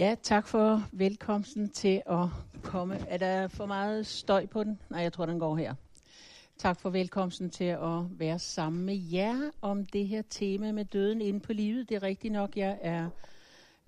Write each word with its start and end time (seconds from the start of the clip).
Ja, 0.00 0.14
tak 0.22 0.46
for 0.46 0.88
velkomsten 0.92 1.68
til 1.68 2.02
at 2.06 2.26
komme. 2.62 2.98
Er 3.08 3.16
der 3.16 3.48
for 3.48 3.66
meget 3.66 4.06
støj 4.06 4.46
på 4.46 4.64
den? 4.64 4.80
Nej, 4.90 5.00
jeg 5.00 5.12
tror, 5.12 5.26
den 5.26 5.38
går 5.38 5.56
her. 5.56 5.74
Tak 6.58 6.80
for 6.80 6.90
velkomsten 6.90 7.50
til 7.50 7.64
at 7.64 8.18
være 8.18 8.38
sammen 8.38 8.84
med 8.84 8.96
jer 8.96 9.50
om 9.60 9.86
det 9.86 10.08
her 10.08 10.22
tema 10.30 10.72
med 10.72 10.84
døden 10.84 11.20
inde 11.20 11.40
på 11.40 11.52
livet. 11.52 11.88
Det 11.88 11.94
er 11.94 12.02
rigtigt 12.02 12.32
nok, 12.32 12.56
jeg 12.56 12.78
er 12.82 13.08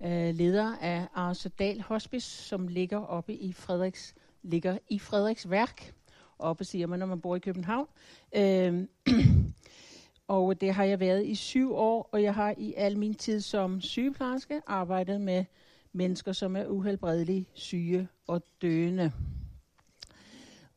øh, 0.03 0.35
leder 0.35 0.77
af 0.81 1.07
Arsedal 1.13 1.81
Hospice, 1.81 2.43
som 2.43 2.67
ligger 2.67 2.99
oppe 2.99 3.33
i 3.33 3.53
Frederiks, 3.53 4.15
ligger 4.43 4.77
i 4.89 4.99
Frederiks 4.99 5.49
værk. 5.49 5.93
Oppe 6.39 6.63
siger 6.63 6.87
man, 6.87 6.99
når 6.99 7.05
man 7.05 7.21
bor 7.21 7.35
i 7.35 7.39
København. 7.39 7.87
Øh, 8.35 8.87
og 10.27 10.61
det 10.61 10.73
har 10.73 10.83
jeg 10.83 10.99
været 10.99 11.25
i 11.25 11.35
syv 11.35 11.75
år, 11.75 12.09
og 12.11 12.23
jeg 12.23 12.33
har 12.33 12.53
i 12.57 12.73
al 12.77 12.97
min 12.97 13.15
tid 13.15 13.41
som 13.41 13.81
sygeplejerske 13.81 14.61
arbejdet 14.67 15.21
med 15.21 15.45
mennesker, 15.93 16.31
som 16.31 16.55
er 16.55 16.65
uhelbredeligt 16.65 17.49
syge 17.53 18.07
og 18.27 18.43
døende. 18.61 19.11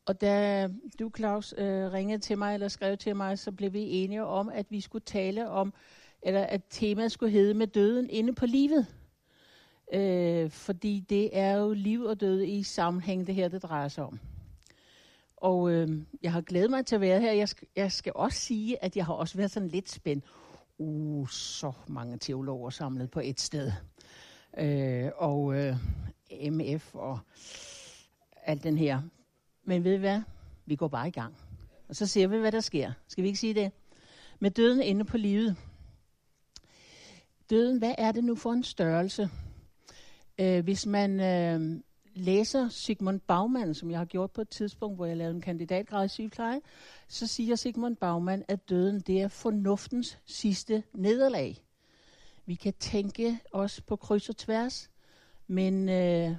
Og 0.05 0.21
da 0.21 0.67
du, 0.99 1.11
Claus, 1.17 1.53
øh, 1.57 1.93
ringede 1.93 2.19
til 2.19 2.37
mig 2.37 2.53
eller 2.53 2.67
skrev 2.67 2.97
til 2.97 3.15
mig, 3.15 3.39
så 3.39 3.51
blev 3.51 3.73
vi 3.73 3.81
enige 3.81 4.23
om, 4.25 4.49
at 4.49 4.65
vi 4.69 4.81
skulle 4.81 5.03
tale 5.05 5.49
om, 5.49 5.73
eller 6.21 6.43
at 6.43 6.61
temaet 6.69 7.11
skulle 7.11 7.31
hedde 7.31 7.53
med 7.53 7.67
døden 7.67 8.09
inde 8.09 8.35
på 8.35 8.45
livet. 8.45 8.85
Øh, 9.93 10.49
fordi 10.49 11.05
det 11.09 11.37
er 11.37 11.57
jo 11.57 11.73
liv 11.73 12.01
og 12.03 12.21
død 12.21 12.41
i 12.41 12.63
sammenhæng, 12.63 13.27
det 13.27 13.35
her, 13.35 13.47
det 13.47 13.63
drejer 13.63 13.87
sig 13.87 14.03
om. 14.03 14.19
Og 15.37 15.71
øh, 15.71 16.01
jeg 16.23 16.31
har 16.31 16.41
glædet 16.41 16.69
mig 16.69 16.85
til 16.85 16.95
at 16.95 17.01
være 17.01 17.21
her. 17.21 17.31
Jeg 17.31 17.47
sk- 17.49 17.71
jeg 17.75 17.91
skal 17.91 18.11
også 18.15 18.39
sige, 18.39 18.83
at 18.83 18.97
jeg 18.97 19.05
har 19.05 19.13
også 19.13 19.37
været 19.37 19.51
sådan 19.51 19.69
lidt 19.69 19.89
spændt. 19.89 20.25
Uh, 20.77 21.27
så 21.29 21.71
mange 21.87 22.17
teologer 22.17 22.69
samlet 22.69 23.11
på 23.11 23.19
et 23.23 23.39
sted 23.39 23.71
øh, 24.57 25.11
og 25.15 25.55
øh, 25.55 25.75
MF 26.51 26.95
og 26.95 27.19
alt 28.43 28.63
den 28.63 28.77
her. 28.77 29.01
Men 29.63 29.83
ved 29.83 29.93
I 29.93 29.97
hvad? 29.97 30.21
Vi 30.65 30.75
går 30.75 30.87
bare 30.87 31.07
i 31.07 31.11
gang. 31.11 31.37
Og 31.89 31.95
så 31.95 32.05
ser 32.05 32.27
vi, 32.27 32.37
hvad 32.37 32.51
der 32.51 32.59
sker. 32.59 32.91
Skal 33.07 33.23
vi 33.23 33.27
ikke 33.27 33.39
sige 33.39 33.53
det? 33.53 33.71
Med 34.39 34.51
døden 34.51 34.81
inde 34.81 35.05
på 35.05 35.17
livet. 35.17 35.55
Døden, 37.49 37.77
hvad 37.77 37.95
er 37.97 38.11
det 38.11 38.23
nu 38.23 38.35
for 38.35 38.51
en 38.51 38.63
størrelse? 38.63 39.29
Øh, 40.39 40.63
hvis 40.63 40.85
man 40.85 41.19
øh, 41.19 41.81
læser 42.15 42.69
Sigmund 42.69 43.19
Baumann, 43.19 43.73
som 43.73 43.91
jeg 43.91 43.99
har 43.99 44.05
gjort 44.05 44.31
på 44.31 44.41
et 44.41 44.49
tidspunkt, 44.49 44.97
hvor 44.97 45.05
jeg 45.05 45.17
lavede 45.17 45.35
en 45.35 45.41
kandidatgrad 45.41 46.05
i 46.05 46.09
sygepleje, 46.09 46.61
så 47.07 47.27
siger 47.27 47.55
Sigmund 47.55 47.95
Baumann, 47.95 48.43
at 48.47 48.69
døden 48.69 48.99
det 48.99 49.21
er 49.21 49.27
fornuftens 49.27 50.19
sidste 50.25 50.83
nederlag. 50.93 51.66
Vi 52.47 52.55
kan 52.55 52.73
tænke 52.79 53.39
os 53.51 53.81
på 53.81 53.95
kryds 53.95 54.29
og 54.29 54.37
tværs, 54.37 54.89
men 55.47 55.89
øh, 55.89 56.35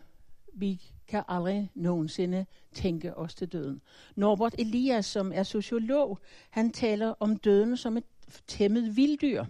vi 0.53 0.81
kan 1.09 1.23
aldrig 1.28 1.70
nogensinde 1.75 2.47
tænke 2.73 3.17
os 3.17 3.34
til 3.34 3.48
døden. 3.48 3.81
Norbert 4.17 4.55
Elias, 4.59 5.06
som 5.06 5.33
er 5.34 5.42
sociolog, 5.42 6.19
han 6.50 6.70
taler 6.70 7.15
om 7.20 7.37
døden 7.37 7.77
som 7.77 7.97
et 7.97 8.05
tæmmet 8.47 8.97
vilddyr. 8.97 9.45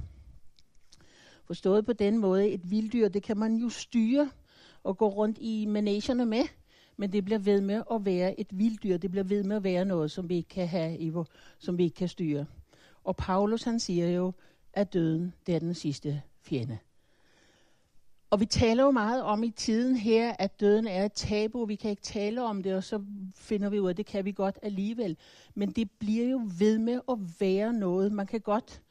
Forstået 1.45 1.87
på 1.87 1.93
den 1.93 2.19
måde, 2.19 2.49
et 2.49 2.71
vilddyr, 2.71 3.09
det 3.09 3.23
kan 3.23 3.37
man 3.37 3.57
jo 3.57 3.69
styre 3.69 4.31
og 4.83 4.99
gå 4.99 5.09
rundt 5.09 5.39
i 5.41 5.67
managerne 5.67 6.27
med, 6.27 6.45
men 6.97 7.13
det 7.13 7.25
bliver 7.25 7.39
ved 7.39 7.61
med 7.61 7.83
at 7.93 8.05
være 8.05 8.41
et 8.41 8.49
vilddyr. 8.51 8.97
Det 8.97 9.11
bliver 9.11 9.25
ved 9.25 9.45
med 9.45 9.57
at 9.57 9.65
være 9.65 9.85
noget, 9.85 10.11
som 10.11 10.29
vi 10.29 10.37
ikke 10.37 10.49
kan 10.49 10.69
have, 10.69 10.99
i, 10.99 11.13
som 11.59 11.79
vi 11.79 11.85
ikke 11.85 11.97
kan 11.97 12.09
styre. 12.09 12.47
Og 13.05 13.17
Paulus 13.17 13.63
han 13.63 13.81
siger 13.81 14.09
jo, 14.09 14.33
at 14.73 14.93
døden 14.93 15.35
det 15.47 15.55
er 15.55 15.59
den 15.59 15.75
sidste 15.75 16.23
fjende. 16.43 16.79
Og 18.31 18.41
vi 18.41 18.47
taler 18.47 18.85
jo 18.85 18.91
meget 18.91 19.23
om 19.23 19.43
i 19.43 19.51
tiden 19.51 19.97
her, 19.97 20.35
at 20.39 20.61
døden 20.61 20.87
er 20.87 21.05
et 21.05 21.13
tabu. 21.13 21.65
Vi 21.65 21.75
kan 21.75 21.91
ikke 21.91 22.03
tale 22.03 22.43
om 22.43 22.63
det, 22.63 22.75
og 22.75 22.85
så 22.85 23.05
finder 23.35 23.69
vi 23.69 23.81
ud 23.81 23.87
af, 23.87 23.91
at 23.91 23.97
det 23.97 24.07
kan 24.07 24.25
vi 24.25 24.33
godt 24.33 24.59
alligevel. 24.63 25.17
Men 25.55 25.71
det 25.71 25.91
bliver 25.91 26.29
jo 26.29 26.51
ved 26.59 26.79
med 26.79 27.01
at 27.09 27.19
være 27.41 27.73
noget. 27.73 28.13
Man 28.13 28.27
kan 28.27 28.41
godt 28.41 28.83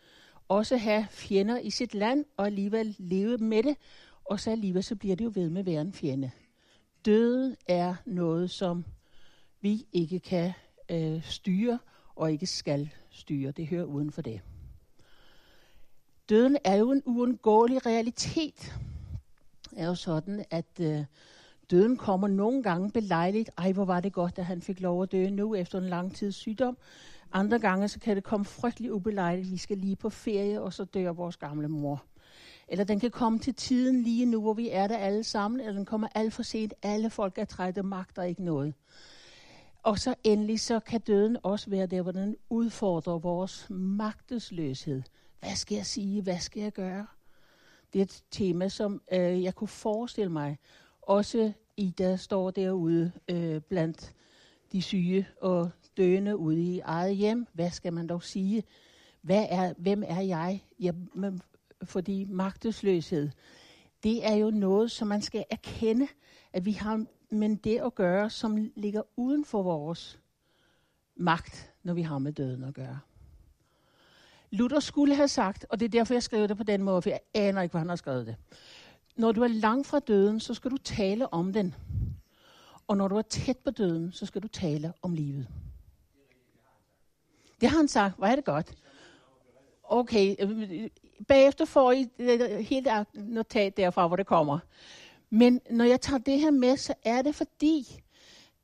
også 0.47 0.77
have 0.77 1.07
fjender 1.09 1.59
i 1.59 1.69
sit 1.69 1.93
land, 1.93 2.25
og 2.37 2.45
alligevel 2.45 2.95
leve 2.99 3.37
med 3.37 3.63
det. 3.63 3.77
Og 4.25 4.39
så 4.39 4.51
alligevel 4.51 4.83
så 4.83 4.95
bliver 4.95 5.15
det 5.15 5.25
jo 5.25 5.31
ved 5.35 5.49
med 5.49 5.59
at 5.59 5.65
være 5.65 5.81
en 5.81 5.93
fjende. 5.93 6.31
Døden 7.05 7.55
er 7.67 7.95
noget, 8.05 8.49
som 8.49 8.85
vi 9.61 9.85
ikke 9.93 10.19
kan 10.19 10.51
øh, 10.91 11.23
styre, 11.23 11.79
og 12.15 12.31
ikke 12.31 12.45
skal 12.45 12.89
styre. 13.09 13.51
Det 13.51 13.67
hører 13.67 13.85
uden 13.85 14.11
for 14.11 14.21
det. 14.21 14.41
Døden 16.29 16.57
er 16.63 16.75
jo 16.75 16.91
en 16.91 17.01
uundgåelig 17.05 17.85
realitet. 17.85 18.73
Det 19.69 19.79
er 19.79 19.85
jo 19.85 19.95
sådan, 19.95 20.45
at 20.49 20.79
øh, 20.81 21.03
døden 21.71 21.97
kommer 21.97 22.27
nogle 22.27 22.63
gange 22.63 22.91
belejligt. 22.91 23.49
Ej, 23.57 23.71
hvor 23.71 23.85
var 23.85 23.99
det 23.99 24.13
godt, 24.13 24.39
at 24.39 24.45
han 24.45 24.61
fik 24.61 24.79
lov 24.79 25.03
at 25.03 25.11
dø 25.11 25.29
nu 25.29 25.55
efter 25.55 25.77
en 25.77 25.89
lang 25.89 26.15
tids 26.15 26.35
sygdom. 26.35 26.77
Andre 27.33 27.59
gange 27.59 27.87
så 27.87 27.99
kan 27.99 28.15
det 28.15 28.23
komme 28.23 28.45
frygtelig 28.45 28.93
ubelejligt. 28.93 29.51
Vi 29.51 29.57
skal 29.57 29.77
lige 29.77 29.95
på 29.95 30.09
ferie, 30.09 30.61
og 30.61 30.73
så 30.73 30.83
dør 30.83 31.11
vores 31.11 31.37
gamle 31.37 31.67
mor. 31.67 32.03
Eller 32.67 32.83
den 32.83 32.99
kan 32.99 33.11
komme 33.11 33.39
til 33.39 33.53
tiden 33.53 34.03
lige 34.03 34.25
nu, 34.25 34.41
hvor 34.41 34.53
vi 34.53 34.69
er 34.69 34.87
der 34.87 34.97
alle 34.97 35.23
sammen, 35.23 35.59
eller 35.59 35.73
den 35.73 35.85
kommer 35.85 36.07
alt 36.15 36.33
for 36.33 36.43
sent. 36.43 36.73
Alle 36.83 37.09
folk 37.09 37.37
er 37.37 37.45
trætte, 37.45 37.83
magter 37.83 38.23
ikke 38.23 38.43
noget. 38.43 38.73
Og 39.83 39.99
så 39.99 40.15
endelig 40.23 40.59
så 40.59 40.79
kan 40.79 41.01
døden 41.01 41.37
også 41.43 41.69
være 41.69 41.85
der, 41.85 42.01
hvor 42.01 42.11
den 42.11 42.35
udfordrer 42.49 43.17
vores 43.17 43.67
magtesløshed. 43.69 45.01
Hvad 45.39 45.55
skal 45.55 45.75
jeg 45.75 45.85
sige? 45.85 46.21
Hvad 46.21 46.39
skal 46.39 46.61
jeg 46.61 46.71
gøre? 46.71 47.07
Det 47.93 47.99
er 47.99 48.03
et 48.03 48.23
tema, 48.31 48.69
som 48.69 49.01
øh, 49.11 49.43
jeg 49.43 49.55
kunne 49.55 49.67
forestille 49.67 50.31
mig. 50.31 50.57
Også 51.01 51.51
Ida 51.77 52.15
står 52.15 52.51
derude 52.51 53.11
øh, 53.27 53.61
blandt 53.61 54.13
de 54.71 54.81
syge 54.81 55.27
og 55.41 55.69
døende 55.97 56.37
ude 56.37 56.61
i 56.61 56.79
eget 56.79 57.15
hjem. 57.15 57.47
Hvad 57.53 57.71
skal 57.71 57.93
man 57.93 58.07
dog 58.07 58.23
sige? 58.23 58.63
Hvad 59.21 59.45
er, 59.49 59.73
hvem 59.77 60.03
er 60.07 60.21
jeg? 60.21 60.63
Ja, 60.79 60.91
men, 61.13 61.41
fordi 61.83 62.23
magtesløshed, 62.23 63.29
det 64.03 64.27
er 64.27 64.33
jo 64.35 64.49
noget, 64.49 64.91
som 64.91 65.07
man 65.07 65.21
skal 65.21 65.45
erkende, 65.49 66.07
at 66.53 66.65
vi 66.65 66.71
har 66.71 67.05
med 67.29 67.55
det 67.55 67.79
at 67.79 67.95
gøre, 67.95 68.29
som 68.29 68.71
ligger 68.75 69.01
uden 69.15 69.45
for 69.45 69.63
vores 69.63 70.19
magt, 71.15 71.73
når 71.83 71.93
vi 71.93 72.01
har 72.01 72.19
med 72.19 72.33
døden 72.33 72.63
at 72.63 72.73
gøre. 72.73 72.99
Luther 74.51 74.79
skulle 74.79 75.15
have 75.15 75.27
sagt, 75.27 75.65
og 75.69 75.79
det 75.79 75.85
er 75.85 75.89
derfor, 75.89 76.13
jeg 76.13 76.23
skrev 76.23 76.47
det 76.47 76.57
på 76.57 76.63
den 76.63 76.83
måde, 76.83 77.01
for 77.01 77.09
jeg 77.09 77.19
aner 77.33 77.61
ikke, 77.61 77.73
hvad 77.73 77.81
han 77.81 77.89
har 77.89 77.95
skrevet 77.95 78.27
det. 78.27 78.35
Når 79.15 79.31
du 79.31 79.43
er 79.43 79.47
langt 79.47 79.87
fra 79.87 79.99
døden, 79.99 80.39
så 80.39 80.53
skal 80.53 80.71
du 80.71 80.77
tale 80.77 81.33
om 81.33 81.53
den. 81.53 81.75
Og 82.87 82.97
når 82.97 83.07
du 83.07 83.17
er 83.17 83.21
tæt 83.21 83.57
på 83.57 83.71
døden, 83.71 84.11
så 84.11 84.25
skal 84.25 84.41
du 84.41 84.47
tale 84.47 84.93
om 85.01 85.13
livet. 85.13 85.47
Det 87.61 87.69
har 87.69 87.77
han 87.77 87.87
sagt. 87.87 88.17
Hvor 88.17 88.27
er 88.27 88.35
det 88.35 88.45
godt. 88.45 88.75
Okay, 89.83 90.35
øh, 90.39 90.89
bagefter 91.27 91.65
får 91.65 91.91
I 91.91 92.07
øh, 92.19 92.39
helt 92.59 92.87
notat 93.13 93.77
derfra, 93.77 94.07
hvor 94.07 94.15
det 94.15 94.25
kommer. 94.25 94.59
Men 95.29 95.61
når 95.69 95.85
jeg 95.85 96.01
tager 96.01 96.17
det 96.17 96.39
her 96.39 96.51
med, 96.51 96.77
så 96.77 96.93
er 97.03 97.21
det 97.21 97.35
fordi, 97.35 98.01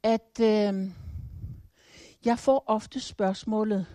at 0.04 0.40
øh, 0.42 0.92
jeg 2.26 2.40
får 2.40 2.64
ofte 2.68 3.00
spørgsmålet, 3.00 3.86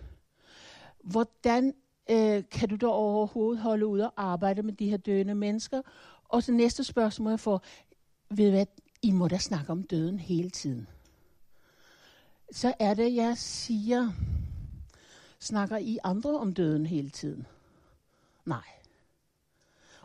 hvordan 1.03 1.73
øh, 2.09 2.43
kan 2.51 2.69
du 2.69 2.75
da 2.75 2.85
overhovedet 2.85 3.61
holde 3.61 3.87
ud 3.87 3.99
og 3.99 4.13
arbejde 4.17 4.63
med 4.63 4.73
de 4.73 4.89
her 4.89 4.97
døende 4.97 5.35
mennesker? 5.35 5.81
Og 6.29 6.43
så 6.43 6.51
næste 6.51 6.83
spørgsmål 6.83 7.31
jeg 7.31 7.39
får, 7.39 7.61
ved 8.29 8.49
hvad, 8.49 8.65
I 9.01 9.11
må 9.11 9.27
da 9.27 9.37
snakke 9.37 9.71
om 9.71 9.83
døden 9.83 10.19
hele 10.19 10.49
tiden. 10.49 10.87
Så 12.51 12.73
er 12.79 12.93
det, 12.93 13.15
jeg 13.15 13.37
siger, 13.37 14.11
snakker 15.39 15.77
I 15.77 15.97
andre 16.03 16.39
om 16.39 16.53
døden 16.53 16.85
hele 16.85 17.09
tiden? 17.09 17.47
Nej. 18.45 18.63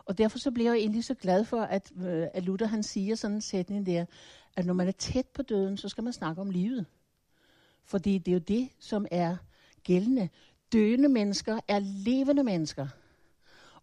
Og 0.05 0.17
derfor 0.17 0.39
så 0.39 0.51
bliver 0.51 0.71
jeg 0.71 0.79
egentlig 0.79 1.03
så 1.03 1.13
glad 1.13 1.45
for, 1.45 1.61
at, 1.61 1.91
øh, 1.97 2.27
at 2.33 2.43
Luther 2.43 2.67
han 2.67 2.83
siger 2.83 3.15
sådan 3.15 3.35
en 3.35 3.41
sætning 3.41 3.85
der, 3.85 4.05
at 4.55 4.65
når 4.65 4.73
man 4.73 4.87
er 4.87 4.91
tæt 4.91 5.25
på 5.27 5.41
døden, 5.41 5.77
så 5.77 5.89
skal 5.89 6.03
man 6.03 6.13
snakke 6.13 6.41
om 6.41 6.49
livet. 6.49 6.85
Fordi 7.83 8.17
det 8.17 8.31
er 8.31 8.35
jo 8.35 8.39
det, 8.39 8.69
som 8.79 9.05
er 9.11 9.37
gældende 9.83 10.29
døende 10.73 11.09
mennesker 11.09 11.59
er 11.67 11.79
levende 11.79 12.43
mennesker. 12.43 12.87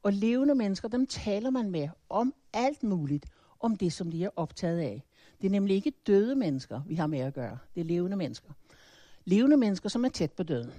Og 0.02 0.12
levende 0.12 0.54
mennesker, 0.54 0.88
dem 0.88 1.06
taler 1.06 1.50
man 1.50 1.70
med 1.70 1.88
om 2.08 2.34
alt 2.52 2.82
muligt, 2.82 3.26
om 3.60 3.76
det, 3.76 3.92
som 3.92 4.10
de 4.10 4.24
er 4.24 4.30
optaget 4.36 4.78
af. 4.78 5.04
Det 5.40 5.46
er 5.46 5.50
nemlig 5.50 5.76
ikke 5.76 5.92
døde 6.06 6.36
mennesker, 6.36 6.80
vi 6.86 6.94
har 6.94 7.06
med 7.06 7.18
at 7.18 7.34
gøre. 7.34 7.58
Det 7.74 7.80
er 7.80 7.84
levende 7.84 8.16
mennesker. 8.16 8.50
Levende 9.24 9.56
mennesker, 9.56 9.88
som 9.88 10.04
er 10.04 10.08
tæt 10.08 10.32
på 10.32 10.42
døden. 10.42 10.72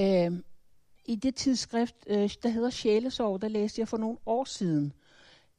Øh, 0.00 0.32
I 1.06 1.16
det 1.16 1.34
tidsskrift, 1.34 1.96
øh, 2.06 2.30
der 2.42 2.48
hedder 2.48 2.70
Sjælesorg, 2.70 3.42
der 3.42 3.48
læste 3.48 3.80
jeg 3.80 3.88
for 3.88 3.96
nogle 3.96 4.18
år 4.26 4.44
siden 4.44 4.92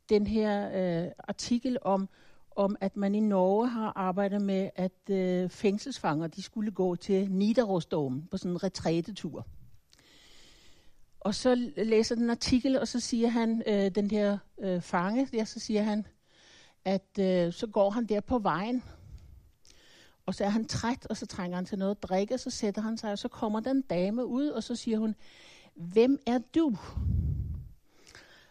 den 0.09 0.27
her 0.27 0.69
øh, 1.05 1.11
artikel 1.19 1.77
om, 1.81 2.09
om, 2.55 2.75
at 2.81 2.97
man 2.97 3.15
i 3.15 3.19
Norge 3.19 3.67
har 3.67 3.93
arbejdet 3.95 4.41
med, 4.41 4.69
at 4.75 5.09
øh, 5.09 5.49
fængselsfanger 5.49 6.27
de 6.27 6.41
skulle 6.41 6.71
gå 6.71 6.95
til 6.95 7.31
Nidarosdomen 7.31 8.27
på 8.31 8.37
sådan 8.37 8.51
en 8.51 8.63
retrætetur. 8.63 9.47
Og 11.19 11.35
så 11.35 11.71
læser 11.77 12.15
den 12.15 12.29
artikel, 12.29 12.79
og 12.79 12.87
så 12.87 12.99
siger 12.99 13.27
han, 13.27 13.63
øh, 13.67 13.91
den 13.95 14.09
der 14.09 14.37
øh, 14.59 14.81
fange, 14.81 15.27
der, 15.31 15.43
så 15.43 15.59
siger 15.59 15.83
han, 15.83 16.05
at 16.85 17.19
øh, 17.19 17.53
så 17.53 17.67
går 17.67 17.89
han 17.89 18.05
der 18.05 18.21
på 18.21 18.39
vejen, 18.39 18.83
og 20.25 20.35
så 20.35 20.43
er 20.43 20.49
han 20.49 20.65
træt, 20.65 21.07
og 21.09 21.17
så 21.17 21.25
trænger 21.25 21.55
han 21.55 21.65
til 21.65 21.77
noget 21.77 21.95
at 21.95 22.03
drikke, 22.03 22.33
og 22.33 22.39
så 22.39 22.49
sætter 22.49 22.81
han 22.81 22.97
sig, 22.97 23.11
og 23.11 23.17
så 23.19 23.27
kommer 23.27 23.59
den 23.59 23.81
dame 23.81 24.25
ud, 24.25 24.47
og 24.47 24.63
så 24.63 24.75
siger 24.75 24.99
hun, 24.99 25.15
hvem 25.75 26.19
er 26.27 26.39
du? 26.55 26.77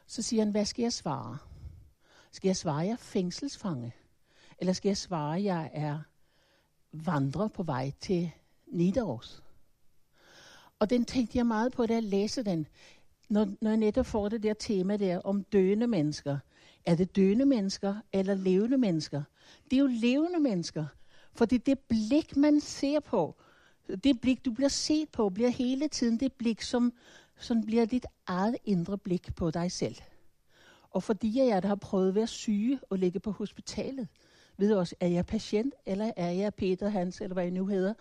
Så 0.07 0.23
siger 0.23 0.45
han, 0.45 0.51
hvad 0.51 0.65
skal 0.65 0.83
jeg 0.83 0.93
svare? 0.93 1.39
Skal 2.33 2.49
jeg 2.49 2.57
svare, 2.57 2.79
jeg 2.79 2.93
er 2.93 2.97
fængselsfange? 2.97 3.95
Eller 4.59 4.73
skal 4.73 4.89
jeg 4.89 4.97
svare, 4.97 5.43
jeg 5.43 5.71
er 5.75 5.99
vandrer 6.93 7.49
på 7.49 7.63
vej 7.63 7.93
til 8.01 8.31
Nidaros? 8.67 9.43
Og 10.79 10.91
den 10.91 11.05
tænkte 11.05 11.39
jeg 11.39 11.47
meget 11.47 11.73
på, 11.73 11.87
da 11.87 11.95
jeg 11.95 12.03
læste 12.03 12.43
den. 12.43 12.67
Når, 13.29 13.49
når 13.61 13.71
jeg 13.71 13.77
netop 13.77 14.07
får 14.07 14.29
det 14.29 14.43
der 14.43 14.55
tema 14.55 14.97
der 14.97 15.19
om 15.19 15.45
døende 15.45 15.87
mennesker. 15.87 16.39
Er 16.85 16.95
det 16.95 17.17
døende 17.17 17.47
mennesker 17.47 17.95
eller 18.13 18.35
levende 18.35 18.79
mennesker? 18.79 19.23
Det 19.71 19.77
er 19.77 19.81
jo 19.81 19.87
levende 19.87 20.41
mennesker. 20.41 20.87
For 21.35 21.45
det 21.45 21.57
er 21.57 21.65
det 21.65 21.79
blik, 21.79 22.37
man 22.37 22.61
ser 22.61 23.01
på. 23.01 23.37
Det 24.05 24.21
blik, 24.21 24.45
du 24.45 24.51
bliver 24.53 24.69
set 24.69 25.09
på, 25.09 25.31
bliver 25.31 25.51
hele 25.51 25.89
tiden 25.89 26.21
det 26.21 26.33
blik, 26.33 26.63
som, 26.63 26.93
som 27.39 27.67
bliver 27.67 27.85
dit 27.85 28.07
eget 28.27 28.57
indre 28.65 28.99
blik 28.99 29.35
på 29.37 29.51
dig 29.51 29.73
selv. 29.73 29.97
Og 30.93 31.03
fordi 31.03 31.39
jeg 31.39 31.63
der 31.63 31.69
har 31.69 31.75
prøvet 31.75 32.09
at 32.09 32.15
være 32.15 32.27
syge 32.27 32.81
og 32.91 32.99
ligge 32.99 33.21
på 33.21 33.31
hospitalet, 33.31 34.09
ved 34.57 34.75
også, 34.75 34.95
er 35.01 35.07
jeg 35.07 35.27
patient, 35.27 35.75
eller 35.87 36.13
er 36.17 36.31
jeg 36.31 36.55
Peter 36.55 36.89
Hans, 36.89 37.21
eller 37.21 37.35
hvad 37.35 37.45
jeg 37.45 37.53
nu 37.53 37.67
hedder, 37.67 37.95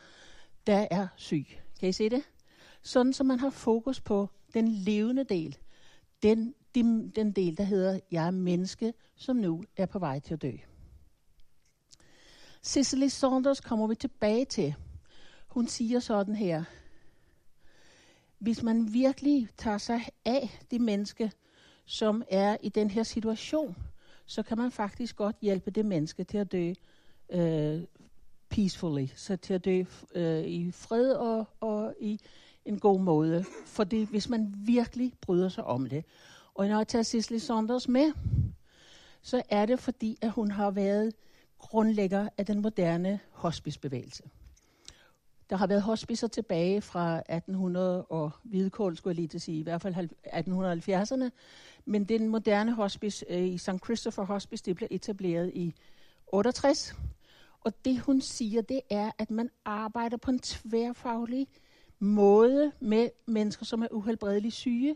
der 0.67 0.87
er 0.91 1.07
syg. 1.15 1.45
Kan 1.79 1.89
I 1.89 1.91
se 1.91 2.09
det? 2.09 2.23
Sådan, 2.81 3.13
så 3.13 3.23
man 3.23 3.39
har 3.39 3.49
fokus 3.49 4.01
på 4.01 4.29
den 4.53 4.67
levende 4.67 5.23
del. 5.23 5.57
Den, 6.23 6.55
den, 6.75 7.09
den 7.09 7.31
del, 7.31 7.57
der 7.57 7.63
hedder, 7.63 7.99
jeg 8.11 8.27
er 8.27 8.31
menneske, 8.31 8.93
som 9.15 9.35
nu 9.35 9.63
er 9.77 9.85
på 9.85 9.99
vej 9.99 10.19
til 10.19 10.33
at 10.33 10.41
dø. 10.41 10.51
Cicely 12.63 13.07
Saunders 13.07 13.61
kommer 13.61 13.87
vi 13.87 13.95
tilbage 13.95 14.45
til. 14.45 14.75
Hun 15.47 15.67
siger 15.67 15.99
sådan 15.99 16.35
her. 16.35 16.63
Hvis 18.39 18.63
man 18.63 18.93
virkelig 18.93 19.49
tager 19.57 19.77
sig 19.77 20.01
af 20.25 20.59
det 20.71 20.81
menneske, 20.81 21.31
som 21.85 22.23
er 22.29 22.57
i 22.63 22.69
den 22.69 22.89
her 22.89 23.03
situation, 23.03 23.75
så 24.25 24.43
kan 24.43 24.57
man 24.57 24.71
faktisk 24.71 25.15
godt 25.15 25.35
hjælpe 25.41 25.71
det 25.71 25.85
menneske 25.85 26.23
til 26.23 26.37
at 26.37 26.51
dø 26.51 26.73
øh, 27.29 27.81
peacefully, 28.49 29.07
så 29.15 29.35
til 29.35 29.53
at 29.53 29.65
dø 29.65 29.83
øh, 30.15 30.43
i 30.43 30.71
fred 30.71 31.11
og, 31.11 31.47
og 31.59 31.95
i 31.99 32.19
en 32.65 32.79
god 32.79 32.99
måde. 32.99 33.45
Fordi 33.65 34.03
hvis 34.03 34.29
man 34.29 34.53
virkelig 34.57 35.13
bryder 35.21 35.49
sig 35.49 35.63
om 35.63 35.89
det. 35.89 36.05
Og 36.53 36.67
når 36.67 36.77
jeg 36.77 36.87
tager 36.87 37.03
Cicely 37.03 37.37
Saunders 37.37 37.87
med, 37.87 38.11
så 39.21 39.41
er 39.49 39.65
det 39.65 39.79
fordi, 39.79 40.17
at 40.21 40.31
hun 40.31 40.51
har 40.51 40.71
været 40.71 41.13
grundlægger 41.57 42.29
af 42.37 42.45
den 42.45 42.61
moderne 42.61 43.19
hospicebevægelse. 43.31 44.23
Der 45.51 45.57
har 45.57 45.67
været 45.67 45.81
hospicer 45.81 46.27
tilbage 46.27 46.81
fra 46.81 47.17
1800 47.17 48.05
og 48.05 48.31
hvidkål, 48.43 48.97
skulle 48.97 49.11
jeg 49.11 49.15
lige 49.15 49.27
til 49.27 49.41
sige, 49.41 49.59
i 49.59 49.63
hvert 49.63 49.81
fald 49.81 49.95
1870'erne. 50.27 51.29
Men 51.85 52.03
den 52.03 52.27
moderne 52.27 52.73
hospice 52.73 53.25
øh, 53.29 53.47
i 53.47 53.57
St. 53.57 53.69
Christopher 53.83 54.23
Hospice, 54.23 54.63
det 54.65 54.75
blev 54.75 54.87
etableret 54.91 55.51
i 55.53 55.75
68. 56.27 56.95
Og 57.61 57.85
det 57.85 57.99
hun 57.99 58.21
siger, 58.21 58.61
det 58.61 58.81
er, 58.89 59.11
at 59.17 59.31
man 59.31 59.49
arbejder 59.65 60.17
på 60.17 60.31
en 60.31 60.39
tværfaglig 60.39 61.47
måde 61.99 62.71
med 62.79 63.09
mennesker, 63.25 63.65
som 63.65 63.81
er 63.81 63.87
uhelbredeligt 63.91 64.55
syge, 64.55 64.95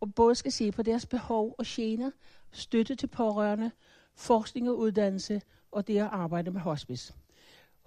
og 0.00 0.14
både 0.14 0.34
skal 0.34 0.52
se 0.52 0.72
på 0.72 0.82
deres 0.82 1.06
behov 1.06 1.54
og 1.58 1.64
gener, 1.68 2.10
støtte 2.52 2.94
til 2.94 3.06
pårørende, 3.06 3.70
forskning 4.14 4.70
og 4.70 4.78
uddannelse, 4.78 5.42
og 5.72 5.86
det 5.86 5.98
at 5.98 6.08
arbejde 6.12 6.50
med 6.50 6.60
hospice. 6.60 7.14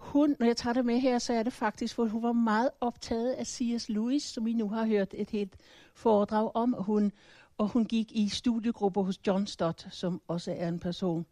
Hun, 0.03 0.35
når 0.39 0.45
jeg 0.45 0.57
tager 0.57 0.73
det 0.73 0.85
med 0.85 0.99
her, 0.99 1.19
så 1.19 1.33
er 1.33 1.43
det 1.43 1.53
faktisk, 1.53 1.95
for 1.95 2.05
hun 2.05 2.23
var 2.23 2.31
meget 2.31 2.69
optaget 2.81 3.31
af 3.31 3.47
C.S. 3.47 3.89
Lewis, 3.89 4.23
som 4.23 4.45
vi 4.45 4.53
nu 4.53 4.69
har 4.69 4.85
hørt 4.85 5.13
et 5.13 5.29
helt 5.29 5.57
foredrag 5.95 6.51
om. 6.53 6.73
Og 6.73 6.83
hun, 6.83 7.11
og 7.57 7.67
hun 7.67 7.85
gik 7.85 8.11
i 8.11 8.29
studiegrupper 8.29 9.03
hos 9.03 9.19
John 9.27 9.47
Stott, 9.47 9.87
som 9.91 10.21
også 10.27 10.51
er 10.51 10.67
en 10.67 10.79
person, 10.79 11.25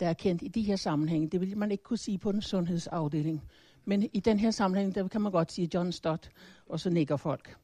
der 0.00 0.08
er 0.08 0.12
kendt 0.12 0.42
i 0.42 0.48
de 0.48 0.62
her 0.62 0.76
sammenhænge. 0.76 1.28
Det 1.28 1.40
vil 1.40 1.58
man 1.58 1.70
ikke 1.70 1.84
kunne 1.84 1.98
sige 1.98 2.18
på 2.18 2.30
en 2.30 2.42
sundhedsafdeling. 2.42 3.42
Men 3.84 4.10
i 4.12 4.20
den 4.20 4.38
her 4.38 4.50
sammenhæng, 4.50 4.94
der 4.94 5.08
kan 5.08 5.20
man 5.20 5.32
godt 5.32 5.52
sige 5.52 5.70
John 5.74 5.92
Stott, 5.92 6.30
og 6.66 6.80
så 6.80 6.90
nikker 6.90 7.16
folk. 7.16 7.56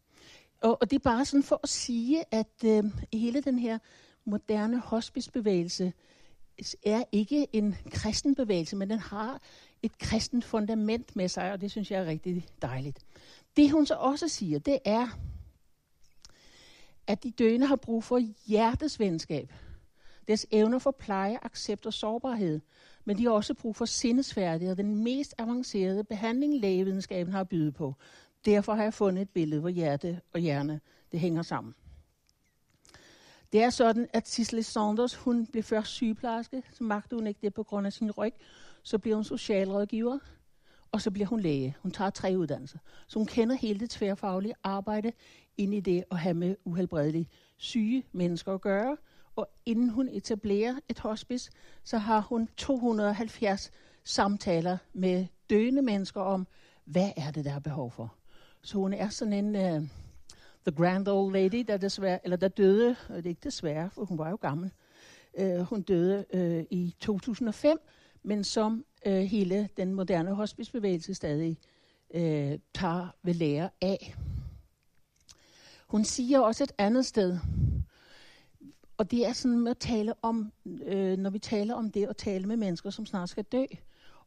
Og, 0.63 0.79
og 0.81 0.91
det 0.91 0.97
er 0.97 1.01
bare 1.05 1.25
sådan 1.25 1.43
for 1.43 1.61
at 1.63 1.69
sige, 1.69 2.25
at 2.31 2.65
øh, 2.65 2.85
hele 3.13 3.41
den 3.41 3.59
her 3.59 3.79
moderne 4.25 4.79
hospicebevægelse 4.79 5.93
er 6.85 7.05
ikke 7.13 7.47
en 7.53 7.77
kristen 7.91 8.35
bevægelse, 8.35 8.77
men 8.77 8.91
den 8.91 8.99
har 8.99 9.41
et 9.85 9.99
kristent 9.99 10.45
fundament 10.45 11.17
med 11.17 11.29
sig, 11.29 11.53
og 11.53 11.61
det 11.61 11.71
synes 11.71 11.91
jeg 11.91 12.01
er 12.01 12.07
rigtig 12.07 12.47
dejligt. 12.63 12.99
Det 13.57 13.71
hun 13.71 13.87
så 13.87 13.95
også 13.95 14.29
siger, 14.29 14.59
det 14.59 14.79
er, 14.85 15.09
at 17.07 17.23
de 17.23 17.31
døende 17.31 17.67
har 17.67 17.77
brug 17.77 18.05
for 18.05 18.21
hjertets 18.47 19.01
venskab. 19.01 19.53
Deres 20.29 20.47
evner 20.51 20.79
for 20.79 20.91
pleje, 20.91 21.39
accept 21.43 21.87
og 21.87 21.93
sårbarhed. 21.93 22.61
Men 23.05 23.19
de 23.19 23.25
har 23.25 23.31
også 23.31 23.55
brug 23.55 23.77
for 23.77 23.85
sindesfærdighed, 23.85 24.77
den 24.77 25.05
mest 25.05 25.35
avancerede 25.39 26.05
behandling, 26.05 26.61
lægevidenskaben 26.61 27.33
har 27.33 27.41
at 27.41 27.49
byde 27.49 27.73
på. 27.73 27.95
Derfor 28.45 28.75
har 28.75 28.83
jeg 28.83 28.95
fundet 28.95 29.23
et 29.23 29.31
billede, 29.31 29.61
hvor 29.61 29.71
hjerte 29.71 30.21
og 30.33 30.41
hjerne 30.41 30.81
det 31.13 31.21
hænger 31.21 31.43
sammen. 31.43 31.75
Det 33.53 33.63
er 33.63 33.71
sådan, 33.71 34.09
at 34.13 34.29
Cicely 34.29 34.61
Saunders, 34.61 35.15
hun 35.15 35.47
blev 35.47 35.63
først 35.63 35.89
sygeplejerske, 35.89 36.63
så 36.73 36.85
magte 36.85 37.17
hun 37.17 37.27
ikke 37.27 37.41
det 37.43 37.55
på 37.55 37.63
grund 37.63 37.87
af 37.87 37.93
sin 37.93 38.11
ryg. 38.11 38.35
Så 38.85 38.99
bliver 38.99 39.15
hun 39.15 39.25
socialrådgiver, 39.25 40.19
og 40.93 41.01
så 41.01 41.11
bliver 41.11 41.27
hun 41.27 41.41
læge. 41.41 41.77
Hun 41.81 41.91
tager 41.91 42.11
tre 42.11 42.35
uddannelser. 42.39 42.79
Så 43.07 43.19
hun 43.19 43.27
kender 43.27 43.57
hele 43.57 43.81
det 43.81 43.91
tværfaglige 43.91 44.55
arbejde 44.63 45.13
ind 45.57 45.75
i 45.75 45.81
det 45.81 46.05
at 46.11 46.19
have 46.19 46.35
med 46.35 46.57
uhelbredelige 46.65 47.29
syge 47.57 48.05
mennesker 48.13 48.53
at 48.53 48.61
gøre. 48.61 48.97
Og 49.37 49.49
inden 49.67 49.89
hun 49.89 50.09
etablerer 50.09 50.75
et 50.89 50.99
hospice, 50.99 51.51
så 51.85 51.99
har 51.99 52.21
hun 52.21 52.49
270 52.57 53.71
samtaler 54.05 54.79
med 54.93 55.27
døende 55.51 55.83
mennesker 55.83 56.21
om, 56.21 56.47
hvad 56.85 57.11
er 57.17 57.31
det, 57.31 57.45
der 57.45 57.53
er 57.53 57.59
behov 57.59 57.91
for. 57.91 58.15
Så 58.63 58.79
hun 58.79 58.93
er 58.93 59.09
sådan 59.09 59.55
en... 59.55 59.77
Uh, 59.77 59.89
The 60.67 60.77
Grand 60.77 61.09
Old 61.09 61.33
Lady, 61.33 61.65
der, 61.69 61.77
desværre, 61.77 62.21
eller 62.25 62.37
der 62.37 62.49
døde, 62.49 62.97
og 63.09 63.17
det 63.17 63.27
er 63.27 63.29
ikke 63.29 63.45
desværre, 63.45 63.91
for 63.91 64.05
hun 64.05 64.19
var 64.19 64.31
jo 64.31 64.37
gammel, 64.37 64.71
uh, 65.39 65.61
hun 65.61 65.83
døde 65.83 66.25
uh, 66.35 66.79
i 66.79 66.95
2005, 67.01 67.79
men 68.25 68.45
som 68.45 68.85
øh, 69.07 69.23
hele 69.23 69.69
den 69.77 69.95
moderne 69.95 70.35
hospicebevægelse 70.35 71.15
stadig 71.15 71.59
øh, 72.15 72.59
tager 72.75 73.09
ved 73.23 73.35
lære 73.35 73.71
af. 73.81 74.15
Hun 75.87 76.05
siger 76.05 76.41
også 76.41 76.65
et 76.65 76.73
andet 76.79 77.07
sted, 77.07 77.39
og 78.97 79.11
det 79.11 79.27
er 79.27 79.33
sådan 79.33 79.59
med 79.59 79.71
at 79.71 79.79
tale 79.79 80.15
om, 80.23 80.53
øh, 80.85 81.19
når 81.19 81.31
vi 81.31 81.39
taler 81.39 81.75
om 81.75 81.91
det 81.91 82.07
at 82.07 82.17
tale 82.17 82.47
med 82.47 82.57
mennesker, 82.57 82.91
som 82.91 83.07
snart 83.07 83.29
skal 83.29 83.45
dø, 83.45 83.65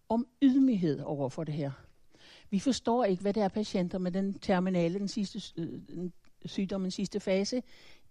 om 0.10 0.28
ydmyghed 0.42 1.00
over 1.02 1.30
for 1.30 1.44
det 1.44 1.54
her. 1.54 1.72
Vi 2.50 2.60
forstår 2.60 3.04
ikke, 3.04 3.22
hvad 3.22 3.34
det 3.34 3.44
er 3.44 3.48
patienter 3.48 3.98
med 3.98 4.12
den 4.12 4.40
terminale, 4.40 5.00
den 5.00 5.08
sidste, 5.08 5.62
øh, 5.62 5.80
den 5.88 6.14
sygdommens 6.46 6.94
sidste 6.94 7.20
fase, 7.20 7.64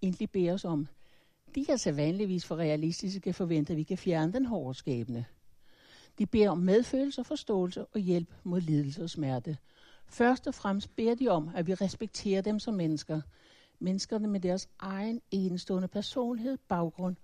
egentlig 0.03 0.31
beder 0.31 0.53
os 0.53 0.65
om. 0.65 0.87
De 1.55 1.61
er 1.61 1.65
så 1.65 1.73
altså 1.73 1.93
vanligvis 1.93 2.45
for 2.47 2.57
realistiske 2.57 3.33
forventer, 3.33 3.75
at 3.75 3.79
vi 3.79 3.83
kan 3.83 3.99
fjerne 3.99 4.33
den 4.33 4.47
hårde 4.47 4.79
skæbne. 4.79 5.25
De 6.19 6.27
beder 6.27 6.51
om 6.51 6.59
medfølelse 6.59 7.21
og 7.21 7.27
forståelse 7.27 7.85
og 7.87 8.01
hjælp 8.01 8.29
mod 8.45 8.61
lidelse 8.61 9.03
og 9.03 9.11
smerte. 9.11 9.59
Først 10.09 10.47
og 10.47 10.55
fremmest 10.55 10.97
beder 10.97 11.15
de 11.15 11.29
om, 11.29 11.51
at 11.55 11.67
vi 11.67 11.75
respekterer 11.75 12.43
dem 12.43 12.59
som 12.59 12.75
mennesker. 12.75 13.21
Menneskerne 13.79 14.29
med 14.29 14.41
deres 14.41 14.69
egen 14.79 15.21
enestående 15.31 15.89
personlighed, 15.89 16.59
baggrund 16.69 17.17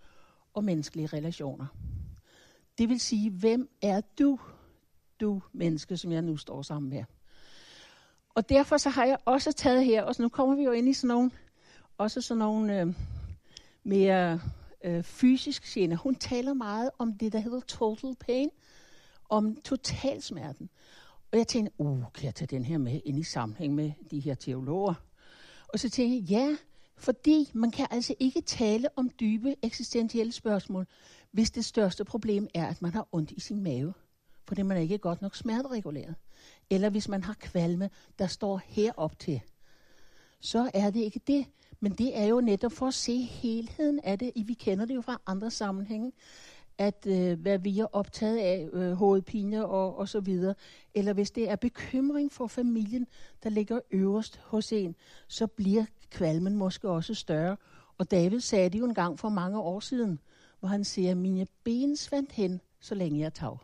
og 0.55 0.65
menneskelige 0.65 1.07
relationer. 1.07 1.67
Det 2.79 2.89
vil 2.89 3.01
sige, 3.01 3.31
hvem 3.31 3.69
er 3.83 4.01
du, 4.19 4.39
du 5.21 5.43
menneske, 5.53 5.97
som 5.97 6.13
jeg 6.13 6.23
nu 6.23 6.37
står 6.37 6.63
sammen 6.63 6.91
med? 6.91 7.05
Og 8.35 8.49
derfor 8.49 8.77
så 8.77 8.91
har 8.91 9.05
jeg 9.05 9.19
også 9.25 9.53
taget 9.53 9.85
her, 9.85 10.03
og 10.03 10.15
så 10.15 10.23
nu 10.23 10.29
kommer 10.29 10.57
vi 10.57 10.63
jo 10.63 10.73
ind 10.73 10.89
i 10.89 10.93
sådan 10.93 11.09
nogle, 11.09 11.31
også 11.99 12.21
sådan 12.21 12.39
nogle 12.39 12.81
øh, 12.81 12.95
mere 13.83 14.41
øh, 14.85 15.03
fysisk 15.03 15.75
gener. 15.75 15.97
Hun 15.97 16.15
taler 16.15 16.55
meget 16.55 16.91
om 16.99 17.15
det, 17.15 17.33
der 17.33 17.39
hedder 17.39 17.61
total 17.61 18.17
pain, 18.21 18.51
om 19.33 19.57
totalsmerten. 19.65 20.71
Og 21.33 21.39
jeg 21.39 21.47
tænkte, 21.47 21.73
uh, 21.79 22.03
kan 22.15 22.25
jeg 22.25 22.35
tage 22.35 22.57
den 22.57 22.65
her 22.65 22.79
med 22.79 23.01
ind 23.05 23.19
i 23.19 23.23
sammenhæng 23.23 23.75
med 23.75 23.93
de 24.11 24.21
her 24.21 24.35
teologer? 24.35 24.95
Og 25.69 25.79
så 25.79 25.91
tænkte 25.91 26.15
jeg, 26.15 26.31
ja, 26.31 26.57
fordi 26.97 27.51
man 27.55 27.71
kan 27.71 27.87
altså 27.91 28.15
ikke 28.21 28.41
tale 28.41 28.89
om 28.97 29.11
dybe 29.21 29.55
eksistentielle 29.62 30.33
spørgsmål, 30.33 30.87
hvis 31.31 31.51
det 31.51 31.65
største 31.65 32.05
problem 32.05 32.49
er, 32.55 32.67
at 32.67 32.83
man 32.83 32.93
har 32.93 33.09
ondt 33.12 33.31
i 33.31 33.41
sin 33.41 33.62
mave, 33.62 33.95
fordi 34.49 34.62
man 34.62 34.79
ikke 34.79 34.95
er 34.95 34.99
godt 34.99 35.23
nok 35.23 35.37
smertereguleret 35.37 36.15
eller 36.71 36.91
hvis 36.91 37.09
man 37.09 37.23
har 37.23 37.35
kvalme, 37.35 37.91
der 38.19 38.27
står 38.27 38.61
herop 38.65 39.19
til, 39.19 39.41
så 40.41 40.71
er 40.75 40.91
det 40.91 41.01
ikke 41.01 41.21
det. 41.27 41.47
Men 41.81 41.93
det 41.93 42.19
er 42.19 42.25
jo 42.25 42.41
netop 42.41 42.73
for 42.73 42.87
at 42.87 42.95
se 42.95 43.23
helheden 43.23 44.01
af 44.05 44.19
det. 44.19 44.33
Vi 44.47 44.55
kender 44.55 44.85
det 44.85 44.95
jo 44.95 45.01
fra 45.01 45.21
andre 45.27 45.51
sammenhænge 45.51 46.12
at 46.79 47.07
øh, 47.07 47.41
hvad 47.41 47.59
vi 47.59 47.79
er 47.79 47.87
optaget 47.93 48.38
af, 48.38 48.69
øh, 48.73 48.93
hovedpine 48.93 49.67
og, 49.67 49.97
og 49.99 50.09
så 50.09 50.21
videre, 50.21 50.55
eller 50.95 51.12
hvis 51.12 51.31
det 51.31 51.50
er 51.50 51.57
bekymring 51.57 52.33
for 52.33 52.47
familien, 52.47 53.07
der 53.43 53.50
ligger 53.50 53.81
øverst 53.91 54.37
hos 54.37 54.73
en, 54.73 54.97
så 55.29 55.47
bliver 55.47 55.85
kvalmen 56.11 56.57
måske 56.57 56.88
også 56.88 57.14
større. 57.14 57.57
Og 57.99 58.11
David 58.11 58.41
sagde 58.41 58.71
det 58.71 58.79
jo 58.79 58.85
en 58.85 58.95
gang 58.95 59.19
for 59.19 59.29
mange 59.29 59.61
år 59.61 59.81
siden, 59.81 60.21
hvor 60.61 60.69
han 60.69 60.85
siger, 60.85 61.14
mine 61.14 61.47
ben 61.64 61.97
svandt 61.97 62.33
hen, 62.33 62.61
så 62.81 62.95
længe 62.95 63.21
jeg 63.21 63.35
tag. 63.35 63.59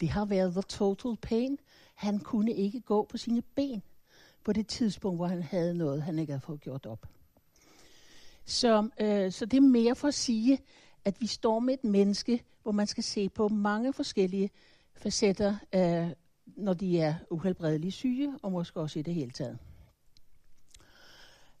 Det 0.00 0.08
har 0.08 0.24
været 0.24 0.52
the 0.52 0.62
total 0.62 1.16
pain. 1.22 1.58
Han 1.94 2.18
kunne 2.18 2.52
ikke 2.52 2.80
gå 2.80 3.04
på 3.04 3.16
sine 3.16 3.42
ben 3.42 3.82
på 4.44 4.52
det 4.52 4.66
tidspunkt, 4.66 5.18
hvor 5.18 5.26
han 5.26 5.42
havde 5.42 5.74
noget, 5.74 6.02
han 6.02 6.18
ikke 6.18 6.32
havde 6.32 6.44
fået 6.44 6.60
gjort 6.60 6.86
op. 6.86 7.06
Så, 8.44 8.88
øh, 9.00 9.32
så 9.32 9.46
det 9.46 9.56
er 9.56 9.60
mere 9.60 9.94
for 9.94 10.08
at 10.08 10.14
sige, 10.14 10.58
at 11.06 11.20
vi 11.20 11.26
står 11.26 11.58
med 11.58 11.74
et 11.74 11.84
menneske, 11.84 12.42
hvor 12.62 12.72
man 12.72 12.86
skal 12.86 13.04
se 13.04 13.28
på 13.28 13.48
mange 13.48 13.92
forskellige 13.92 14.50
facetter, 14.94 15.56
øh, 15.74 16.10
når 16.46 16.74
de 16.74 17.00
er 17.00 17.14
uhelbredeligt 17.30 17.94
syge, 17.94 18.34
og 18.42 18.52
måske 18.52 18.80
også 18.80 18.98
i 18.98 19.02
det 19.02 19.14
hele 19.14 19.30
taget. 19.30 19.58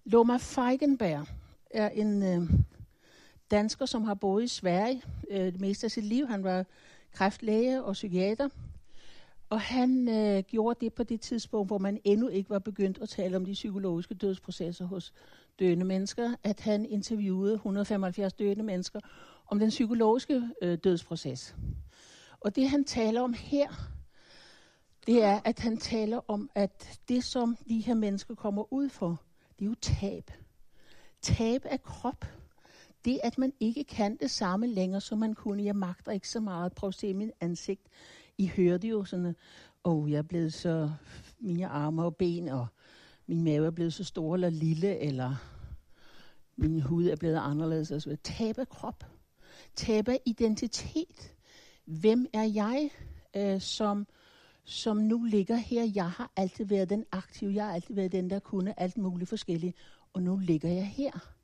Loma 0.04 0.36
Feigenberg 0.36 1.26
er 1.70 1.88
en 1.88 2.22
øh, 2.22 2.50
dansker, 3.50 3.86
som 3.86 4.04
har 4.04 4.14
boet 4.14 4.44
i 4.44 4.48
Sverige 4.48 5.02
øh, 5.30 5.40
det 5.40 5.60
meste 5.60 5.84
af 5.84 5.90
sit 5.90 6.04
liv. 6.04 6.26
Han 6.26 6.44
var 6.44 6.64
kræftlæge 7.12 7.82
og 7.82 7.92
psykiater. 7.92 8.48
Og 9.50 9.60
han 9.60 10.08
øh, 10.08 10.42
gjorde 10.42 10.84
det 10.84 10.94
på 10.94 11.02
det 11.02 11.20
tidspunkt, 11.20 11.68
hvor 11.68 11.78
man 11.78 12.00
endnu 12.04 12.28
ikke 12.28 12.50
var 12.50 12.58
begyndt 12.58 12.98
at 13.02 13.08
tale 13.08 13.36
om 13.36 13.44
de 13.44 13.52
psykologiske 13.52 14.14
dødsprocesser 14.14 14.84
hos 14.84 15.12
døende 15.58 15.84
mennesker, 15.84 16.34
at 16.42 16.60
han 16.60 16.86
interviewede 16.86 17.54
175 17.54 18.32
døende 18.32 18.62
mennesker 18.62 19.00
om 19.46 19.58
den 19.58 19.68
psykologiske 19.68 20.50
øh, 20.62 20.78
dødsproces. 20.84 21.56
Og 22.40 22.56
det 22.56 22.70
han 22.70 22.84
taler 22.84 23.20
om 23.20 23.34
her, 23.38 23.68
det 25.06 25.22
er, 25.22 25.40
at 25.44 25.58
han 25.58 25.76
taler 25.76 26.20
om, 26.30 26.50
at 26.54 27.00
det 27.08 27.24
som 27.24 27.56
de 27.68 27.80
her 27.80 27.94
mennesker 27.94 28.34
kommer 28.34 28.72
ud 28.72 28.88
for, 28.88 29.22
det 29.58 29.64
er 29.64 29.68
jo 29.68 29.74
tab. 29.80 30.30
Tab 31.22 31.62
af 31.64 31.82
krop. 31.82 32.24
Det, 33.04 33.20
at 33.24 33.38
man 33.38 33.52
ikke 33.60 33.84
kan 33.84 34.16
det 34.16 34.30
samme 34.30 34.66
længere, 34.66 35.00
som 35.00 35.18
man 35.18 35.34
kunne. 35.34 35.64
Jeg 35.64 35.76
magter 35.76 36.12
ikke 36.12 36.28
så 36.28 36.40
meget. 36.40 36.72
Prøv 36.72 36.88
at 36.88 36.94
se 36.94 37.14
min 37.14 37.30
ansigt. 37.40 37.82
I 38.38 38.46
hørte 38.46 38.88
jo 38.88 39.04
sådan, 39.04 39.36
åh, 39.84 39.94
oh, 39.96 40.10
jeg 40.10 40.18
er 40.18 40.22
blevet 40.22 40.52
så, 40.52 40.90
mine 41.38 41.68
arme 41.68 42.02
og 42.02 42.16
ben, 42.16 42.48
og 42.48 42.66
min 43.26 43.44
mave 43.44 43.66
er 43.66 43.70
blevet 43.70 43.94
så 43.94 44.04
stor 44.04 44.34
eller 44.34 44.50
lille, 44.50 44.98
eller 44.98 45.34
min 46.56 46.80
hud 46.80 47.06
er 47.06 47.16
blevet 47.16 47.36
anderledes. 47.36 47.90
Altså, 47.90 48.16
tab 48.24 48.58
af 48.58 48.68
krop. 48.68 49.04
Tab 49.76 50.08
af 50.08 50.20
identitet. 50.26 51.34
Hvem 51.84 52.26
er 52.32 52.42
jeg, 52.42 52.90
øh, 53.36 53.60
som, 53.60 54.06
som 54.64 54.96
nu 54.96 55.24
ligger 55.24 55.56
her? 55.56 55.90
Jeg 55.94 56.10
har 56.10 56.32
altid 56.36 56.64
været 56.64 56.90
den 56.90 57.04
aktive. 57.12 57.54
Jeg 57.54 57.64
har 57.64 57.74
altid 57.74 57.94
været 57.94 58.12
den, 58.12 58.30
der 58.30 58.38
kunne 58.38 58.80
alt 58.80 58.96
muligt 58.96 59.28
forskelligt. 59.28 59.76
Og 60.12 60.22
nu 60.22 60.36
ligger 60.36 60.68
jeg 60.68 60.86
her. 60.86 61.34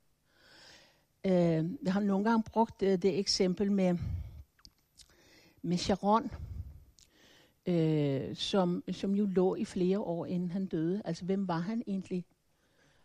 Øh, 1.25 1.65
jeg 1.83 1.93
har 1.93 1.99
nogle 1.99 2.29
gange 2.29 2.43
brugt 2.43 2.83
øh, 2.83 3.01
det 3.01 3.19
eksempel 3.19 3.71
med, 3.71 3.97
med 5.61 5.77
Sharon, 5.77 6.31
øh, 7.65 8.35
som, 8.35 8.83
som 8.91 9.15
jo 9.15 9.25
lå 9.25 9.55
i 9.55 9.65
flere 9.65 9.99
år, 9.99 10.25
inden 10.25 10.51
han 10.51 10.65
døde. 10.65 11.01
Altså, 11.05 11.25
hvem 11.25 11.47
var 11.47 11.59
han 11.59 11.83
egentlig? 11.87 12.25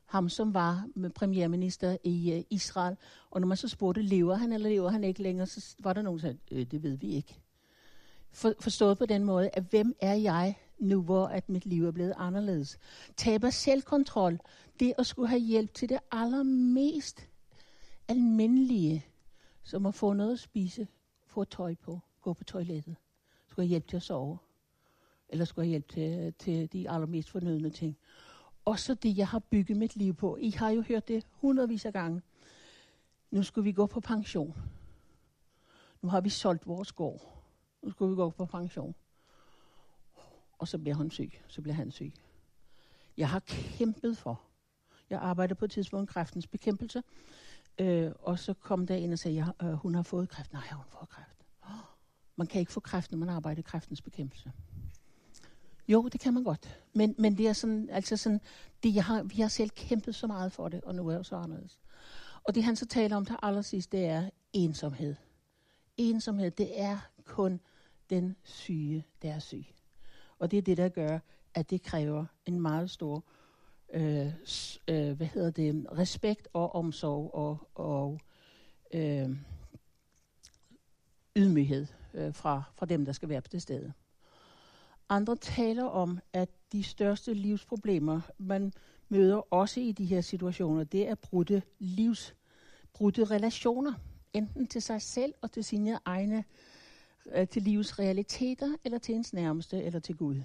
Ham, 0.09 0.29
som 0.29 0.55
var 0.55 0.89
med 0.95 1.11
premierminister 1.11 1.97
i 2.05 2.33
øh, 2.33 2.45
Israel. 2.51 2.97
Og 3.31 3.41
når 3.41 3.49
man 3.49 3.57
så 3.57 3.69
spurgte, 3.69 4.03
lever 4.03 4.35
han 4.35 4.53
eller 4.53 4.69
lever 4.69 4.91
han 4.91 5.05
ikke 5.05 5.23
længere, 5.23 5.47
så 5.47 5.75
var 5.79 5.93
der 5.93 6.03
nogen, 6.03 6.21
der 6.21 6.23
sagde, 6.23 6.39
øh, 6.51 6.67
det 6.71 6.83
ved 6.83 6.97
vi 6.97 7.15
ikke. 7.15 7.41
For, 8.31 8.55
forstået 8.61 8.99
på 8.99 9.07
den 9.07 9.25
måde, 9.25 9.51
at 9.53 9.63
hvem 9.63 9.95
er 10.01 10.15
jeg 10.15 10.59
nu, 10.79 11.03
hvor 11.03 11.27
at 11.27 11.49
mit 11.49 11.67
liv 11.67 11.87
er 11.87 11.91
blevet 11.91 12.15
anderledes? 12.17 12.79
Taber 13.17 13.51
selvkontrol. 13.51 14.39
Det 14.81 14.95
at 14.99 15.07
skulle 15.07 15.29
have 15.29 15.41
hjælp 15.41 15.75
til 15.75 15.89
det 15.89 15.99
allermest 16.13 17.29
almindelige, 18.09 19.07
som 19.63 19.87
at 19.87 19.95
få 19.95 20.13
noget 20.13 20.33
at 20.33 20.39
spise, 20.39 20.89
få 21.27 21.45
tøj 21.45 21.75
på, 21.75 22.01
gå 22.23 22.33
på 22.33 22.45
toilettet, 22.45 22.97
skulle 23.49 23.67
have 23.67 23.69
hjælp 23.69 23.89
til 23.89 23.97
at 23.97 24.03
sove 24.03 24.39
eller 25.29 25.45
skulle 25.45 25.65
have 25.65 25.71
hjælp 25.71 25.89
til, 25.89 26.35
til 26.39 26.73
de 26.73 26.91
allermest 26.91 27.31
fornødne 27.31 27.71
ting. 27.71 27.97
Og 28.69 28.79
så 28.79 28.95
det, 28.95 29.19
jeg 29.19 29.29
har 29.29 29.39
bygget 29.39 29.77
mit 29.77 29.97
liv 29.97 30.15
på. 30.15 30.37
I 30.37 30.51
har 30.51 30.71
jo 30.71 30.83
hørt 30.83 31.09
det 31.09 31.27
hundredvis 31.31 31.85
af 31.85 31.93
gange. 31.93 32.23
Nu 33.31 33.43
skal 33.43 33.65
vi 33.65 33.73
gå 33.73 33.87
på 33.87 34.01
pension. 34.01 34.55
Nu 36.03 36.09
har 36.09 36.21
vi 36.21 36.29
solgt 36.29 36.67
vores 36.67 36.93
gård. 36.93 37.43
Nu 37.83 37.91
skal 37.91 38.11
vi 38.11 38.15
gå 38.15 38.31
på 38.31 38.47
pension. 38.47 38.95
Og 40.59 40.69
så 40.69 40.79
bliver 40.79 40.95
hun 40.95 41.11
syg. 41.11 41.33
Så 41.49 41.63
bliver 41.63 41.75
han 41.75 41.91
syg. 41.91 42.13
Jeg 43.17 43.29
har 43.29 43.43
kæmpet 43.47 44.19
for. 44.19 44.41
Jeg 45.11 45.21
arbejder 45.21 45.55
på 45.55 45.65
et 45.65 45.71
tidspunkt 45.71 46.11
kræftens 46.11 46.47
bekæmpelse. 46.47 47.03
Øh, 47.79 48.13
og 48.23 48.39
så 48.39 48.55
kom 48.55 48.87
der 48.87 48.95
en 48.95 49.13
og 49.13 49.19
sagde, 49.19 49.55
at 49.59 49.67
øh, 49.67 49.73
hun 49.73 49.95
har 49.95 50.03
fået 50.03 50.29
kræft. 50.29 50.53
Nej, 50.53 50.63
hun 50.71 50.79
har 50.79 50.99
fået 50.99 51.09
kræft. 51.09 51.45
Man 52.37 52.47
kan 52.47 52.61
ikke 52.61 52.73
få 52.73 52.81
kræft, 52.81 53.11
når 53.11 53.19
man 53.19 53.29
arbejder 53.29 53.59
i 53.59 53.63
kræftens 53.63 54.03
bekæmpelse. 54.03 54.53
Jo, 55.89 56.09
det 56.09 56.21
kan 56.21 56.35
man 56.35 56.45
godt. 56.45 56.79
Men, 56.95 57.15
men 57.19 57.39
det 57.39 57.49
er 57.49 57.53
sådan, 57.53 57.91
altså 57.91 58.17
sådan, 58.17 58.41
det 58.83 58.95
jeg 58.95 59.05
har, 59.05 59.23
vi 59.23 59.35
har 59.35 59.49
selv 59.49 59.71
kæmpet 59.71 60.15
så 60.15 60.27
meget 60.27 60.53
for 60.53 60.69
det, 60.69 60.81
og 60.81 60.95
nu 60.95 61.09
er 61.09 61.13
jeg 61.13 61.25
så 61.25 61.37
anderledes. 61.37 61.79
Og 62.45 62.55
det 62.55 62.65
han 62.65 62.77
så 62.77 62.87
taler 62.87 63.17
om 63.17 63.25
til 63.25 63.37
allersidst, 63.43 63.93
det 63.93 64.05
er 64.05 64.31
ensomhed. 64.53 65.15
Ensomhed, 65.97 66.51
det 66.51 66.81
er 66.81 66.99
kun 67.25 67.61
den 68.11 68.37
syge, 68.43 69.07
der 69.23 69.35
er 69.35 69.39
syg. 69.39 69.65
Og 70.39 70.51
det 70.51 70.57
er 70.57 70.63
det, 70.63 70.77
der 70.77 70.89
gør, 70.89 71.19
at 71.55 71.71
det 71.71 71.83
kræver 71.83 72.25
en 72.47 72.61
meget 72.61 72.91
stor 72.91 73.25
øh, 73.93 74.27
øh, 74.89 75.13
hvad 75.13 75.27
hedder 75.27 75.51
det, 75.51 75.87
respekt 75.99 76.49
og 76.53 76.75
omsorg 76.75 77.35
og, 77.35 77.69
og 77.75 78.21
øh, 78.95 79.31
ydmyghed 81.37 81.87
øh, 82.15 82.35
fra, 82.35 82.63
fra 82.75 82.87
dem, 82.87 83.05
der 83.05 83.13
skal 83.13 83.29
være 83.29 83.41
på 83.41 83.49
det 83.53 83.63
sted. 83.63 83.91
Andre 85.09 85.37
taler 85.37 85.85
om, 85.85 86.19
at 86.33 86.49
de 86.73 86.83
største 86.83 87.35
livsproblemer, 87.35 88.21
man 88.39 88.73
møder 89.09 89.55
også 89.55 89.81
i 89.81 89.93
de 89.93 90.05
her 90.05 90.21
situationer, 90.21 90.85
det 90.85 91.09
er 91.09 91.15
brudte 91.15 91.63
livs, 91.79 92.35
brudte 92.93 93.25
relationer. 93.25 93.93
Enten 94.33 94.67
til 94.67 94.83
sig 94.83 95.03
selv 95.03 95.35
og 95.41 95.53
til 95.53 95.65
sine 95.65 95.99
egne, 96.05 96.45
øh, 97.35 97.49
til 97.49 97.63
livs 97.63 97.99
realiteter, 97.99 98.77
eller 98.85 98.99
til 98.99 99.15
ens 99.15 99.33
nærmeste, 99.33 99.83
eller 99.83 100.01
til 100.01 100.17
Gud. 100.17 100.43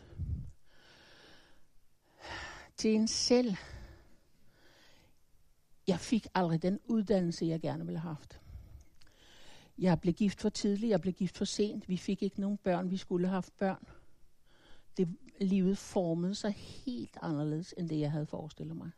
Til 2.78 2.96
en 2.96 3.08
selv. 3.08 3.56
Jeg 5.88 6.00
fik 6.00 6.28
aldrig 6.36 6.62
den 6.62 6.80
uddannelse, 6.86 7.46
jeg 7.46 7.62
gerne 7.62 7.86
ville 7.86 8.00
have 8.00 8.16
haft. 8.16 8.40
Jeg 9.78 10.02
blev 10.02 10.14
gift 10.14 10.42
for 10.42 10.50
tidligt, 10.50 10.90
jeg 10.90 11.02
blev 11.02 11.14
gift 11.14 11.38
for 11.38 11.46
sent. 11.46 11.90
Vi 11.90 11.98
fik 11.98 12.24
ikke 12.24 12.42
nogen 12.42 12.58
børn, 12.58 12.92
vi 12.92 12.98
skulle 12.98 13.28
have 13.28 13.34
haft 13.34 13.58
børn 13.58 13.88
det, 14.98 15.18
livet 15.42 15.78
formede 15.78 16.36
sig 16.36 16.52
helt 16.52 17.18
anderledes, 17.22 17.74
end 17.78 17.90
det 17.90 18.00
jeg 18.00 18.12
havde 18.12 18.26
forestillet 18.26 18.78
mig. 18.78 18.92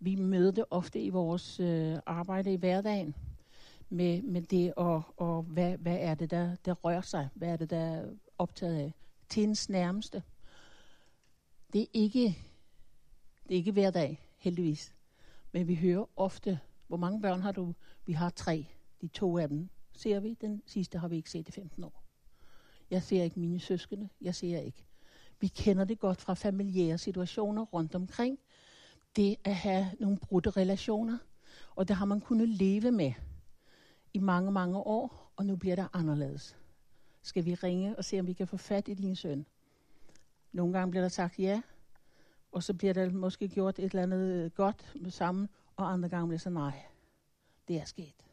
Vi 0.00 0.14
møder 0.14 0.50
det 0.50 0.64
ofte 0.70 1.00
i 1.00 1.08
vores 1.08 1.60
øh, 1.60 1.98
arbejde 2.06 2.52
i 2.52 2.56
hverdagen, 2.56 3.14
med, 3.88 4.22
med 4.22 4.42
det, 4.42 4.74
og, 4.74 5.02
og 5.16 5.42
hvad, 5.42 5.78
hvad 5.78 5.96
er 6.00 6.14
det, 6.14 6.30
der, 6.30 6.56
der 6.64 6.72
rører 6.72 7.00
sig? 7.00 7.28
Hvad 7.34 7.48
er 7.48 7.56
det, 7.56 7.70
der 7.70 7.78
er 7.78 8.10
optaget 8.38 8.76
af? 8.76 8.94
Til 9.28 9.42
ens 9.42 9.68
nærmeste. 9.68 10.22
Det 11.72 11.82
er 11.82 11.86
ikke, 11.92 12.24
det 13.42 13.54
er 13.54 13.58
ikke 13.58 13.72
hver 13.72 13.90
dag, 13.90 14.28
heldigvis. 14.36 14.94
Men 15.52 15.68
vi 15.68 15.74
hører 15.74 16.04
ofte, 16.16 16.60
hvor 16.86 16.96
mange 16.96 17.22
børn 17.22 17.40
har 17.40 17.52
du? 17.52 17.74
Vi 18.06 18.12
har 18.12 18.30
tre. 18.30 18.66
De 19.00 19.08
to 19.08 19.38
af 19.38 19.48
dem 19.48 19.68
ser 19.92 20.20
vi. 20.20 20.34
Den 20.34 20.62
sidste 20.66 20.98
har 20.98 21.08
vi 21.08 21.16
ikke 21.16 21.30
set 21.30 21.48
i 21.48 21.52
15 21.52 21.84
år. 21.84 22.07
Jeg 22.90 23.02
ser 23.02 23.22
ikke 23.22 23.40
mine 23.40 23.60
søskende. 23.60 24.08
Jeg 24.20 24.34
ser 24.34 24.58
ikke. 24.58 24.84
Vi 25.40 25.48
kender 25.48 25.84
det 25.84 25.98
godt 25.98 26.20
fra 26.20 26.34
familiære 26.34 26.98
situationer 26.98 27.62
rundt 27.62 27.94
omkring. 27.94 28.38
Det 29.16 29.36
at 29.44 29.54
have 29.54 29.86
nogle 30.00 30.16
brudte 30.16 30.50
relationer. 30.50 31.18
Og 31.76 31.88
det 31.88 31.96
har 31.96 32.04
man 32.04 32.20
kunnet 32.20 32.48
leve 32.48 32.90
med 32.90 33.12
i 34.14 34.18
mange, 34.18 34.52
mange 34.52 34.78
år. 34.78 35.32
Og 35.36 35.46
nu 35.46 35.56
bliver 35.56 35.76
det 35.76 35.88
anderledes. 35.92 36.56
Skal 37.22 37.44
vi 37.44 37.54
ringe 37.54 37.96
og 37.96 38.04
se, 38.04 38.20
om 38.20 38.26
vi 38.26 38.32
kan 38.32 38.48
få 38.48 38.56
fat 38.56 38.88
i 38.88 38.94
din 38.94 39.16
søn? 39.16 39.46
Nogle 40.52 40.72
gange 40.72 40.90
bliver 40.90 41.02
der 41.02 41.08
sagt 41.08 41.38
ja. 41.38 41.62
Og 42.52 42.62
så 42.62 42.74
bliver 42.74 42.94
der 42.94 43.10
måske 43.10 43.48
gjort 43.48 43.78
et 43.78 43.84
eller 43.84 44.02
andet 44.02 44.44
øh, 44.44 44.50
godt 44.50 44.92
med 45.00 45.10
sammen. 45.10 45.48
Og 45.76 45.92
andre 45.92 46.08
gange 46.08 46.26
bliver 46.28 46.36
det 46.36 46.42
så 46.42 46.50
nej. 46.50 46.82
Det 47.68 47.76
er 47.76 47.84
sket. 47.84 48.24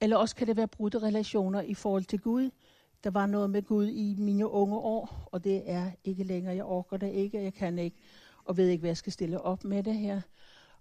Eller 0.00 0.16
også 0.16 0.36
kan 0.36 0.46
det 0.46 0.56
være 0.56 0.68
brudte 0.68 0.98
relationer 0.98 1.60
i 1.60 1.74
forhold 1.74 2.04
til 2.04 2.20
Gud. 2.20 2.50
Der 3.04 3.10
var 3.10 3.26
noget 3.26 3.50
med 3.50 3.62
Gud 3.62 3.88
i 3.88 4.14
mine 4.18 4.48
unge 4.48 4.76
år, 4.76 5.28
og 5.32 5.44
det 5.44 5.70
er 5.70 5.90
ikke 6.04 6.24
længere. 6.24 6.54
Jeg 6.54 6.64
orker 6.64 6.96
det 6.96 7.12
ikke, 7.12 7.42
jeg 7.42 7.54
kan 7.54 7.78
ikke, 7.78 7.96
og 8.44 8.56
ved 8.56 8.68
ikke, 8.68 8.80
hvad 8.80 8.90
jeg 8.90 8.96
skal 8.96 9.12
stille 9.12 9.40
op 9.40 9.64
med 9.64 9.82
det 9.82 9.94
her. 9.94 10.20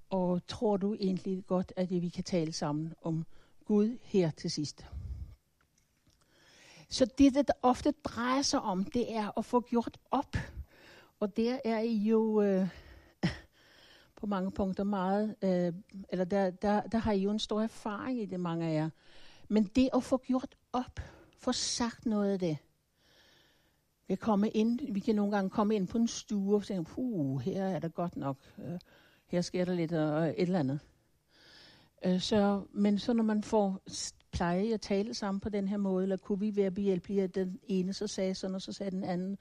Og 0.09 0.47
tror 0.47 0.77
du 0.77 0.93
egentlig 0.93 1.43
godt, 1.47 1.73
at 1.75 1.89
vi 1.89 2.09
kan 2.09 2.23
tale 2.23 2.53
sammen 2.53 2.93
om 3.01 3.25
Gud 3.65 3.97
her 4.01 4.31
til 4.31 4.51
sidst? 4.51 4.85
Så 6.89 7.05
det, 7.17 7.33
det 7.33 7.51
ofte 7.61 7.93
drejer 8.03 8.41
sig 8.41 8.61
om, 8.61 8.83
det 8.83 9.15
er 9.15 9.37
at 9.37 9.45
få 9.45 9.61
gjort 9.61 9.97
op. 10.11 10.37
Og 11.19 11.37
der 11.37 11.59
er 11.65 11.79
I 11.79 11.95
jo 11.95 12.41
øh, 12.41 12.67
på 14.19 14.25
mange 14.25 14.51
punkter 14.51 14.83
meget, 14.83 15.35
øh, 15.43 15.73
eller 16.09 16.25
der, 16.25 16.49
der, 16.49 16.81
der 16.81 16.97
har 16.97 17.11
I 17.11 17.19
jo 17.19 17.31
en 17.31 17.39
stor 17.39 17.61
erfaring 17.61 18.21
i 18.21 18.25
det, 18.25 18.39
mange 18.39 18.67
af 18.67 18.73
jer. 18.73 18.89
Men 19.47 19.63
det 19.63 19.89
at 19.93 20.03
få 20.03 20.17
gjort 20.17 20.55
op, 20.73 20.99
få 21.43 21.51
sagt 21.51 22.05
noget 22.05 22.31
af 22.31 22.39
det. 22.39 22.57
Vi, 24.07 24.15
komme 24.15 24.49
ind, 24.49 24.93
vi 24.93 24.99
kan 24.99 25.15
nogle 25.15 25.31
gange 25.31 25.49
komme 25.49 25.75
ind 25.75 25.87
på 25.87 25.97
en 25.97 26.07
stue 26.07 26.55
og 26.55 26.63
tænke, 26.63 26.91
puh, 26.91 27.41
her 27.41 27.63
er 27.63 27.79
det 27.79 27.93
godt 27.93 28.17
nok, 28.17 28.37
øh, 28.57 28.79
her 29.27 29.41
sker 29.41 29.65
der 29.65 29.73
lidt 29.73 29.93
og 29.93 30.27
et 30.27 30.35
eller 30.37 30.59
andet. 30.59 30.79
Øh, 32.05 32.19
så, 32.19 32.63
men 32.71 32.99
så 32.99 33.13
når 33.13 33.23
man 33.23 33.43
får 33.43 33.81
pleje 34.31 34.73
at 34.73 34.81
tale 34.81 35.13
sammen 35.13 35.39
på 35.39 35.49
den 35.49 35.67
her 35.67 35.77
måde, 35.77 36.03
eller 36.03 36.17
kunne 36.17 36.39
vi 36.39 36.55
være 36.55 36.71
behjælpelige, 36.71 37.23
at 37.23 37.35
den 37.35 37.59
ene 37.63 37.93
så 37.93 38.07
sagde 38.07 38.35
sådan, 38.35 38.55
og 38.55 38.61
så 38.61 38.73
sagde 38.73 38.91
den 38.91 39.03
anden 39.03 39.37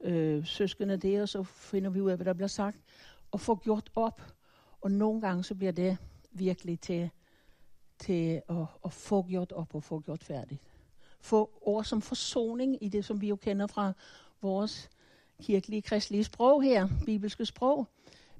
øh, 0.00 0.46
søskende 0.46 0.96
det, 0.96 1.22
og 1.22 1.28
så 1.28 1.42
finder 1.42 1.90
vi 1.90 2.00
ud 2.00 2.10
af, 2.10 2.16
hvad 2.16 2.26
der 2.26 2.32
bliver 2.32 2.48
sagt, 2.48 2.78
og 3.30 3.40
få 3.40 3.56
gjort 3.56 3.90
op. 3.94 4.22
Og 4.80 4.90
nogle 4.90 5.20
gange 5.20 5.44
så 5.44 5.54
bliver 5.54 5.72
det 5.72 5.98
virkelig 6.30 6.80
til, 6.80 7.10
til 7.98 8.42
at, 8.48 8.66
at 8.84 8.92
få 8.92 9.22
gjort 9.22 9.52
op 9.52 9.74
og 9.74 9.82
få 9.82 10.00
gjort 10.00 10.24
færdigt. 10.24 10.60
Få 11.20 11.50
ord 11.60 11.84
som 11.84 12.02
forsoning 12.02 12.84
i 12.84 12.88
det, 12.88 13.04
som 13.04 13.20
vi 13.20 13.28
jo 13.28 13.36
kender 13.36 13.66
fra 13.66 13.92
vores 14.42 14.90
kirkelige 15.42 15.82
kristelige 15.82 16.24
sprog 16.24 16.62
her, 16.62 16.88
bibelske 17.06 17.46
sprog, 17.46 17.86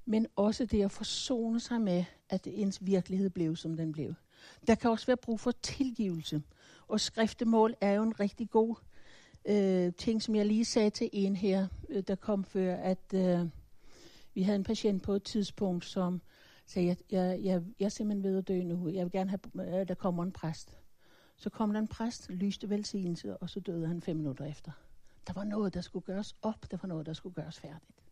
men 0.04 0.26
også 0.36 0.64
det 0.64 0.82
at 0.82 0.90
forsone 0.90 1.60
sig 1.60 1.80
med, 1.80 2.04
at 2.28 2.46
ens 2.46 2.78
virkelighed 2.86 3.30
blev, 3.30 3.56
som 3.56 3.76
den 3.76 3.92
blev. 3.92 4.14
Der 4.66 4.74
kan 4.74 4.90
også 4.90 5.06
være 5.06 5.16
brug 5.16 5.40
for 5.40 5.50
tilgivelse. 5.50 6.42
Og 6.88 7.00
skriftemål 7.00 7.74
er 7.80 7.92
jo 7.92 8.02
en 8.02 8.20
rigtig 8.20 8.50
god 8.50 8.74
øh, 9.44 9.92
ting, 9.98 10.22
som 10.22 10.34
jeg 10.34 10.46
lige 10.46 10.64
sagde 10.64 10.90
til 10.90 11.10
en 11.12 11.36
her, 11.36 11.66
øh, 11.88 12.02
der 12.08 12.14
kom 12.14 12.44
før, 12.44 12.76
at 12.76 13.14
øh, 13.14 13.48
vi 14.34 14.42
havde 14.42 14.56
en 14.56 14.64
patient 14.64 15.02
på 15.02 15.12
et 15.12 15.22
tidspunkt, 15.22 15.84
som 15.84 16.20
sagde, 16.66 16.88
jeg, 16.88 16.96
jeg, 17.10 17.40
jeg, 17.44 17.62
jeg 17.80 17.84
er 17.84 17.90
simpelthen 17.90 18.24
ved 18.24 18.38
at 18.38 18.48
dø 18.48 18.62
nu. 18.62 18.88
Jeg 18.88 19.04
vil 19.04 19.12
gerne 19.12 19.30
have, 19.30 19.80
at 19.80 19.88
der 19.88 19.94
kommer 19.94 20.22
en 20.22 20.32
præst. 20.32 20.79
Så 21.40 21.50
kom 21.50 21.72
der 21.72 21.80
en 21.80 21.88
præst, 21.88 22.30
lyste 22.30 22.70
velsignelse, 22.70 23.36
og 23.36 23.50
så 23.50 23.60
døde 23.60 23.86
han 23.86 24.00
fem 24.00 24.16
minutter 24.16 24.44
efter. 24.44 24.72
Der 25.26 25.32
var 25.32 25.44
noget, 25.44 25.74
der 25.74 25.80
skulle 25.80 26.04
gøres 26.04 26.36
op. 26.42 26.70
Der 26.70 26.76
var 26.82 26.86
noget, 26.86 27.06
der 27.06 27.12
skulle 27.12 27.34
gøres 27.34 27.60
færdigt. 27.60 28.02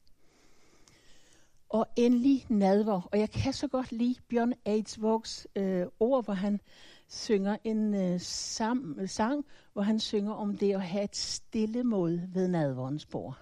Og 1.68 1.86
endelig 1.96 2.46
nadver. 2.48 3.08
Og 3.12 3.18
jeg 3.18 3.30
kan 3.30 3.52
så 3.52 3.68
godt 3.68 3.92
lide 3.92 4.20
Bjørn 4.28 4.52
Aidsvogs 4.64 5.46
øh, 5.56 5.86
ord, 6.00 6.24
hvor 6.24 6.34
han 6.34 6.60
synger 7.08 7.56
en 7.64 7.94
øh, 7.94 8.20
sam, 8.20 8.96
øh, 9.00 9.08
sang, 9.08 9.44
hvor 9.72 9.82
han 9.82 10.00
synger 10.00 10.32
om 10.32 10.56
det 10.56 10.74
at 10.74 10.82
have 10.82 11.04
et 11.04 11.16
stille 11.16 11.84
mod 11.84 12.20
ved 12.32 12.48
nadverens 12.48 13.06
bord. 13.06 13.38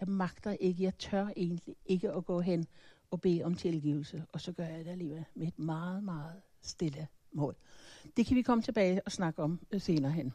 Jeg 0.00 0.08
magter 0.08 0.50
ikke, 0.50 0.82
jeg 0.82 0.98
tør 0.98 1.28
egentlig 1.36 1.76
ikke 1.86 2.12
at 2.12 2.24
gå 2.24 2.40
hen 2.40 2.66
og 3.10 3.20
bede 3.20 3.42
om 3.42 3.54
tilgivelse, 3.54 4.24
og 4.32 4.40
så 4.40 4.52
gør 4.52 4.64
jeg 4.64 4.84
det 4.84 4.90
alligevel 4.90 5.24
med 5.34 5.46
et 5.46 5.58
meget, 5.58 6.04
meget 6.04 6.42
stille 6.60 7.08
mod. 7.32 7.54
Det 8.16 8.26
kan 8.26 8.36
vi 8.36 8.42
komme 8.42 8.62
tilbage 8.62 9.00
og 9.06 9.12
snakke 9.12 9.42
om 9.42 9.60
øh, 9.72 9.80
senere 9.80 10.12
hen. 10.12 10.32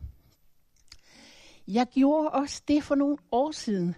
Jeg 1.68 1.88
gjorde 1.94 2.30
også 2.30 2.62
det 2.68 2.84
for 2.84 2.96
nogle 2.96 3.18
år 3.32 3.52
siden, 3.52 3.96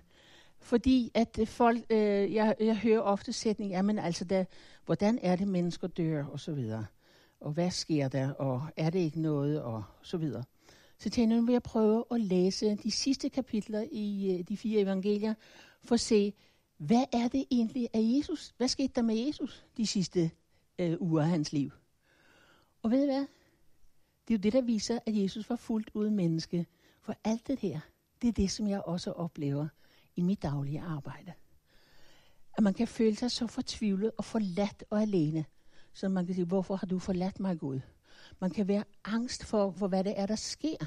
fordi 0.59 1.11
at 1.13 1.39
øh, 1.41 1.47
folk, 1.47 1.85
øh, 1.89 2.33
jeg, 2.33 2.55
jeg 2.59 2.77
hører 2.77 3.01
ofte 3.01 3.33
sætning, 3.33 3.71
jamen 3.71 3.99
altså, 3.99 4.25
der, 4.25 4.45
hvordan 4.85 5.19
er 5.21 5.35
det, 5.35 5.47
mennesker 5.47 5.87
dør, 5.87 6.25
og 6.25 6.39
så 6.39 6.51
videre. 6.51 6.85
Og 7.39 7.51
hvad 7.51 7.71
sker 7.71 8.07
der, 8.07 8.31
og 8.33 8.67
er 8.77 8.89
det 8.89 8.99
ikke 8.99 9.21
noget, 9.21 9.61
og 9.61 9.83
så 10.01 10.17
videre. 10.17 10.43
Så 10.97 11.09
tænkte 11.09 11.33
jeg, 11.33 11.39
nu 11.41 11.45
vil 11.45 11.53
jeg 11.53 11.63
prøve 11.63 12.03
at 12.11 12.21
læse 12.21 12.75
de 12.75 12.91
sidste 12.91 13.29
kapitler 13.29 13.85
i 13.91 14.37
øh, 14.37 14.47
de 14.47 14.57
fire 14.57 14.81
evangelier, 14.81 15.33
for 15.83 15.95
at 15.95 15.99
se, 15.99 16.33
hvad 16.77 17.03
er 17.13 17.27
det 17.27 17.45
egentlig 17.51 17.87
af 17.93 17.99
Jesus? 18.03 18.53
Hvad 18.57 18.67
skete 18.67 18.93
der 18.95 19.01
med 19.01 19.15
Jesus 19.15 19.65
de 19.77 19.87
sidste 19.87 20.31
øh, 20.79 20.97
uger 20.99 21.21
af 21.21 21.29
hans 21.29 21.53
liv? 21.53 21.71
Og 22.83 22.91
ved 22.91 23.03
I 23.03 23.05
hvad? 23.05 23.25
Det 24.29 24.35
er 24.35 24.37
jo 24.39 24.41
det, 24.41 24.53
der 24.53 24.61
viser, 24.61 24.99
at 25.05 25.15
Jesus 25.15 25.49
var 25.49 25.55
fuldt 25.55 25.89
uden 25.93 26.15
menneske. 26.15 26.65
For 27.01 27.15
alt 27.23 27.47
det 27.47 27.59
her, 27.59 27.79
det 28.21 28.27
er 28.27 28.31
det, 28.31 28.51
som 28.51 28.67
jeg 28.67 28.81
også 28.81 29.11
oplever 29.11 29.67
i 30.15 30.21
mit 30.21 30.41
daglige 30.41 30.81
arbejde. 30.81 31.33
At 32.57 32.63
man 32.63 32.73
kan 32.73 32.87
føle 32.87 33.15
sig 33.15 33.31
så 33.31 33.47
fortvivlet 33.47 34.11
og 34.17 34.25
forladt 34.25 34.83
og 34.89 35.01
alene, 35.01 35.45
så 35.93 36.09
man 36.09 36.25
kan 36.25 36.35
sige, 36.35 36.45
hvorfor 36.45 36.75
har 36.75 36.87
du 36.87 36.99
forladt 36.99 37.39
mig, 37.39 37.59
Gud? 37.59 37.79
Man 38.39 38.49
kan 38.49 38.67
være 38.67 38.83
angst 39.05 39.45
for, 39.45 39.71
for 39.71 39.87
hvad 39.87 40.03
det 40.03 40.19
er, 40.19 40.25
der 40.25 40.35
sker. 40.35 40.85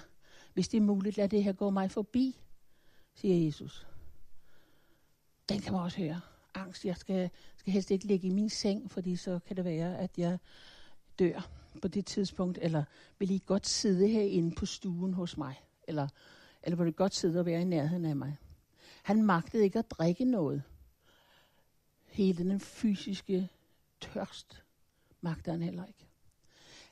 Hvis 0.54 0.68
det 0.68 0.76
er 0.76 0.82
muligt, 0.82 1.16
lad 1.16 1.28
det 1.28 1.44
her 1.44 1.52
gå 1.52 1.70
mig 1.70 1.90
forbi, 1.90 2.40
siger 3.14 3.44
Jesus. 3.44 3.86
Den 5.48 5.60
kan 5.60 5.72
man 5.72 5.82
også 5.82 5.98
høre. 5.98 6.20
Angst, 6.54 6.84
jeg 6.84 6.96
skal, 6.96 7.30
skal 7.56 7.72
helst 7.72 7.90
ikke 7.90 8.06
ligge 8.06 8.26
i 8.26 8.30
min 8.30 8.50
seng, 8.50 8.90
fordi 8.90 9.16
så 9.16 9.38
kan 9.46 9.56
det 9.56 9.64
være, 9.64 9.98
at 9.98 10.18
jeg 10.18 10.38
dør 11.18 11.61
på 11.80 11.88
det 11.88 12.06
tidspunkt, 12.06 12.58
eller 12.62 12.84
vil 13.18 13.30
I 13.30 13.42
godt 13.46 13.66
sidde 13.66 14.08
herinde 14.08 14.54
på 14.54 14.66
stuen 14.66 15.14
hos 15.14 15.36
mig, 15.36 15.62
eller, 15.88 16.08
eller 16.62 16.76
vil 16.76 16.88
I 16.88 16.92
godt 16.96 17.14
sidde 17.14 17.40
og 17.40 17.46
være 17.46 17.60
i 17.60 17.64
nærheden 17.64 18.04
af 18.04 18.16
mig. 18.16 18.36
Han 19.02 19.22
magtede 19.22 19.64
ikke 19.64 19.78
at 19.78 19.90
drikke 19.90 20.24
noget. 20.24 20.62
Hele 22.06 22.50
den 22.50 22.60
fysiske 22.60 23.48
tørst 24.00 24.62
magter 25.20 25.52
han 25.52 25.62
heller 25.62 25.84
ikke. 25.84 26.06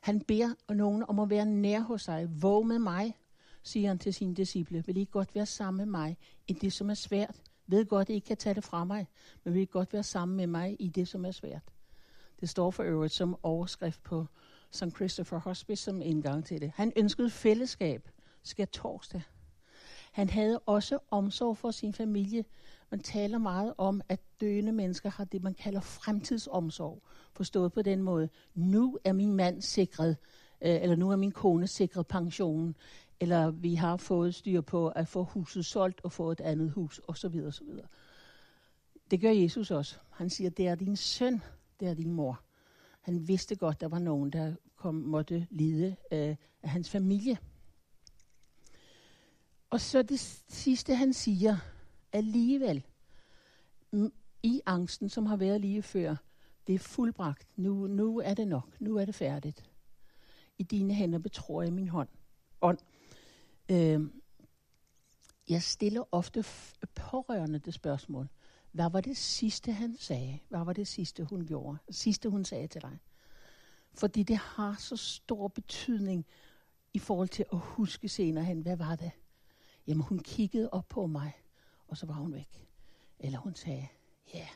Han 0.01 0.21
beder 0.21 0.73
nogen 0.73 1.05
om 1.09 1.19
at 1.19 1.31
være 1.31 1.47
nær 1.47 1.81
hos 1.81 2.03
sig. 2.03 2.43
Våg 2.43 2.67
med 2.67 2.79
mig, 2.79 3.19
siger 3.63 3.89
han 3.89 3.99
til 3.99 4.15
sine 4.15 4.35
disciple. 4.35 4.85
Vil 4.87 4.97
I 4.97 5.09
godt 5.11 5.35
være 5.35 5.47
sammen 5.47 5.77
med 5.77 6.01
mig 6.01 6.19
i 6.49 6.53
det, 6.53 6.73
som 6.73 6.91
er 6.91 6.95
svært? 6.95 7.43
Ved 7.67 7.87
godt, 7.87 8.09
at 8.09 8.13
I 8.13 8.15
ikke 8.15 8.27
kan 8.27 8.37
tage 8.37 8.55
det 8.55 8.65
fra 8.65 8.85
mig, 8.85 9.09
men 9.45 9.55
vil 9.55 9.63
I 9.63 9.65
godt 9.65 9.93
være 9.93 10.03
sammen 10.03 10.37
med 10.37 10.47
mig 10.47 10.77
i 10.79 10.89
det, 10.89 11.09
som 11.09 11.25
er 11.25 11.31
svært? 11.31 11.63
Det 12.41 12.49
står 12.49 12.71
for 12.71 12.83
øvrigt 12.83 13.13
som 13.13 13.37
overskrift 13.43 14.03
på 14.03 14.27
St. 14.71 14.97
Christopher 14.97 15.39
Hospice 15.39 15.85
som 15.85 16.03
indgang 16.03 16.45
til 16.45 16.61
det. 16.61 16.73
Han 16.75 16.93
ønskede 16.97 17.31
fællesskab 17.31 18.09
skal 18.43 18.69
torsdag. 18.69 19.23
Han 20.13 20.29
havde 20.29 20.59
også 20.59 20.99
omsorg 21.11 21.57
for 21.57 21.71
sin 21.71 21.93
familie. 21.93 22.45
Man 22.91 23.01
taler 23.01 23.39
meget 23.39 23.75
om, 23.79 24.01
at 24.09 24.21
døende 24.41 24.73
mennesker 24.73 25.11
har 25.11 25.25
det, 25.25 25.43
man 25.43 25.55
kalder 25.55 25.81
fremtidsomsorg. 25.81 27.03
Forstået 27.33 27.73
på 27.73 27.83
den 27.83 28.03
måde, 28.03 28.29
nu 28.55 28.99
er 29.05 29.13
min 29.13 29.33
mand 29.33 29.63
sikret, 29.63 30.17
øh, 30.63 30.83
eller 30.83 30.97
nu 30.97 31.11
er 31.11 31.17
min 31.17 31.33
kone 31.33 31.67
sikret 31.67 32.07
pensionen, 32.07 32.77
eller 33.21 33.51
vi 33.51 33.75
har 33.75 33.97
fået 33.97 34.35
styr 34.35 34.61
på 34.61 34.89
at 34.89 35.09
få 35.09 35.25
huset 35.25 35.67
solgt 35.67 36.01
og 36.05 36.13
få 36.13 36.31
et 36.31 36.41
andet 36.41 36.71
hus, 36.71 37.01
osv. 37.09 37.41
osv. 37.47 37.69
Det 39.11 39.21
gør 39.21 39.31
Jesus 39.31 39.71
også. 39.71 39.97
Han 40.11 40.31
siger, 40.31 40.51
det 40.51 40.67
er 40.67 40.75
din 40.75 40.97
søn, 40.97 41.43
det 41.81 41.89
er 41.89 41.95
din 41.95 42.13
mor. 42.13 42.41
Han 43.11 43.29
vidste 43.29 43.57
godt, 43.57 43.81
der 43.81 43.89
var 43.89 43.99
nogen, 43.99 44.31
der 44.31 44.55
kom, 44.77 44.95
måtte 44.95 45.47
lide 45.51 45.97
øh, 46.13 46.37
af 46.63 46.71
hans 46.71 46.91
familie. 46.91 47.39
Og 49.71 49.81
så 49.81 50.03
det 50.03 50.21
sidste, 50.49 50.95
han 50.95 51.13
siger, 51.13 51.57
alligevel, 52.13 52.87
i 54.43 54.61
angsten, 54.67 55.09
som 55.09 55.27
har 55.27 55.37
været 55.37 55.61
lige 55.61 55.83
før, 55.83 56.17
det 56.67 56.75
er 56.75 56.79
fuldbragt. 56.79 57.49
Nu, 57.57 57.87
nu 57.87 58.19
er 58.19 58.35
det 58.35 58.49
nok. 58.49 58.81
Nu 58.81 58.97
er 58.97 59.05
det 59.05 59.15
færdigt. 59.15 59.71
I 60.59 60.63
dine 60.63 60.95
hænder 60.95 61.19
betror 61.19 61.63
jeg 61.63 61.73
min 61.73 61.89
hånd. 61.89 62.09
ånd. 62.61 62.79
Øh, 63.71 64.01
jeg 65.49 65.63
stiller 65.63 66.05
ofte 66.13 66.45
pårørende 66.95 67.59
det 67.59 67.75
spørgsmål. 67.75 68.29
Hvad 68.73 68.91
var 68.91 69.01
det 69.01 69.17
sidste, 69.17 69.73
han 69.73 69.97
sagde? 69.97 70.39
Hvad 70.49 70.65
var 70.65 70.73
det 70.73 70.89
sidste, 70.89 71.25
hun 71.25 71.47
gjorde? 71.47 71.79
Sidste, 71.91 72.29
hun 72.29 72.45
sagde 72.45 72.67
til 72.67 72.83
dig? 72.83 72.99
Fordi 73.95 74.23
det 74.23 74.37
har 74.37 74.77
så 74.79 74.97
stor 74.97 75.49
betydning 75.49 76.27
i 76.93 76.99
forhold 76.99 77.29
til 77.29 77.45
at 77.53 77.59
huske 77.59 78.09
senere 78.09 78.45
hen. 78.45 78.61
Hvad 78.61 78.77
var 78.77 78.97
det? 78.97 79.11
Jamen, 79.87 80.03
hun 80.03 80.19
kiggede 80.19 80.71
op 80.71 80.89
på 80.89 81.07
mig, 81.07 81.33
og 81.89 81.97
så 81.97 82.07
var 82.07 82.15
hun 82.15 82.33
væk. 82.33 82.67
Eller 83.19 83.39
hun 83.39 83.55
sagde, 83.55 83.89
ja. 84.35 84.39
Yeah. 84.39 84.49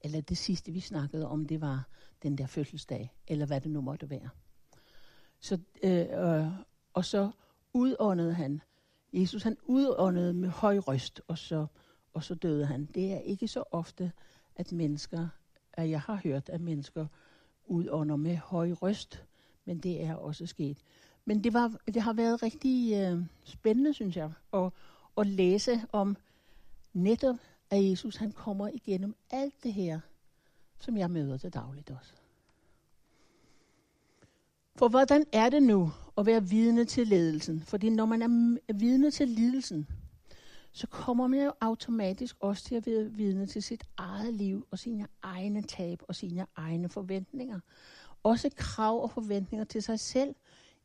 Eller 0.00 0.20
det 0.20 0.38
sidste, 0.38 0.72
vi 0.72 0.80
snakkede 0.80 1.28
om, 1.28 1.46
det 1.46 1.60
var 1.60 1.88
den 2.22 2.38
der 2.38 2.46
fødselsdag, 2.46 3.14
eller 3.28 3.46
hvad 3.46 3.60
det 3.60 3.70
nu 3.70 3.80
måtte 3.80 4.10
være. 4.10 4.28
Så, 5.40 5.58
øh, 5.82 6.06
øh, 6.10 6.46
og 6.92 7.04
så 7.04 7.30
udåndede 7.72 8.34
han. 8.34 8.60
Jesus 9.12 9.42
han 9.42 9.56
udåndede 9.62 10.34
med 10.34 10.48
høj 10.48 10.78
røst, 10.78 11.20
og 11.28 11.38
så, 11.38 11.66
og 12.16 12.24
så 12.24 12.34
døde 12.34 12.66
han. 12.66 12.88
Det 12.94 13.12
er 13.12 13.18
ikke 13.18 13.48
så 13.48 13.64
ofte, 13.70 14.12
at 14.56 14.72
mennesker, 14.72 15.28
at 15.72 15.90
jeg 15.90 16.00
har 16.00 16.20
hørt, 16.24 16.48
at 16.48 16.60
mennesker 16.60 17.06
udånder 17.66 18.16
med 18.16 18.36
høj 18.36 18.72
røst, 18.72 19.24
men 19.64 19.78
det 19.78 20.02
er 20.04 20.14
også 20.14 20.46
sket. 20.46 20.78
Men 21.24 21.44
det, 21.44 21.52
var, 21.52 21.76
det 21.86 22.02
har 22.02 22.12
været 22.12 22.42
rigtig 22.42 22.94
øh, 22.94 23.22
spændende, 23.44 23.94
synes 23.94 24.16
jeg, 24.16 24.32
at, 24.52 24.70
at 25.18 25.26
læse 25.26 25.80
om 25.92 26.16
netop, 26.92 27.36
at 27.70 27.90
Jesus 27.90 28.16
han 28.16 28.32
kommer 28.32 28.68
igennem 28.68 29.14
alt 29.30 29.54
det 29.62 29.72
her, 29.72 30.00
som 30.78 30.96
jeg 30.96 31.10
møder 31.10 31.36
til 31.36 31.54
dagligt 31.54 31.90
også. 31.90 32.12
For 34.76 34.88
hvordan 34.88 35.24
er 35.32 35.48
det 35.48 35.62
nu 35.62 35.90
at 36.18 36.26
være 36.26 36.48
vidne 36.48 36.84
til 36.84 37.06
ledelsen? 37.06 37.60
Fordi 37.60 37.90
når 37.90 38.04
man 38.04 38.22
er 38.22 38.72
vidne 38.72 39.10
til 39.10 39.28
lidelsen, 39.28 39.86
så 40.76 40.86
kommer 40.86 41.26
man 41.26 41.44
jo 41.44 41.52
automatisk 41.60 42.36
også 42.40 42.64
til 42.64 42.74
at 42.74 42.86
være 42.86 43.04
vidne 43.04 43.46
til 43.46 43.62
sit 43.62 43.84
eget 43.96 44.34
liv 44.34 44.66
og 44.70 44.78
sine 44.78 45.06
egne 45.22 45.62
tab 45.62 46.02
og 46.08 46.14
sine 46.14 46.46
egne 46.56 46.88
forventninger. 46.88 47.60
Også 48.22 48.50
krav 48.56 49.02
og 49.02 49.10
forventninger 49.10 49.64
til 49.64 49.82
sig 49.82 50.00
selv, 50.00 50.34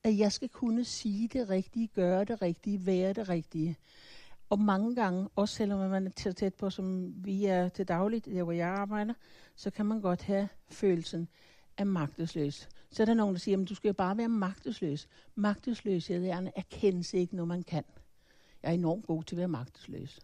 at 0.04 0.18
jeg 0.18 0.32
skal 0.32 0.50
kunne 0.50 0.84
sige 0.84 1.28
det 1.28 1.50
rigtige, 1.50 1.88
gøre 1.88 2.24
det 2.24 2.42
rigtige, 2.42 2.86
være 2.86 3.14
det 3.14 3.30
rigtige. 3.30 3.78
Og 4.50 4.60
mange 4.60 4.96
gange, 4.96 5.30
også 5.36 5.56
selvom 5.56 5.90
man 5.90 6.08
er 6.08 6.12
tæt, 6.12 6.36
tæt 6.36 6.54
på, 6.54 6.70
som 6.70 7.14
vi 7.26 7.46
er 7.46 7.70
til 7.70 7.88
dagligt, 7.88 8.26
der 8.26 8.44
hvor 8.44 8.52
jeg 8.52 8.68
arbejder, 8.68 9.14
så 9.56 9.72
kan 9.72 9.86
man 9.86 10.02
godt 10.02 10.22
have 10.22 10.48
følelsen 10.70 11.28
af 11.78 11.86
magtesløs. 11.86 12.70
Så 12.92 13.04
er 13.04 13.06
der 13.06 13.14
nogen, 13.14 13.36
der 13.36 13.40
siger, 13.40 13.62
at 13.62 13.70
du 13.70 13.76
skal 13.76 13.90
jo 13.90 13.94
bare 13.94 14.18
være 14.18 14.30
magtesløs. 14.30 15.08
Magtesløshed 15.36 16.26
er 16.26 16.38
en 16.38 16.50
erkendelse 16.56 17.18
ikke 17.18 17.36
noget, 17.36 17.48
man 17.48 17.64
kan. 17.64 17.84
Jeg 18.64 18.70
er 18.70 18.74
enormt 18.74 19.06
god 19.06 19.24
til 19.24 19.36
at 19.36 19.40
være 19.40 19.48
magtesløs. 19.48 20.20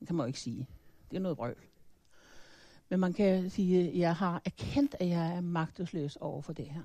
Det 0.00 0.06
kan 0.06 0.16
man 0.16 0.24
jo 0.24 0.26
ikke 0.26 0.40
sige. 0.40 0.68
Det 1.10 1.16
er 1.16 1.20
noget 1.20 1.36
brøl. 1.36 1.56
Men 2.88 3.00
man 3.00 3.12
kan 3.12 3.50
sige, 3.50 3.88
at 3.88 3.98
jeg 3.98 4.16
har 4.16 4.42
erkendt, 4.44 4.96
at 5.00 5.08
jeg 5.08 5.36
er 5.36 5.40
magtesløs 5.40 6.16
over 6.16 6.42
for 6.42 6.52
det 6.52 6.66
her. 6.66 6.82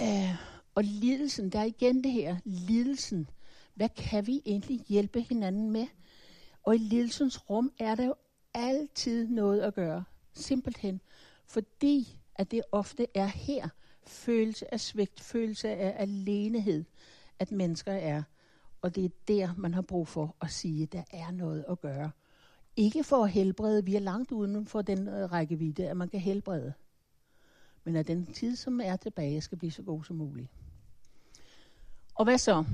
Uh, 0.00 0.36
og 0.74 0.84
lidelsen, 0.84 1.50
der 1.50 1.58
er 1.58 1.64
igen 1.64 2.04
det 2.04 2.12
her, 2.12 2.36
lidelsen. 2.44 3.28
Hvad 3.74 3.88
kan 3.88 4.26
vi 4.26 4.42
egentlig 4.46 4.80
hjælpe 4.88 5.20
hinanden 5.20 5.70
med? 5.70 5.86
Og 6.62 6.74
i 6.74 6.78
lidelsens 6.78 7.50
rum 7.50 7.72
er 7.78 7.94
der 7.94 8.04
jo 8.04 8.14
altid 8.54 9.28
noget 9.28 9.60
at 9.60 9.74
gøre. 9.74 10.04
Simpelthen. 10.32 11.00
Fordi 11.46 12.18
at 12.34 12.50
det 12.50 12.62
ofte 12.72 13.06
er 13.14 13.26
her, 13.26 13.68
følelse 14.06 14.74
af 14.74 14.80
svigt, 14.80 15.20
følelse 15.20 15.68
af 15.68 16.02
alenehed, 16.02 16.84
at 17.38 17.52
mennesker 17.52 17.92
er. 17.92 18.22
Og 18.82 18.94
det 18.94 19.04
er 19.04 19.08
der, 19.28 19.54
man 19.56 19.74
har 19.74 19.82
brug 19.82 20.08
for 20.08 20.36
at 20.40 20.50
sige, 20.50 20.82
at 20.82 20.92
der 20.92 21.02
er 21.10 21.30
noget 21.30 21.64
at 21.68 21.80
gøre. 21.80 22.10
Ikke 22.76 23.04
for 23.04 23.24
at 23.24 23.30
helbrede, 23.30 23.84
vi 23.84 23.96
er 23.96 24.00
langt 24.00 24.32
uden 24.32 24.66
for 24.66 24.82
den 24.82 25.08
øh, 25.08 25.32
rækkevidde, 25.32 25.88
at 25.88 25.96
man 25.96 26.08
kan 26.08 26.20
helbrede. 26.20 26.72
Men 27.84 27.96
at 27.96 28.08
den 28.08 28.26
tid, 28.26 28.56
som 28.56 28.80
er 28.80 28.96
tilbage, 28.96 29.40
skal 29.40 29.58
blive 29.58 29.70
så 29.70 29.82
god 29.82 30.04
som 30.04 30.16
muligt. 30.16 30.48
Og 32.14 32.24
hvad 32.24 32.38
så? 32.38 32.64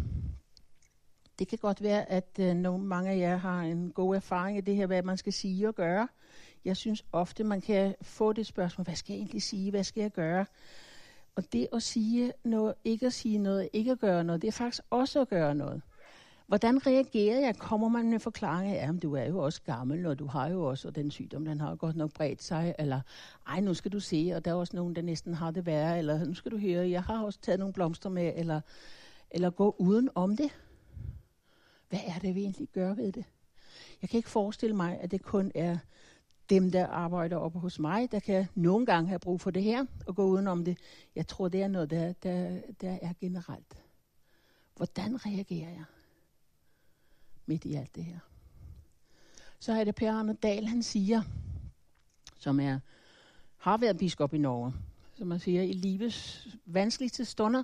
Det 1.39 1.49
kan 1.49 1.59
godt 1.59 1.83
være, 1.83 2.11
at 2.11 2.39
øh, 2.41 2.55
nogle, 2.55 2.85
mange 2.85 3.11
af 3.11 3.19
jer 3.19 3.37
har 3.37 3.63
en 3.63 3.93
god 3.93 4.17
erfaring 4.17 4.59
i 4.59 4.61
det 4.61 4.77
her, 4.77 4.87
hvad 4.87 5.03
man 5.03 5.17
skal 5.17 5.33
sige 5.33 5.69
og 5.69 5.75
gøre. 5.75 6.09
Jeg 6.65 6.77
synes 6.77 7.05
ofte, 7.13 7.45
man 7.45 7.61
kan 7.61 7.95
få 8.03 8.33
det 8.33 8.47
spørgsmål, 8.47 8.85
hvad 8.85 8.95
skal 8.95 9.13
jeg 9.13 9.19
egentlig 9.19 9.43
sige, 9.43 9.71
hvad 9.71 9.85
skal 9.85 10.01
jeg 10.01 10.11
gøre? 10.11 10.47
Og 11.41 11.53
det 11.53 11.69
at 11.73 11.83
sige 11.83 12.33
noget, 12.45 12.75
ikke 12.85 13.07
at 13.07 13.13
sige 13.13 13.39
noget, 13.39 13.69
ikke 13.73 13.91
at 13.91 13.99
gøre 13.99 14.25
noget, 14.25 14.43
det 14.43 14.49
er 14.49 14.53
faktisk 14.53 14.83
også 14.91 15.21
at 15.21 15.29
gøre 15.29 15.55
noget. 15.55 15.83
Hvordan 16.47 16.87
reagerer 16.87 17.41
jeg? 17.41 17.57
Kommer 17.57 17.89
man 17.89 18.11
med 18.11 18.19
forklaring 18.19 18.77
af, 18.77 18.89
at 18.89 19.03
du 19.03 19.15
er 19.15 19.25
jo 19.25 19.39
også 19.39 19.63
gammel, 19.63 20.07
og 20.07 20.19
du 20.19 20.27
har 20.27 20.49
jo 20.49 20.65
også 20.65 20.89
og 20.89 20.95
den 20.95 21.11
sygdom, 21.11 21.45
den 21.45 21.61
har 21.61 21.77
godt 21.77 21.97
nok 21.97 22.13
bredt 22.13 22.43
sig, 22.43 22.75
eller 22.79 23.01
ej, 23.47 23.61
nu 23.61 23.75
skal 23.75 23.93
du 23.93 24.01
se, 24.01 24.33
og 24.37 24.45
der 24.45 24.51
er 24.51 24.55
også 24.55 24.77
nogen, 24.77 24.97
der 24.97 25.03
næsten 25.03 25.35
har 25.35 25.51
det 25.51 25.67
værre, 25.67 25.99
eller 25.99 26.25
nu 26.25 26.35
skal 26.35 26.53
du 26.53 26.59
høre, 26.59 26.91
jeg 26.91 27.03
har 27.03 27.25
også 27.25 27.39
taget 27.43 27.59
nogle 27.59 27.75
blomster 27.75 28.11
med, 28.11 28.33
eller, 28.37 28.61
eller 29.31 29.51
gå 29.51 29.77
uden 29.79 30.09
om 30.15 30.37
det. 30.37 30.51
Hvad 31.89 32.01
er 32.07 32.19
det, 32.19 32.35
vi 32.35 32.41
egentlig 32.41 32.69
gør 32.69 32.95
ved 32.95 33.13
det? 33.13 33.25
Jeg 34.03 34.11
kan 34.11 34.17
ikke 34.17 34.31
forestille 34.31 34.77
mig, 34.77 34.99
at 35.01 35.11
det 35.11 35.23
kun 35.23 35.53
er 35.55 35.79
dem, 36.51 36.71
der 36.71 36.87
arbejder 36.87 37.37
oppe 37.37 37.59
hos 37.59 37.79
mig, 37.79 38.13
der 38.13 38.21
kan 38.21 38.47
nogle 38.55 38.87
gange 38.87 39.09
have 39.09 39.19
brug 39.19 39.41
for 39.41 39.51
det 39.51 39.63
her, 39.63 39.85
og 40.07 40.17
gå 40.17 40.25
udenom 40.25 40.65
det. 40.65 40.79
Jeg 41.17 41.27
tror, 41.27 41.49
det 41.49 41.63
er 41.63 41.69
noget, 41.69 41.91
der, 41.91 42.13
der, 42.13 42.61
der 42.81 42.99
er 43.03 43.13
generelt. 43.21 43.83
Hvordan 44.77 45.27
reagerer 45.27 45.71
jeg 45.71 45.85
midt 47.47 47.65
i 47.65 47.75
alt 47.75 47.95
det 47.95 48.05
her? 48.05 48.19
Så 49.59 49.73
er 49.73 49.85
det 49.85 49.95
Per 49.95 50.13
Arne 50.13 50.33
Dahl, 50.33 50.67
han 50.67 50.83
siger, 50.83 51.23
som 52.39 52.61
er, 52.61 52.79
har 53.57 53.77
været 53.77 53.99
biskop 53.99 54.35
i 54.35 54.39
Norge, 54.39 54.73
som 55.15 55.27
man 55.27 55.41
siger, 55.41 55.63
i 55.63 55.73
livets 55.73 56.49
vanskeligste 56.67 57.25
stunder, 57.25 57.63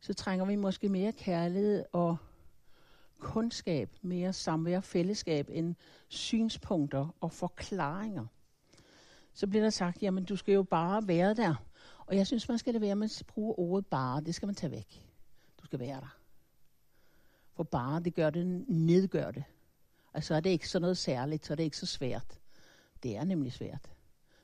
så 0.00 0.14
trænger 0.14 0.44
vi 0.44 0.56
måske 0.56 0.88
mere 0.88 1.12
kærlighed 1.12 1.84
og 1.92 2.16
kundskab, 3.18 3.90
mere 4.02 4.32
samvær, 4.32 4.80
fællesskab 4.80 5.48
end 5.50 5.74
synspunkter 6.12 7.14
og 7.20 7.32
forklaringer. 7.32 8.26
Så 9.34 9.46
bliver 9.46 9.62
der 9.62 9.70
sagt, 9.70 10.02
jamen 10.02 10.24
du 10.24 10.36
skal 10.36 10.54
jo 10.54 10.62
bare 10.62 11.08
være 11.08 11.34
der. 11.34 11.54
Og 12.06 12.16
jeg 12.16 12.26
synes, 12.26 12.48
man 12.48 12.58
skal 12.58 12.74
det 12.74 12.80
være 12.80 12.96
med 12.96 13.20
at 13.20 13.26
bruge 13.26 13.58
ordet 13.58 13.86
bare. 13.86 14.20
Det 14.20 14.34
skal 14.34 14.46
man 14.46 14.54
tage 14.54 14.70
væk. 14.70 15.06
Du 15.60 15.64
skal 15.64 15.78
være 15.78 16.00
der. 16.00 16.16
For 17.54 17.62
bare, 17.62 18.00
det 18.00 18.14
gør 18.14 18.30
det, 18.30 18.64
nedgør 18.68 19.30
det. 19.30 19.44
Altså 20.14 20.34
er 20.34 20.40
det 20.40 20.50
ikke 20.50 20.68
så 20.68 20.78
noget 20.78 20.98
særligt, 20.98 21.46
så 21.46 21.52
er 21.52 21.56
det 21.56 21.64
ikke 21.64 21.76
så 21.76 21.86
svært. 21.86 22.40
Det 23.02 23.16
er 23.16 23.24
nemlig 23.24 23.52
svært. 23.52 23.90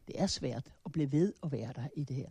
Det 0.07 0.21
er 0.21 0.27
svært 0.27 0.73
at 0.85 0.93
blive 0.93 1.13
ved 1.13 1.33
at 1.43 1.53
være 1.53 1.73
der 1.73 1.89
i 1.97 2.05
det 2.05 2.17
her. 2.17 2.31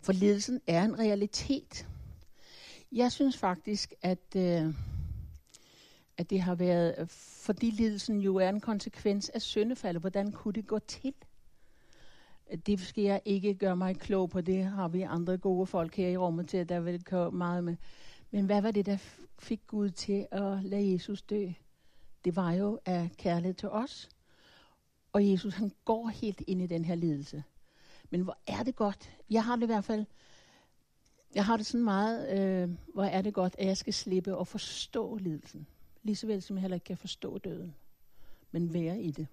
For 0.00 0.12
ledelsen 0.12 0.60
er 0.66 0.84
en 0.84 0.98
realitet. 0.98 1.88
Jeg 2.92 3.12
synes 3.12 3.36
faktisk, 3.36 3.94
at, 4.02 4.36
øh, 4.36 4.74
at 6.18 6.30
det 6.30 6.40
har 6.40 6.54
været, 6.54 7.10
fordi 7.10 7.70
lidelsen 7.70 8.20
jo 8.20 8.36
er 8.36 8.48
en 8.48 8.60
konsekvens 8.60 9.28
af 9.28 9.42
syndefaldet, 9.42 10.02
hvordan 10.02 10.32
kunne 10.32 10.54
det 10.54 10.66
gå 10.66 10.78
til? 10.78 11.14
Det 12.66 12.80
skal 12.80 13.04
jeg 13.04 13.20
ikke 13.24 13.54
gøre 13.54 13.76
mig 13.76 13.96
klog 13.96 14.30
på, 14.30 14.40
det 14.40 14.64
har 14.64 14.88
vi 14.88 15.02
andre 15.02 15.38
gode 15.38 15.66
folk 15.66 15.94
her 15.94 16.08
i 16.08 16.16
rummet 16.16 16.48
til, 16.48 16.68
der 16.68 16.80
vil 16.80 17.04
komme 17.04 17.38
meget 17.38 17.64
med. 17.64 17.76
Men 18.30 18.46
hvad 18.46 18.62
var 18.62 18.70
det, 18.70 18.86
der 18.86 18.96
fik 19.38 19.60
Gud 19.66 19.90
til 19.90 20.26
at 20.30 20.64
lade 20.64 20.92
Jesus 20.92 21.22
dø? 21.22 21.46
Det 22.24 22.36
var 22.36 22.52
jo 22.52 22.78
af 22.86 23.10
kærlighed 23.16 23.54
til 23.54 23.68
os. 23.68 24.08
Og 25.12 25.30
Jesus, 25.30 25.54
han 25.54 25.72
går 25.84 26.08
helt 26.08 26.42
ind 26.46 26.62
i 26.62 26.66
den 26.66 26.84
her 26.84 26.94
lidelse. 26.94 27.44
Men 28.10 28.20
hvor 28.20 28.38
er 28.46 28.62
det 28.62 28.76
godt. 28.76 29.10
Jeg 29.30 29.44
har 29.44 29.56
det 29.56 29.62
i 29.62 29.66
hvert 29.66 29.84
fald 29.84 30.06
jeg 31.34 31.44
har 31.44 31.56
det 31.56 31.66
sådan 31.66 31.84
meget, 31.84 32.38
øh, 32.38 32.70
hvor 32.94 33.04
er 33.04 33.22
det 33.22 33.34
godt, 33.34 33.54
at 33.58 33.66
jeg 33.66 33.76
skal 33.76 33.94
slippe 33.94 34.36
og 34.36 34.46
forstå 34.46 35.16
lidelsen. 35.16 35.66
Lige 36.02 36.16
så 36.16 36.26
vel 36.26 36.42
som 36.42 36.56
jeg 36.56 36.60
heller 36.60 36.74
ikke 36.74 36.84
kan 36.84 36.96
forstå 36.96 37.38
døden. 37.38 37.74
Men 38.50 38.74
være 38.74 39.00
i 39.00 39.10
det. 39.10 39.26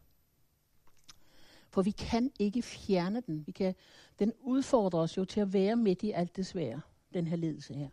For 1.69 1.81
vi 1.81 1.91
kan 1.91 2.31
ikke 2.39 2.61
fjerne 2.61 3.21
den. 3.21 3.43
Vi 3.47 3.51
kan, 3.51 3.75
den 4.19 4.33
udfordrer 4.41 4.99
os 4.99 5.17
jo 5.17 5.25
til 5.25 5.39
at 5.39 5.53
være 5.53 5.75
midt 5.75 6.03
i 6.03 6.11
alt 6.11 6.35
det 6.35 6.45
svære, 6.45 6.81
den 7.13 7.27
her 7.27 7.35
lidelse 7.35 7.73
her. 7.73 7.89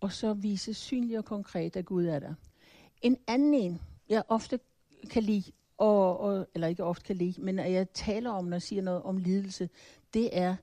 Og 0.00 0.12
så 0.12 0.34
vise 0.34 0.74
synligt 0.74 1.18
og 1.18 1.24
konkret, 1.24 1.76
at 1.76 1.84
Gud 1.84 2.06
er 2.06 2.18
der. 2.18 2.34
En 3.02 3.18
anden 3.26 3.54
en, 3.54 3.80
jeg 4.08 4.22
ofte 4.28 4.60
kan 5.10 5.22
lide, 5.22 5.52
og, 5.78 6.20
og, 6.20 6.46
eller 6.54 6.68
ikke 6.68 6.84
ofte 6.84 7.04
kan 7.04 7.16
lide, 7.16 7.40
men 7.40 7.58
at 7.58 7.72
jeg 7.72 7.90
taler 7.90 8.30
om, 8.30 8.44
når 8.44 8.54
jeg 8.54 8.62
siger 8.62 8.82
noget 8.82 9.02
om 9.02 9.16
lidelse, 9.16 9.70
det 10.14 10.38
er, 10.38 10.56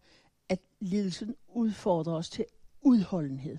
at 0.49 0.59
lidelsen 0.79 1.35
udfordrer 1.47 2.13
os 2.13 2.29
til 2.29 2.45
udholdenhed. 2.81 3.57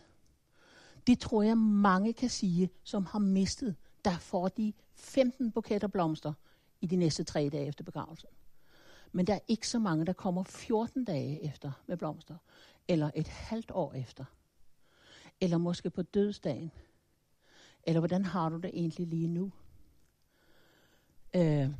Det 1.06 1.18
tror 1.18 1.42
jeg 1.42 1.58
mange 1.58 2.12
kan 2.12 2.30
sige, 2.30 2.70
som 2.82 3.06
har 3.06 3.18
mistet. 3.18 3.76
Der 4.04 4.18
får 4.18 4.48
de 4.48 4.72
15 4.94 5.52
buketter 5.52 5.88
blomster 5.88 6.32
i 6.80 6.86
de 6.86 6.96
næste 6.96 7.24
tre 7.24 7.48
dage 7.52 7.66
efter 7.66 7.84
begravelsen. 7.84 8.28
Men 9.12 9.26
der 9.26 9.34
er 9.34 9.38
ikke 9.48 9.68
så 9.68 9.78
mange, 9.78 10.06
der 10.06 10.12
kommer 10.12 10.42
14 10.42 11.04
dage 11.04 11.44
efter 11.44 11.72
med 11.86 11.96
blomster. 11.96 12.36
Eller 12.88 13.10
et 13.14 13.28
halvt 13.28 13.70
år 13.70 13.92
efter. 13.92 14.24
Eller 15.40 15.58
måske 15.58 15.90
på 15.90 16.02
dødsdagen. 16.02 16.70
Eller 17.82 18.00
hvordan 18.00 18.24
har 18.24 18.48
du 18.48 18.56
det 18.56 18.70
egentlig 18.74 19.06
lige 19.06 19.28
nu? 19.28 19.52
Øh, 21.36 21.70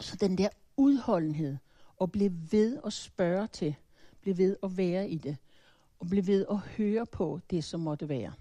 så 0.00 0.16
den 0.16 0.38
der 0.38 0.48
udholdenhed, 0.76 1.56
og 1.96 2.12
blive 2.12 2.52
ved 2.52 2.80
at 2.86 2.92
spørge 2.92 3.46
til, 3.46 3.74
blive 4.20 4.38
ved 4.38 4.56
at 4.62 4.76
være 4.76 5.08
i 5.08 5.18
det, 5.18 5.36
og 6.02 6.08
blive 6.08 6.26
ved 6.26 6.46
at 6.50 6.58
høre 6.58 7.06
på 7.06 7.40
det, 7.50 7.64
som 7.64 7.80
måtte 7.80 8.08
være, 8.08 8.32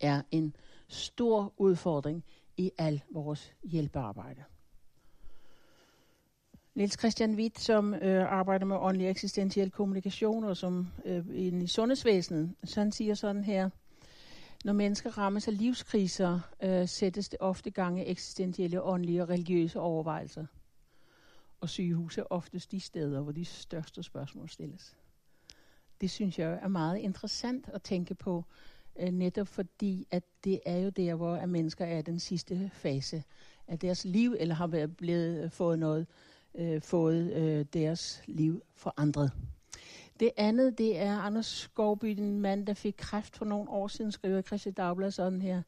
er 0.00 0.22
en 0.30 0.56
stor 0.88 1.52
udfordring 1.56 2.24
i 2.56 2.70
al 2.78 3.02
vores 3.10 3.54
hjælpearbejde. 3.62 4.44
Niels 6.74 6.98
Christian 6.98 7.34
Witt, 7.34 7.60
som 7.60 7.94
øh, 7.94 8.32
arbejder 8.32 8.66
med 8.66 8.76
åndelig 8.76 9.08
eksistentiel 9.08 9.70
kommunikation 9.70 10.44
og 10.44 10.56
som 10.56 10.88
øh, 11.04 11.26
i 11.32 11.66
sundhedsvæsenet, 11.66 12.54
så 12.64 12.80
han 12.80 12.92
siger 12.92 13.14
sådan 13.14 13.44
her, 13.44 13.70
når 14.64 14.72
mennesker 14.72 15.18
rammes 15.18 15.48
af 15.48 15.58
livskriser, 15.58 16.40
øh, 16.62 16.88
sættes 16.88 17.28
det 17.28 17.40
ofte 17.40 17.70
gange 17.70 18.06
eksistentielle, 18.06 18.82
åndelige 18.82 19.22
og 19.22 19.28
religiøse 19.28 19.80
overvejelser– 19.80 20.46
og 21.62 21.68
sygehus 21.68 22.18
er 22.18 22.24
oftest 22.30 22.72
de 22.72 22.80
steder, 22.80 23.20
hvor 23.20 23.32
de 23.32 23.44
største 23.44 24.02
spørgsmål 24.02 24.48
stilles. 24.48 24.96
Det 26.02 26.10
synes 26.10 26.38
jeg 26.38 26.58
er 26.62 26.68
meget 26.68 26.98
interessant 26.98 27.68
at 27.72 27.82
tænke 27.82 28.14
på, 28.14 28.44
øh, 29.00 29.10
netop 29.10 29.48
fordi, 29.48 30.06
at 30.10 30.22
det 30.44 30.60
er 30.66 30.78
jo 30.78 30.88
der, 30.88 31.14
hvor 31.14 31.34
at 31.36 31.48
mennesker 31.48 31.84
er 31.84 32.02
den 32.02 32.18
sidste 32.18 32.70
fase 32.74 33.22
af 33.68 33.78
deres 33.78 34.04
liv, 34.04 34.36
eller 34.38 34.54
har 34.54 34.66
været 34.66 34.96
blevet, 34.96 35.44
øh, 35.44 35.50
fået, 35.50 35.78
noget, 35.78 36.06
øh, 36.54 36.82
fået 36.82 37.32
øh, 37.32 37.66
deres 37.72 38.22
liv 38.26 38.62
forandret. 38.74 39.32
Det 40.20 40.30
andet, 40.36 40.78
det 40.78 40.98
er 40.98 41.18
Anders 41.18 41.46
Skovby, 41.46 42.08
den 42.08 42.40
mand, 42.40 42.66
der 42.66 42.74
fik 42.74 42.94
kræft 42.98 43.36
for 43.36 43.44
nogle 43.44 43.70
år 43.70 43.88
siden, 43.88 44.12
skriver 44.12 44.42
Christian 44.42 44.74
Dagblad 44.74 45.10
sådan 45.10 45.42
her. 45.42 45.62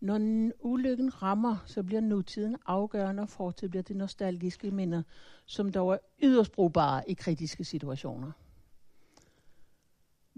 Når 0.00 0.50
ulykken 0.60 1.22
rammer, 1.22 1.56
så 1.66 1.82
bliver 1.82 2.00
nutiden 2.00 2.56
afgørende, 2.66 3.22
og 3.22 3.28
fortid 3.28 3.68
bliver 3.68 3.82
det 3.82 3.96
nostalgiske 3.96 4.70
minder, 4.70 5.02
som 5.46 5.72
dog 5.72 5.92
er 5.92 5.98
yderst 6.22 6.52
brugbare 6.52 7.10
i 7.10 7.14
kritiske 7.14 7.64
situationer. 7.64 8.32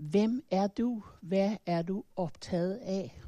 Hvem 0.01 0.45
er 0.51 0.67
du? 0.67 1.03
Hvad 1.21 1.57
er 1.67 1.83
du 1.83 2.05
optaget 2.17 2.77
af? 2.77 3.21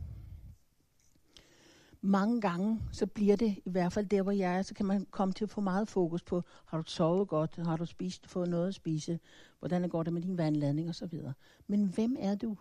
Mange 2.01 2.41
gange, 2.41 2.81
så 2.93 3.07
bliver 3.07 3.37
det, 3.37 3.59
i 3.65 3.71
hvert 3.71 3.93
fald 3.93 4.07
der, 4.07 4.23
hvor 4.23 4.33
jeg 4.33 4.59
er, 4.59 4.63
så 4.63 4.75
kan 4.75 4.87
man 4.87 5.07
komme 5.11 5.35
til 5.35 5.45
at 5.45 5.51
få 5.51 5.61
meget 5.61 5.89
fokus 5.89 6.23
på, 6.23 6.43
har 6.67 6.79
du 6.79 6.85
sovet 6.87 7.29
godt, 7.29 7.57
har 7.57 7.77
du 7.77 7.87
spist, 7.87 8.27
fået 8.27 8.49
noget 8.49 8.69
at 8.69 8.75
spise, 8.75 9.21
hvordan 9.59 9.89
går 9.89 10.03
det 10.03 10.13
med 10.13 10.23
din 10.23 10.39
vandladning 10.39 10.89
osv. 10.89 11.21
Men 11.67 11.85
hvem 11.85 12.17
er 12.19 12.35
du? 12.35 12.57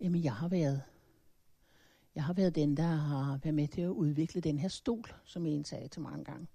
Jamen, 0.00 0.24
jeg 0.24 0.34
har 0.34 0.48
været 0.48 0.82
jeg 2.14 2.24
har 2.24 2.32
været 2.32 2.54
den, 2.54 2.76
der 2.76 2.82
har 2.82 3.38
været 3.42 3.54
med 3.54 3.68
til 3.68 3.80
at 3.80 3.88
udvikle 3.88 4.40
den 4.40 4.58
her 4.58 4.68
stol, 4.68 5.04
som 5.24 5.46
en 5.46 5.64
sagde 5.64 5.88
til 5.88 6.02
mange 6.02 6.24
gange. 6.24 6.46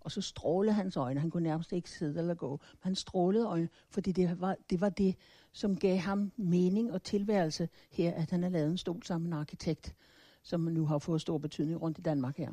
Og 0.00 0.12
så 0.12 0.20
strålede 0.20 0.74
hans 0.74 0.96
øjne. 0.96 1.20
Han 1.20 1.30
kunne 1.30 1.42
nærmest 1.42 1.72
ikke 1.72 1.90
sidde 1.90 2.18
eller 2.18 2.34
gå. 2.34 2.50
Men 2.50 2.80
han 2.80 2.94
strålede 2.94 3.46
øjne, 3.46 3.68
fordi 3.90 4.12
det 4.12 4.40
var, 4.40 4.56
det 4.70 4.80
var 4.80 4.88
det, 4.88 5.16
som 5.52 5.76
gav 5.76 5.96
ham 5.96 6.32
mening 6.36 6.92
og 6.92 7.02
tilværelse 7.02 7.68
her, 7.90 8.14
at 8.14 8.30
han 8.30 8.42
har 8.42 8.50
lavet 8.50 8.70
en 8.70 8.78
stol 8.78 9.02
sammen 9.02 9.30
med 9.30 9.36
en 9.36 9.40
arkitekt, 9.40 9.94
som 10.42 10.60
nu 10.60 10.86
har 10.86 10.98
fået 10.98 11.20
stor 11.20 11.38
betydning 11.38 11.82
rundt 11.82 11.98
i 11.98 12.02
Danmark 12.02 12.36
her. 12.36 12.52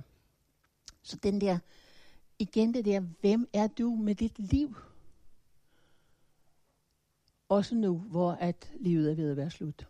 Så 1.03 1.17
den 1.23 1.41
der, 1.41 1.57
igen 2.39 2.73
det 2.73 2.85
der, 2.85 2.99
hvem 2.99 3.49
er 3.53 3.67
du 3.67 3.95
med 3.95 4.15
dit 4.15 4.39
liv? 4.39 4.75
Også 7.49 7.75
nu, 7.75 7.97
hvor 7.97 8.31
at 8.31 8.71
livet 8.79 9.11
er 9.11 9.15
ved 9.15 9.31
at 9.31 9.37
være 9.37 9.51
slut. 9.51 9.87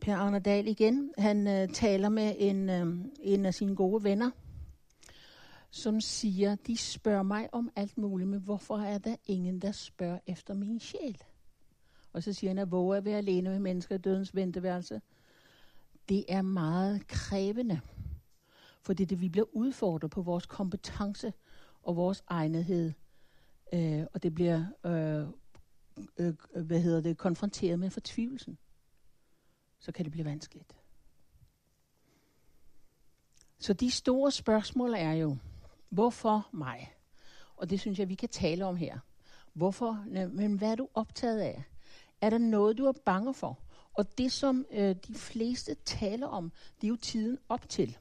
Per 0.00 0.16
Arnerdal 0.16 0.68
igen, 0.68 1.12
han 1.18 1.46
øh, 1.46 1.68
taler 1.68 2.08
med 2.08 2.34
en, 2.38 2.70
øh, 2.70 2.96
en 3.20 3.46
af 3.46 3.54
sine 3.54 3.76
gode 3.76 4.04
venner, 4.04 4.30
som 5.70 6.00
siger, 6.00 6.54
de 6.54 6.76
spørger 6.76 7.22
mig 7.22 7.48
om 7.54 7.70
alt 7.76 7.98
muligt, 7.98 8.30
men 8.30 8.40
hvorfor 8.40 8.78
er 8.78 8.98
der 8.98 9.16
ingen, 9.26 9.58
der 9.58 9.72
spørger 9.72 10.18
efter 10.26 10.54
min 10.54 10.80
sjæl? 10.80 11.22
Og 12.12 12.22
så 12.22 12.32
siger 12.32 12.50
han, 12.50 12.58
at 12.58 12.70
våge 12.70 12.96
at 12.96 13.04
være 13.04 13.18
alene 13.18 13.50
med 13.50 13.58
mennesker 13.58 13.94
i 13.94 13.98
dødens 13.98 14.34
venteværelse. 14.34 15.00
Det 16.08 16.24
er 16.28 16.42
meget 16.42 17.06
krævende, 17.06 17.80
for 18.82 18.92
det 18.92 19.04
er 19.04 19.08
det, 19.08 19.20
vi 19.20 19.28
bliver 19.28 19.56
udfordret 19.56 20.10
på 20.10 20.22
vores 20.22 20.46
kompetence 20.46 21.32
og 21.82 21.96
vores 21.96 22.24
egnethed. 22.28 22.92
Øh, 23.72 24.04
og 24.14 24.22
det 24.22 24.34
bliver 24.34 24.64
øh, 24.86 25.26
øh, 26.18 26.34
øh, 26.54 26.66
hvad 26.66 26.80
hedder 26.80 27.00
det, 27.00 27.18
konfronteret 27.18 27.78
med 27.78 27.90
fortvivlelsen 27.90 28.58
så 29.78 29.92
kan 29.92 30.04
det 30.04 30.12
blive 30.12 30.24
vanskeligt. 30.24 30.76
Så 33.58 33.72
de 33.72 33.90
store 33.90 34.30
spørgsmål 34.30 34.94
er 34.94 35.12
jo, 35.12 35.36
hvorfor 35.88 36.48
mig? 36.52 36.92
Og 37.56 37.70
det 37.70 37.80
synes 37.80 37.98
jeg, 37.98 38.08
vi 38.08 38.14
kan 38.14 38.28
tale 38.28 38.64
om 38.64 38.76
her. 38.76 38.98
Hvorfor? 39.52 40.04
Men 40.28 40.56
hvad 40.56 40.70
er 40.70 40.74
du 40.74 40.88
optaget 40.94 41.40
af? 41.40 41.64
Er 42.20 42.30
der 42.30 42.38
noget, 42.38 42.78
du 42.78 42.84
er 42.84 42.92
bange 42.92 43.34
for? 43.34 43.58
Og 43.94 44.18
det, 44.18 44.32
som 44.32 44.66
øh, 44.70 44.96
de 45.06 45.14
fleste 45.14 45.74
taler 45.74 46.26
om, 46.26 46.52
det 46.80 46.86
er 46.86 46.88
jo 46.88 46.96
tiden 46.96 47.38
op 47.48 47.68
til. 47.68 47.98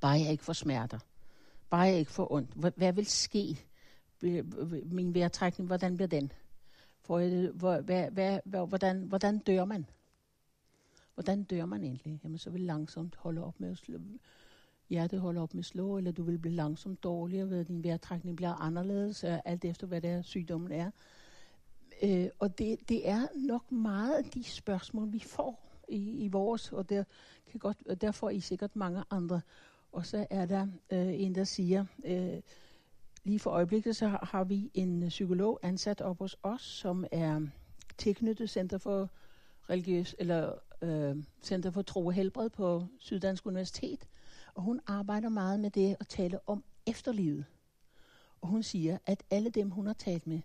Bare 0.00 0.20
jeg 0.20 0.30
ikke 0.30 0.44
får 0.44 0.52
smerter. 0.52 0.98
Bare 1.70 1.80
jeg 1.80 1.98
ikke 1.98 2.12
får 2.12 2.32
ondt. 2.32 2.50
Hvad, 2.54 2.72
hvad 2.76 2.92
vil 2.92 3.06
ske? 3.06 3.58
Min 4.84 5.14
vejrtrækning, 5.14 5.66
hvordan 5.66 5.96
bliver 5.96 6.08
den? 6.08 6.32
For, 7.00 7.18
hvad, 7.80 8.10
hvad, 8.10 8.40
hvad, 8.44 8.66
hvordan, 8.66 9.02
hvordan 9.02 9.38
dør 9.38 9.64
man? 9.64 9.86
Hvordan 11.14 11.44
dør 11.44 11.66
man 11.66 11.82
egentlig? 11.82 12.20
Jamen, 12.24 12.38
så 12.38 12.50
vil 12.50 12.60
langsomt 12.60 13.16
holde 13.16 13.44
op 13.44 13.60
med 13.60 13.70
at 13.70 13.78
slå. 13.78 13.98
Hjertet 14.88 15.20
holder 15.20 15.42
op 15.42 15.54
med 15.54 15.60
at 15.60 15.64
slå, 15.64 15.98
eller 15.98 16.12
du 16.12 16.22
vil 16.22 16.38
blive 16.38 16.54
langsomt 16.54 17.02
dårligere, 17.02 17.50
ved 17.50 17.60
at 17.60 17.68
din 17.68 17.84
vejrtrækning 17.84 18.36
bliver 18.36 18.52
anderledes, 18.52 19.24
alt 19.24 19.64
efter 19.64 19.86
hvad 19.86 20.00
det 20.00 20.24
sygdommen 20.24 20.72
er. 20.72 20.90
Øh, 22.02 22.28
og 22.38 22.58
det, 22.58 22.88
det 22.88 23.08
er 23.08 23.26
nok 23.34 23.72
meget 23.72 24.14
af 24.14 24.24
de 24.24 24.44
spørgsmål, 24.44 25.12
vi 25.12 25.20
får 25.20 25.66
i, 25.88 26.24
i 26.24 26.28
vores, 26.28 26.72
og 26.72 26.88
der, 26.88 27.04
kan 27.50 27.60
godt, 27.60 27.76
og 27.88 28.00
der 28.00 28.10
får 28.10 28.30
I 28.30 28.40
sikkert 28.40 28.76
mange 28.76 29.04
andre. 29.10 29.40
Og 29.92 30.06
så 30.06 30.26
er 30.30 30.46
der 30.46 30.66
øh, 30.92 31.20
en, 31.20 31.34
der 31.34 31.44
siger, 31.44 31.84
øh, 32.04 32.40
lige 33.24 33.38
for 33.38 33.50
øjeblikket, 33.50 33.96
så 33.96 34.08
har, 34.08 34.28
har 34.32 34.44
vi 34.44 34.70
en 34.74 35.08
psykolog 35.08 35.60
ansat 35.62 36.00
op 36.00 36.18
hos 36.18 36.36
os, 36.42 36.62
som 36.62 37.06
er 37.12 37.40
tilknyttet 37.98 38.50
Center 38.50 38.78
for 38.78 39.10
religiøs, 39.70 40.16
eller 40.18 40.52
øh, 40.82 41.16
Center 41.42 41.70
for 41.70 41.82
Tro 41.82 42.06
og 42.06 42.12
Helbred 42.12 42.50
på 42.50 42.86
Syddansk 42.98 43.46
Universitet, 43.46 44.06
og 44.56 44.62
hun 44.62 44.80
arbejder 44.86 45.28
meget 45.28 45.60
med 45.60 45.70
det 45.70 45.96
at 46.00 46.08
tale 46.08 46.48
om 46.48 46.64
efterlivet. 46.86 47.44
Og 48.40 48.48
hun 48.48 48.62
siger, 48.62 48.98
at 49.06 49.22
alle 49.30 49.50
dem, 49.50 49.70
hun 49.70 49.86
har 49.86 49.94
talt 49.94 50.26
med, 50.26 50.40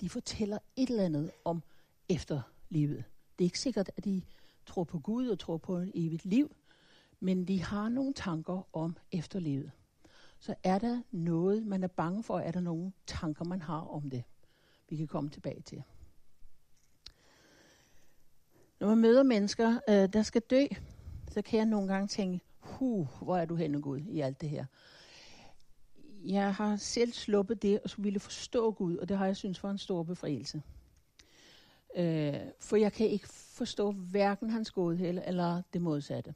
de 0.00 0.08
fortæller 0.08 0.58
et 0.76 0.90
eller 0.90 1.04
andet 1.04 1.30
om 1.44 1.62
efterlivet. 2.08 3.04
Det 3.38 3.44
er 3.44 3.46
ikke 3.46 3.60
sikkert, 3.60 3.90
at 3.96 4.04
de 4.04 4.22
tror 4.66 4.84
på 4.84 4.98
Gud 4.98 5.28
og 5.28 5.38
tror 5.38 5.56
på 5.56 5.76
et 5.76 5.92
evigt 5.94 6.24
liv, 6.24 6.56
men 7.20 7.48
de 7.48 7.62
har 7.62 7.88
nogle 7.88 8.12
tanker 8.14 8.68
om 8.72 8.96
efterlivet. 9.12 9.70
Så 10.38 10.54
er 10.62 10.78
der 10.78 11.02
noget, 11.10 11.66
man 11.66 11.82
er 11.82 11.88
bange 11.88 12.22
for, 12.22 12.38
er 12.38 12.50
der 12.50 12.60
nogle 12.60 12.92
tanker, 13.06 13.44
man 13.44 13.62
har 13.62 13.80
om 13.80 14.10
det. 14.10 14.24
Vi 14.88 14.96
kan 14.96 15.06
komme 15.06 15.30
tilbage 15.30 15.60
til. 15.60 15.82
Når 18.80 18.88
man 18.88 18.98
møder 18.98 19.22
mennesker, 19.22 19.80
øh, 19.88 20.12
der 20.12 20.22
skal 20.22 20.42
dø, 20.42 20.66
så 21.30 21.42
kan 21.42 21.58
jeg 21.58 21.66
nogle 21.66 21.92
gange 21.92 22.08
tænke, 22.08 22.44
puh, 22.80 23.06
hvor 23.22 23.36
er 23.36 23.44
du 23.44 23.54
henne 23.54 23.82
Gud 23.82 24.00
i 24.08 24.20
alt 24.20 24.40
det 24.40 24.48
her. 24.48 24.64
Jeg 26.24 26.54
har 26.54 26.76
selv 26.76 27.12
sluppet 27.12 27.62
det 27.62 27.80
og 27.80 27.90
ville 27.96 28.20
forstå 28.20 28.70
Gud, 28.70 28.96
og 28.96 29.08
det 29.08 29.18
har 29.18 29.26
jeg 29.26 29.36
synes 29.36 29.62
var 29.62 29.70
en 29.70 29.78
stor 29.78 30.02
befrielse. 30.02 30.62
Øh, 31.96 32.34
for 32.60 32.76
jeg 32.76 32.92
kan 32.92 33.08
ikke 33.08 33.28
forstå 33.28 33.90
hverken 33.92 34.50
hans 34.50 34.70
godhed 34.70 35.22
eller 35.26 35.62
det 35.72 35.82
modsatte. 35.82 36.34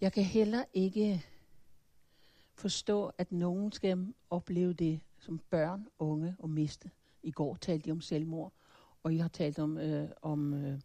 Jeg 0.00 0.12
kan 0.12 0.24
heller 0.24 0.64
ikke 0.74 1.24
forstå, 2.54 3.10
at 3.18 3.32
nogen 3.32 3.72
skal 3.72 4.14
opleve 4.30 4.72
det 4.72 5.00
som 5.18 5.40
børn, 5.50 5.86
unge 5.98 6.36
og 6.38 6.50
miste. 6.50 6.90
I 7.22 7.30
går 7.30 7.56
talte 7.56 7.86
de 7.86 7.90
om 7.90 8.00
selvmord, 8.00 8.52
og 9.02 9.16
jeg 9.16 9.24
har 9.24 9.28
talt 9.28 9.58
om, 9.58 9.78
øh, 9.78 10.08
om 10.22 10.54
øh, 10.54 10.80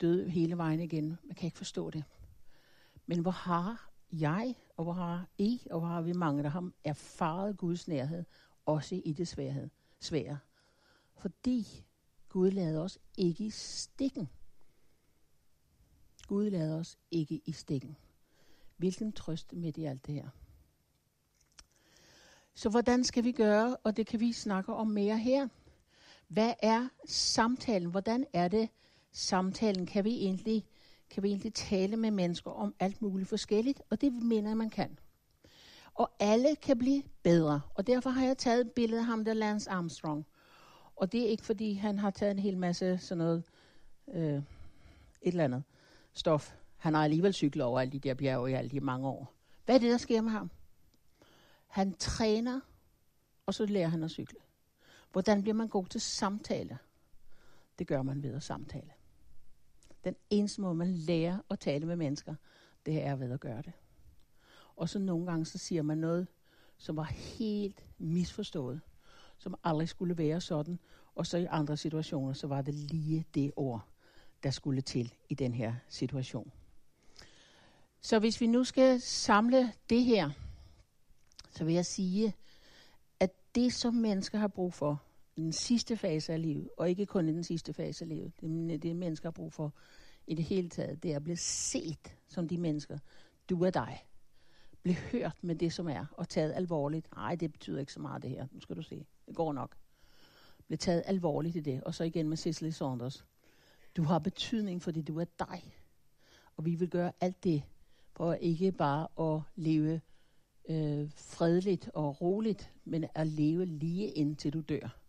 død 0.00 0.28
hele 0.28 0.56
vejen 0.56 0.80
igen. 0.80 1.18
Man 1.24 1.34
kan 1.34 1.46
ikke 1.46 1.58
forstå 1.58 1.90
det. 1.90 2.04
Men 3.06 3.18
hvor 3.18 3.30
har 3.30 3.90
jeg, 4.12 4.54
og 4.76 4.84
hvor 4.84 4.92
har 4.92 5.28
I, 5.38 5.60
og 5.70 5.80
hvor 5.80 5.88
har 5.88 6.02
vi 6.02 6.12
mange, 6.12 6.42
der 6.42 6.48
har 6.48 6.70
erfaret 6.84 7.56
Guds 7.56 7.88
nærhed, 7.88 8.24
også 8.66 9.02
i 9.04 9.12
det 9.12 9.28
sværhed, 9.28 9.70
svære. 10.00 10.38
Fordi 11.14 11.84
Gud 12.28 12.50
lader 12.50 12.80
os 12.80 12.98
ikke 13.18 13.44
i 13.44 13.50
stikken. 13.50 14.28
Gud 16.26 16.50
lader 16.50 16.78
os 16.78 16.98
ikke 17.10 17.40
i 17.44 17.52
stikken. 17.52 17.96
Hvilken 18.76 19.12
trøst 19.12 19.52
midt 19.52 19.76
i 19.76 19.84
alt 19.84 20.06
det 20.06 20.14
her. 20.14 20.28
Så 22.54 22.68
hvordan 22.68 23.04
skal 23.04 23.24
vi 23.24 23.32
gøre, 23.32 23.76
og 23.76 23.96
det 23.96 24.06
kan 24.06 24.20
vi 24.20 24.32
snakke 24.32 24.74
om 24.74 24.86
mere 24.86 25.18
her. 25.18 25.48
Hvad 26.28 26.54
er 26.62 26.88
samtalen? 27.06 27.90
Hvordan 27.90 28.26
er 28.32 28.48
det, 28.48 28.68
samtalen 29.12 29.86
kan 29.86 30.04
vi 30.04 30.10
egentlig 30.10 30.66
kan 31.10 31.22
vi 31.22 31.28
egentlig 31.28 31.54
tale 31.54 31.96
med 31.96 32.10
mennesker 32.10 32.50
om 32.50 32.74
alt 32.80 33.02
muligt 33.02 33.28
forskelligt, 33.28 33.82
og 33.90 34.00
det 34.00 34.12
mener 34.12 34.50
jeg, 34.50 34.56
man 34.56 34.70
kan. 34.70 34.98
Og 35.94 36.10
alle 36.20 36.56
kan 36.56 36.78
blive 36.78 37.02
bedre, 37.22 37.60
og 37.74 37.86
derfor 37.86 38.10
har 38.10 38.26
jeg 38.26 38.38
taget 38.38 38.60
et 38.60 38.72
billede 38.72 39.00
af 39.00 39.06
ham, 39.06 39.24
der 39.24 39.34
Lance 39.34 39.70
Armstrong. 39.70 40.26
Og 40.96 41.12
det 41.12 41.22
er 41.22 41.28
ikke, 41.28 41.44
fordi 41.44 41.72
han 41.72 41.98
har 41.98 42.10
taget 42.10 42.30
en 42.30 42.38
hel 42.38 42.58
masse 42.58 42.98
sådan 42.98 43.18
noget, 43.18 43.42
øh, 44.14 44.34
et 44.34 44.42
eller 45.22 45.44
andet 45.44 45.62
stof. 46.12 46.54
Han 46.76 46.94
har 46.94 47.04
alligevel 47.04 47.34
cyklet 47.34 47.64
over 47.64 47.80
alle 47.80 47.92
de 47.92 47.98
der 47.98 48.14
bjerge 48.14 48.50
i 48.50 48.54
alle 48.54 48.70
de 48.70 48.80
mange 48.80 49.08
år. 49.08 49.32
Hvad 49.64 49.74
er 49.74 49.78
det, 49.78 49.90
der 49.90 49.96
sker 49.96 50.20
med 50.20 50.30
ham? 50.30 50.50
Han 51.66 51.94
træner, 51.94 52.60
og 53.46 53.54
så 53.54 53.66
lærer 53.66 53.88
han 53.88 54.04
at 54.04 54.10
cykle. 54.10 54.38
Hvordan 55.12 55.42
bliver 55.42 55.54
man 55.54 55.68
god 55.68 55.86
til 55.86 56.00
samtale? 56.00 56.78
Det 57.78 57.86
gør 57.86 58.02
man 58.02 58.22
ved 58.22 58.34
at 58.34 58.42
samtale. 58.42 58.93
Den 60.04 60.16
eneste 60.30 60.60
måde, 60.60 60.74
man 60.74 60.94
lærer 60.94 61.38
at 61.50 61.60
tale 61.60 61.86
med 61.86 61.96
mennesker, 61.96 62.34
det 62.86 63.02
er 63.02 63.16
ved 63.16 63.32
at 63.32 63.40
gøre 63.40 63.62
det. 63.62 63.72
Og 64.76 64.88
så 64.88 64.98
nogle 64.98 65.26
gange, 65.26 65.46
så 65.46 65.58
siger 65.58 65.82
man 65.82 65.98
noget, 65.98 66.26
som 66.76 66.96
var 66.96 67.04
helt 67.38 67.86
misforstået, 67.98 68.80
som 69.38 69.54
aldrig 69.64 69.88
skulle 69.88 70.18
være 70.18 70.40
sådan, 70.40 70.78
og 71.14 71.26
så 71.26 71.38
i 71.38 71.46
andre 71.50 71.76
situationer, 71.76 72.32
så 72.32 72.46
var 72.46 72.62
det 72.62 72.74
lige 72.74 73.26
det 73.34 73.52
ord, 73.56 73.88
der 74.42 74.50
skulle 74.50 74.80
til 74.80 75.14
i 75.28 75.34
den 75.34 75.54
her 75.54 75.74
situation. 75.88 76.52
Så 78.00 78.18
hvis 78.18 78.40
vi 78.40 78.46
nu 78.46 78.64
skal 78.64 79.00
samle 79.00 79.72
det 79.90 80.04
her, 80.04 80.30
så 81.50 81.64
vil 81.64 81.74
jeg 81.74 81.86
sige, 81.86 82.34
at 83.20 83.30
det 83.54 83.72
som 83.72 83.94
mennesker 83.94 84.38
har 84.38 84.48
brug 84.48 84.74
for 84.74 85.02
i 85.36 85.40
den 85.40 85.52
sidste 85.52 85.96
fase 85.96 86.32
af 86.32 86.42
livet, 86.42 86.68
og 86.76 86.90
ikke 86.90 87.06
kun 87.06 87.28
i 87.28 87.32
den 87.32 87.44
sidste 87.44 87.72
fase 87.72 88.04
af 88.04 88.08
livet, 88.08 88.32
det, 88.40 88.82
det 88.82 88.96
mennesker 88.96 89.26
har 89.28 89.32
brug 89.32 89.52
for 89.52 89.74
i 90.26 90.34
det 90.34 90.44
hele 90.44 90.68
taget, 90.68 91.02
det 91.02 91.12
er 91.12 91.16
at 91.16 91.24
blive 91.24 91.36
set 91.36 92.16
som 92.28 92.48
de 92.48 92.58
mennesker. 92.58 92.98
Du 93.50 93.64
er 93.64 93.70
dig. 93.70 94.04
Bliv 94.82 94.94
hørt 94.94 95.36
med 95.42 95.54
det, 95.54 95.72
som 95.72 95.88
er, 95.88 96.06
og 96.12 96.28
taget 96.28 96.52
alvorligt. 96.52 97.14
Nej, 97.16 97.34
det 97.34 97.52
betyder 97.52 97.80
ikke 97.80 97.92
så 97.92 98.00
meget 98.00 98.22
det 98.22 98.30
her. 98.30 98.46
Nu 98.52 98.60
skal 98.60 98.76
du 98.76 98.82
se. 98.82 99.06
Det 99.26 99.36
går 99.36 99.52
nok. 99.52 99.76
Bliv 100.66 100.78
taget 100.78 101.02
alvorligt 101.06 101.56
i 101.56 101.60
det. 101.60 101.84
Og 101.84 101.94
så 101.94 102.04
igen 102.04 102.28
med 102.28 102.36
Cicely 102.36 102.70
Saunders. 102.70 103.26
Du 103.96 104.02
har 104.02 104.18
betydning, 104.18 104.82
fordi 104.82 105.02
du 105.02 105.18
er 105.20 105.24
dig. 105.38 105.74
Og 106.56 106.64
vi 106.64 106.74
vil 106.74 106.90
gøre 106.90 107.12
alt 107.20 107.44
det, 107.44 107.62
for 108.16 108.34
ikke 108.34 108.72
bare 108.72 109.34
at 109.34 109.42
leve 109.56 110.00
øh, 110.68 111.10
fredeligt 111.16 111.90
og 111.94 112.20
roligt, 112.20 112.72
men 112.84 113.04
at 113.14 113.26
leve 113.26 113.64
lige 113.64 114.08
indtil 114.08 114.52
du 114.52 114.60
dør. 114.60 115.03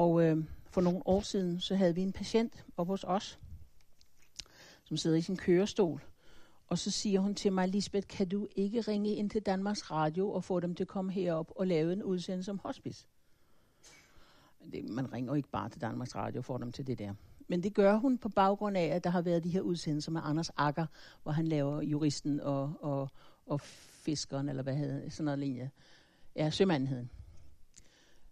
Og 0.00 0.22
øh, 0.22 0.44
for 0.70 0.80
nogle 0.80 1.02
år 1.04 1.20
siden, 1.20 1.60
så 1.60 1.76
havde 1.76 1.94
vi 1.94 2.02
en 2.02 2.12
patient 2.12 2.64
op 2.76 2.86
hos 2.86 3.04
os, 3.04 3.38
som 4.84 4.96
sidder 4.96 5.16
i 5.16 5.20
sin 5.20 5.36
kørestol. 5.36 6.02
Og 6.66 6.78
så 6.78 6.90
siger 6.90 7.20
hun 7.20 7.34
til 7.34 7.52
mig, 7.52 7.68
Lisbeth, 7.68 8.06
kan 8.06 8.28
du 8.28 8.48
ikke 8.56 8.80
ringe 8.80 9.14
ind 9.14 9.30
til 9.30 9.42
Danmarks 9.42 9.90
Radio 9.90 10.30
og 10.30 10.44
få 10.44 10.60
dem 10.60 10.74
til 10.74 10.84
at 10.84 10.88
komme 10.88 11.12
herop 11.12 11.52
og 11.56 11.66
lave 11.66 11.92
en 11.92 12.02
udsendelse 12.02 12.50
om 12.50 12.60
hospice? 12.64 13.06
Det, 14.72 14.84
man 14.84 15.12
ringer 15.12 15.32
jo 15.32 15.36
ikke 15.36 15.48
bare 15.48 15.68
til 15.68 15.80
Danmarks 15.80 16.16
Radio 16.16 16.38
og 16.38 16.44
får 16.44 16.58
dem 16.58 16.72
til 16.72 16.86
det 16.86 16.98
der. 16.98 17.14
Men 17.48 17.62
det 17.62 17.74
gør 17.74 17.96
hun 17.96 18.18
på 18.18 18.28
baggrund 18.28 18.76
af, 18.76 18.86
at 18.86 19.04
der 19.04 19.10
har 19.10 19.22
været 19.22 19.44
de 19.44 19.50
her 19.50 19.60
udsendelser 19.60 20.12
med 20.12 20.20
Anders 20.24 20.50
Akker, 20.56 20.86
hvor 21.22 21.32
han 21.32 21.46
laver 21.48 21.82
juristen 21.82 22.40
og, 22.40 22.72
og, 22.80 23.08
og 23.46 23.60
fiskeren, 23.60 24.48
eller 24.48 24.62
hvad 24.62 24.74
hedder 24.74 25.10
sådan 25.10 25.24
noget 25.24 25.38
lignende. 25.38 25.70
Ja, 26.36 26.50
sømandheden. 26.50 27.10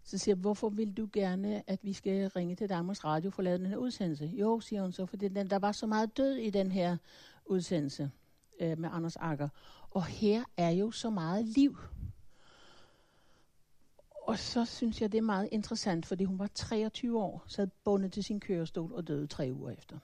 Så 0.08 0.18
siger 0.18 0.34
jeg, 0.34 0.40
hvorfor 0.40 0.68
vil 0.68 0.92
du 0.96 1.08
gerne, 1.12 1.62
at 1.70 1.78
vi 1.82 1.92
skal 1.92 2.28
ringe 2.28 2.54
til 2.54 2.68
Danmarks 2.68 3.04
Radio 3.04 3.30
for 3.30 3.40
at 3.40 3.44
lave 3.44 3.58
den 3.58 3.66
her 3.66 3.76
udsendelse? 3.76 4.26
Jo, 4.26 4.60
siger 4.60 4.82
hun 4.82 4.92
så, 4.92 5.06
for 5.06 5.16
den, 5.16 5.50
der 5.50 5.58
var 5.58 5.72
så 5.72 5.86
meget 5.86 6.16
død 6.16 6.36
i 6.36 6.50
den 6.50 6.72
her 6.72 6.96
udsendelse 7.46 8.10
øh, 8.60 8.78
med 8.78 8.88
Anders 8.92 9.16
Akker. 9.16 9.48
Og 9.90 10.04
her 10.04 10.44
er 10.56 10.70
jo 10.70 10.90
så 10.90 11.10
meget 11.10 11.44
liv. 11.44 11.78
Og 14.22 14.38
så 14.38 14.64
synes 14.64 15.02
jeg, 15.02 15.12
det 15.12 15.18
er 15.18 15.22
meget 15.22 15.48
interessant, 15.52 16.06
fordi 16.06 16.24
hun 16.24 16.38
var 16.38 16.50
23 16.54 17.18
år, 17.18 17.44
sad 17.46 17.68
bundet 17.84 18.12
til 18.12 18.24
sin 18.24 18.40
kørestol 18.40 18.92
og 18.92 19.08
døde 19.08 19.26
tre 19.26 19.50
uger 19.52 19.70
efter. 19.70 19.98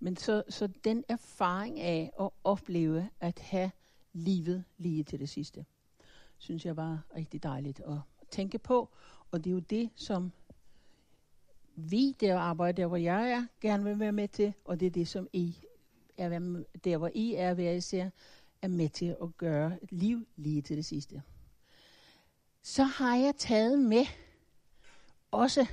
Men 0.00 0.16
så, 0.16 0.42
så 0.48 0.68
den 0.84 1.04
erfaring 1.08 1.80
af 1.80 2.12
at 2.20 2.30
opleve 2.44 3.08
at 3.20 3.38
have 3.38 3.70
livet 4.12 4.64
lige 4.78 5.04
til 5.04 5.20
det 5.20 5.28
sidste, 5.28 5.64
synes 6.38 6.66
jeg 6.66 6.76
var 6.76 7.02
rigtig 7.16 7.42
dejligt 7.42 7.80
at 7.80 7.98
tænke 8.34 8.58
på. 8.58 8.88
Og 9.30 9.44
det 9.44 9.50
er 9.50 9.54
jo 9.54 9.60
det, 9.60 9.90
som 9.94 10.32
vi, 11.76 12.16
der 12.20 12.38
arbejder 12.38 12.72
der, 12.72 12.86
hvor 12.86 12.96
jeg 12.96 13.30
er, 13.30 13.46
gerne 13.60 13.84
vil 13.84 13.98
være 13.98 14.12
med 14.12 14.28
til, 14.28 14.52
og 14.64 14.80
det 14.80 14.86
er 14.86 14.90
det, 14.90 15.08
som 15.08 15.28
I 15.32 15.56
er 16.18 16.28
der, 16.84 16.96
hvor 16.96 17.10
I 17.14 17.34
er 17.34 17.54
hver 17.54 17.70
især, 17.70 18.10
er 18.62 18.68
med 18.68 18.88
til 18.88 19.16
at 19.22 19.36
gøre 19.36 19.78
liv 19.90 20.26
lige 20.36 20.62
til 20.62 20.76
det 20.76 20.84
sidste. 20.84 21.22
Så 22.62 22.82
har 22.82 23.16
jeg 23.16 23.34
taget 23.38 23.78
med 23.78 24.04
også, 25.30 25.66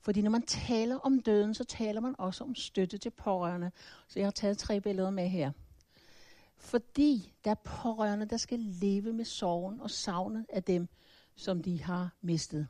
fordi 0.00 0.22
når 0.22 0.30
man 0.30 0.42
taler 0.42 0.98
om 0.98 1.20
døden, 1.20 1.54
så 1.54 1.64
taler 1.64 2.00
man 2.00 2.14
også 2.18 2.44
om 2.44 2.54
støtte 2.54 2.98
til 2.98 3.10
pårørende. 3.10 3.70
Så 4.08 4.18
jeg 4.18 4.26
har 4.26 4.30
taget 4.30 4.58
tre 4.58 4.80
billeder 4.80 5.10
med 5.10 5.28
her. 5.28 5.52
Fordi 6.56 7.34
der 7.44 7.50
er 7.50 7.54
pårørende, 7.54 8.26
der 8.26 8.36
skal 8.36 8.58
leve 8.58 9.12
med 9.12 9.24
sorgen 9.24 9.80
og 9.80 9.90
savnet 9.90 10.46
af 10.48 10.62
dem, 10.62 10.88
som 11.36 11.62
de 11.62 11.82
har 11.82 12.14
mistet. 12.20 12.68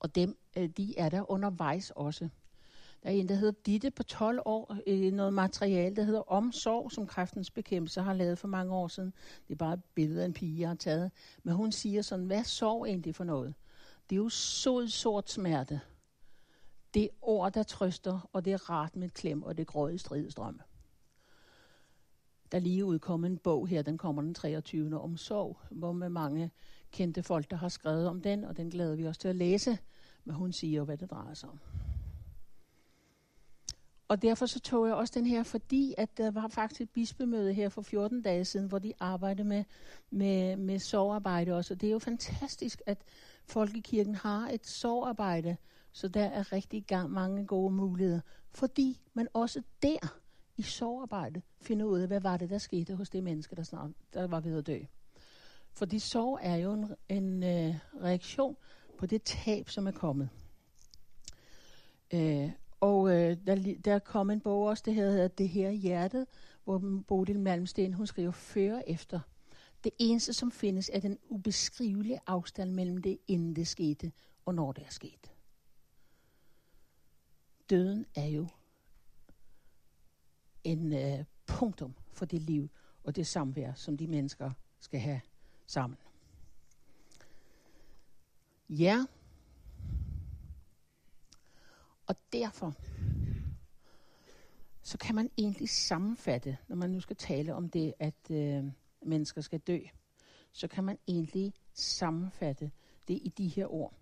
Og 0.00 0.14
dem, 0.14 0.38
øh, 0.56 0.68
de 0.68 0.98
er 0.98 1.08
der 1.08 1.30
undervejs 1.30 1.90
også. 1.90 2.28
Der 3.02 3.08
er 3.08 3.12
en, 3.12 3.28
der 3.28 3.34
hedder 3.34 3.60
Ditte 3.66 3.90
på 3.90 4.02
12 4.02 4.40
år, 4.44 4.76
øh, 4.86 5.12
noget 5.12 5.34
materiale, 5.34 5.96
der 5.96 6.02
hedder 6.02 6.32
Omsorg, 6.32 6.92
som 6.92 7.06
kræftens 7.06 7.50
bekæmpelse 7.50 8.00
har 8.00 8.12
lavet 8.12 8.38
for 8.38 8.48
mange 8.48 8.74
år 8.74 8.88
siden. 8.88 9.12
Det 9.48 9.54
er 9.54 9.58
bare 9.58 9.74
et 9.74 9.84
billede 9.94 10.22
af 10.22 10.26
en 10.26 10.32
pige, 10.32 10.60
jeg 10.60 10.68
har 10.68 10.74
taget. 10.74 11.10
Men 11.42 11.54
hun 11.54 11.72
siger 11.72 12.02
sådan, 12.02 12.26
hvad 12.26 12.44
sorg 12.44 12.86
egentlig 12.86 13.14
for 13.14 13.24
noget? 13.24 13.54
Det 14.10 14.16
er 14.16 14.20
jo 14.20 14.28
sod 14.28 14.88
sort 14.88 15.30
smerte. 15.30 15.80
Det 16.94 17.02
er 17.02 17.08
ord, 17.22 17.52
der 17.52 17.62
trøster, 17.62 18.28
og 18.32 18.44
det 18.44 18.52
er 18.52 18.70
rart 18.70 18.96
med 18.96 19.06
et 19.06 19.14
klem, 19.14 19.42
og 19.42 19.56
det 19.56 19.62
er 19.62 19.64
grøde 19.64 19.94
i. 19.94 19.98
Der 22.52 22.58
lige 22.58 22.84
udkommet 22.84 23.30
en 23.30 23.38
bog 23.38 23.68
her, 23.68 23.82
den 23.82 23.98
kommer 23.98 24.22
den 24.22 24.34
23. 24.34 25.00
om 25.00 25.16
sorg, 25.16 25.58
hvor 25.70 25.92
med 25.92 26.08
mange 26.08 26.50
kendte 26.92 27.22
folk, 27.22 27.50
der 27.50 27.56
har 27.56 27.68
skrevet 27.68 28.08
om 28.08 28.20
den, 28.20 28.44
og 28.44 28.56
den 28.56 28.70
glæder 28.70 28.96
vi 28.96 29.06
os 29.06 29.18
til 29.18 29.28
at 29.28 29.36
læse, 29.36 29.78
hvad 30.24 30.34
hun 30.34 30.52
siger 30.52 30.84
hvad 30.84 30.96
det 30.96 31.10
drejer 31.10 31.34
sig 31.34 31.48
om. 31.48 31.60
Og 34.08 34.22
derfor 34.22 34.46
så 34.46 34.60
tog 34.60 34.86
jeg 34.86 34.94
også 34.94 35.12
den 35.16 35.26
her, 35.26 35.42
fordi 35.42 35.94
at 35.98 36.18
der 36.18 36.30
var 36.30 36.48
faktisk 36.48 36.80
et 36.80 36.90
bispemøde 36.90 37.52
her 37.52 37.68
for 37.68 37.82
14 37.82 38.22
dage 38.22 38.44
siden, 38.44 38.66
hvor 38.66 38.78
de 38.78 38.92
arbejdede 39.00 39.48
med, 39.48 39.64
med, 40.10 40.56
med 40.56 40.78
sorgarbejde 40.78 41.52
også. 41.52 41.74
Og 41.74 41.80
det 41.80 41.86
er 41.86 41.92
jo 41.92 41.98
fantastisk, 41.98 42.82
at 42.86 42.98
Folkekirken 43.44 44.14
har 44.14 44.48
et 44.48 44.66
sorgarbejde, 44.66 45.56
så 45.92 46.08
der 46.08 46.24
er 46.24 46.52
rigtig 46.52 46.84
gang 46.86 47.10
mange 47.10 47.46
gode 47.46 47.74
muligheder. 47.74 48.20
Fordi 48.50 49.00
man 49.14 49.28
også 49.32 49.62
der 49.82 50.18
i 50.56 50.62
sorgarbejde 50.62 51.42
finder 51.60 51.86
ud 51.86 52.00
af, 52.00 52.06
hvad 52.06 52.20
var 52.20 52.36
det, 52.36 52.50
der 52.50 52.58
skete 52.58 52.94
hos 52.94 53.10
det 53.10 53.22
menneske, 53.22 53.56
der, 53.56 53.62
snart, 53.62 53.90
der 54.14 54.26
var 54.26 54.40
ved 54.40 54.58
at 54.58 54.66
dø. 54.66 54.78
Fordi 55.72 55.98
sorg 55.98 56.38
er 56.42 56.56
jo 56.56 56.72
en, 56.72 56.94
en 57.08 57.42
øh, 57.42 57.74
reaktion 58.02 58.56
på 58.98 59.06
det 59.06 59.22
tab, 59.22 59.68
som 59.68 59.86
er 59.86 59.90
kommet. 59.90 60.28
Øh, 62.14 62.50
og 62.80 63.10
øh, 63.10 63.36
der, 63.46 63.74
der 63.84 63.98
kom 63.98 64.30
en 64.30 64.40
bog 64.40 64.66
også, 64.66 64.82
det 64.86 64.94
hedder 64.94 65.28
Det 65.28 65.48
her 65.48 65.70
hjertet, 65.70 66.26
hvor 66.64 67.02
Bodil 67.08 67.40
Malmsten, 67.40 67.92
hun 67.92 68.06
skriver 68.06 68.30
før 68.30 68.80
efter. 68.86 69.20
Det 69.84 69.92
eneste, 69.98 70.32
som 70.32 70.52
findes, 70.52 70.90
er 70.92 71.00
den 71.00 71.18
ubeskrivelige 71.28 72.20
afstand 72.26 72.72
mellem 72.72 72.96
det, 72.96 73.18
inden 73.28 73.56
det 73.56 73.68
skete, 73.68 74.12
og 74.44 74.54
når 74.54 74.72
det 74.72 74.84
er 74.84 74.90
sket. 74.90 75.32
Døden 77.70 78.06
er 78.14 78.26
jo 78.26 78.48
en 80.64 80.92
øh, 80.92 81.24
punktum 81.46 81.94
for 82.12 82.24
det 82.24 82.42
liv 82.42 82.70
og 83.04 83.16
det 83.16 83.26
samvær, 83.26 83.74
som 83.74 83.96
de 83.96 84.06
mennesker 84.06 84.50
skal 84.80 85.00
have 85.00 85.20
sammen. 85.72 85.98
Ja. 88.68 89.06
Og 92.06 92.16
derfor, 92.32 92.74
så 94.82 94.98
kan 94.98 95.14
man 95.14 95.30
egentlig 95.38 95.68
sammenfatte, 95.68 96.58
når 96.68 96.76
man 96.76 96.90
nu 96.90 97.00
skal 97.00 97.16
tale 97.16 97.54
om 97.54 97.68
det, 97.68 97.94
at 97.98 98.30
øh, 98.30 98.64
mennesker 99.02 99.40
skal 99.40 99.58
dø, 99.60 99.78
så 100.52 100.68
kan 100.68 100.84
man 100.84 100.98
egentlig 101.08 101.52
sammenfatte 101.74 102.70
det 103.08 103.14
i 103.14 103.32
de 103.38 103.48
her 103.48 103.72
ord, 103.72 103.94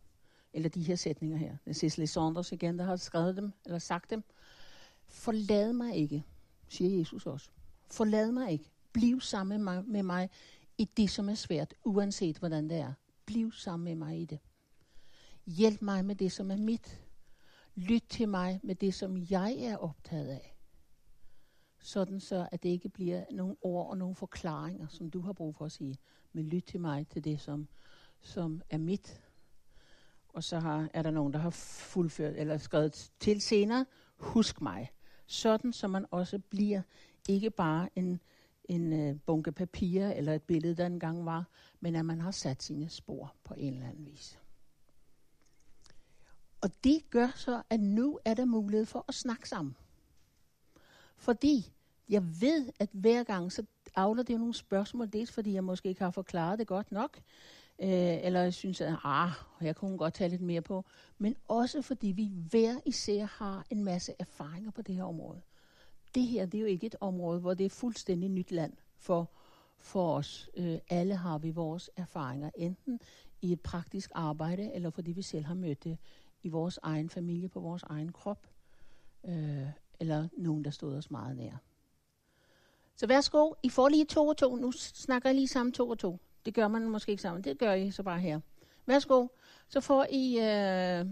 eller 0.52 0.68
de 0.68 0.82
her 0.82 0.96
sætninger 0.96 1.36
her. 1.36 1.56
Det 1.64 1.70
er 1.70 1.74
Cicely 1.74 2.04
Saunders 2.04 2.52
igen, 2.52 2.78
der 2.78 2.84
har 2.84 2.96
skrevet 2.96 3.36
dem, 3.36 3.52
eller 3.64 3.78
sagt 3.78 4.10
dem. 4.10 4.24
Forlad 5.06 5.72
mig 5.72 5.96
ikke, 5.96 6.24
siger 6.68 6.98
Jesus 6.98 7.26
også. 7.26 7.50
Forlad 7.90 8.32
mig 8.32 8.52
ikke. 8.52 8.70
Bliv 8.92 9.20
sammen 9.20 9.64
med 9.64 9.74
mig, 9.74 9.84
med 9.84 10.02
mig 10.02 10.30
i 10.80 10.84
det, 10.84 11.10
som 11.10 11.28
er 11.28 11.34
svært, 11.34 11.74
uanset 11.84 12.38
hvordan 12.38 12.70
det 12.70 12.76
er. 12.78 12.92
Bliv 13.26 13.52
sammen 13.52 13.84
med 13.84 13.94
mig 13.94 14.20
i 14.20 14.24
det. 14.24 14.38
Hjælp 15.46 15.82
mig 15.82 16.04
med 16.04 16.14
det, 16.14 16.32
som 16.32 16.50
er 16.50 16.56
mit. 16.56 17.00
Lyt 17.74 18.04
til 18.08 18.28
mig 18.28 18.60
med 18.62 18.74
det, 18.74 18.94
som 18.94 19.16
jeg 19.30 19.56
er 19.58 19.76
optaget 19.76 20.28
af. 20.28 20.56
Sådan 21.82 22.20
så, 22.20 22.48
at 22.52 22.62
det 22.62 22.68
ikke 22.68 22.88
bliver 22.88 23.24
nogle 23.30 23.56
ord 23.60 23.90
og 23.90 23.98
nogle 23.98 24.14
forklaringer, 24.14 24.86
som 24.88 25.10
du 25.10 25.20
har 25.20 25.32
brug 25.32 25.56
for 25.56 25.64
at 25.64 25.72
sige. 25.72 25.98
Men 26.32 26.46
lyt 26.46 26.64
til 26.64 26.80
mig 26.80 27.08
til 27.08 27.24
det, 27.24 27.40
som, 27.40 27.68
som 28.20 28.62
er 28.70 28.78
mit. 28.78 29.22
Og 30.28 30.44
så 30.44 30.58
har, 30.58 30.90
er 30.94 31.02
der 31.02 31.10
nogen, 31.10 31.32
der 31.32 31.38
har 31.38 31.50
fuldført 31.50 32.34
eller 32.36 32.58
skrevet 32.58 33.12
til 33.20 33.40
senere, 33.40 33.86
husk 34.16 34.60
mig. 34.60 34.90
Sådan, 35.26 35.72
så 35.72 35.88
man 35.88 36.06
også 36.10 36.38
bliver 36.38 36.82
ikke 37.28 37.50
bare 37.50 37.88
en 37.96 38.20
en 38.70 38.92
øh, 38.92 39.16
bunke 39.26 39.52
papirer 39.52 40.12
eller 40.12 40.34
et 40.34 40.42
billede, 40.42 40.74
der 40.74 40.86
engang 40.86 41.26
var, 41.26 41.48
men 41.80 41.96
at 41.96 42.04
man 42.04 42.20
har 42.20 42.30
sat 42.30 42.62
sine 42.62 42.88
spor 42.88 43.34
på 43.44 43.54
en 43.54 43.74
eller 43.74 43.88
anden 43.88 44.06
vis. 44.06 44.38
Og 46.60 46.70
det 46.84 47.10
gør 47.10 47.28
så, 47.36 47.62
at 47.70 47.80
nu 47.80 48.18
er 48.24 48.34
der 48.34 48.44
mulighed 48.44 48.86
for 48.86 49.04
at 49.08 49.14
snakke 49.14 49.48
sammen. 49.48 49.76
Fordi 51.16 51.72
jeg 52.08 52.22
ved, 52.40 52.72
at 52.78 52.88
hver 52.92 53.24
gang, 53.24 53.52
så 53.52 53.64
afler 53.94 54.22
det 54.22 54.38
nogle 54.38 54.54
spørgsmål, 54.54 55.08
dels 55.12 55.32
fordi 55.32 55.52
jeg 55.52 55.64
måske 55.64 55.88
ikke 55.88 56.02
har 56.02 56.10
forklaret 56.10 56.58
det 56.58 56.66
godt 56.66 56.92
nok, 56.92 57.16
øh, 57.78 58.24
eller 58.24 58.40
jeg 58.40 58.54
synes, 58.54 58.80
at 58.80 58.94
ah, 59.04 59.30
jeg 59.60 59.76
kunne 59.76 59.98
godt 59.98 60.14
tage 60.14 60.30
lidt 60.30 60.42
mere 60.42 60.62
på, 60.62 60.84
men 61.18 61.36
også 61.48 61.82
fordi 61.82 62.06
vi 62.06 62.30
hver 62.50 62.80
især 62.86 63.24
har 63.24 63.66
en 63.70 63.84
masse 63.84 64.14
erfaringer 64.18 64.70
på 64.70 64.82
det 64.82 64.94
her 64.94 65.04
område 65.04 65.40
det 66.14 66.22
her 66.22 66.46
det 66.46 66.58
er 66.58 66.60
jo 66.60 66.66
ikke 66.66 66.86
et 66.86 66.96
område, 67.00 67.40
hvor 67.40 67.54
det 67.54 67.66
er 67.66 67.70
fuldstændig 67.70 68.30
nyt 68.30 68.50
land 68.50 68.72
for, 68.96 69.30
for 69.78 70.14
os. 70.14 70.50
Øh, 70.56 70.78
alle 70.90 71.16
har 71.16 71.38
vi 71.38 71.50
vores 71.50 71.90
erfaringer, 71.96 72.50
enten 72.54 73.00
i 73.42 73.52
et 73.52 73.60
praktisk 73.60 74.10
arbejde, 74.14 74.72
eller 74.74 74.90
fordi 74.90 75.12
vi 75.12 75.22
selv 75.22 75.44
har 75.44 75.54
mødt 75.54 75.84
det 75.84 75.98
i 76.42 76.48
vores 76.48 76.78
egen 76.82 77.10
familie, 77.10 77.48
på 77.48 77.60
vores 77.60 77.82
egen 77.82 78.12
krop, 78.12 78.46
øh, 79.24 79.66
eller 80.00 80.28
nogen, 80.36 80.64
der 80.64 80.70
stod 80.70 80.96
os 80.96 81.10
meget 81.10 81.36
nær. 81.36 81.56
Så 82.96 83.06
værsgo, 83.06 83.52
I 83.62 83.68
får 83.68 83.88
lige 83.88 84.04
to 84.04 84.26
og 84.26 84.36
to. 84.36 84.56
Nu 84.56 84.72
snakker 84.72 85.28
jeg 85.28 85.34
lige 85.34 85.48
sammen 85.48 85.72
to 85.72 85.88
og 85.88 85.98
to. 85.98 86.18
Det 86.44 86.54
gør 86.54 86.68
man 86.68 86.88
måske 86.88 87.10
ikke 87.10 87.22
sammen. 87.22 87.44
Det 87.44 87.58
gør 87.58 87.72
I 87.72 87.90
så 87.90 88.02
bare 88.02 88.20
her. 88.20 88.40
Værsgo. 88.86 89.26
Så 89.68 89.80
får 89.80 90.06
I 90.10 90.38
øh, 90.38 91.06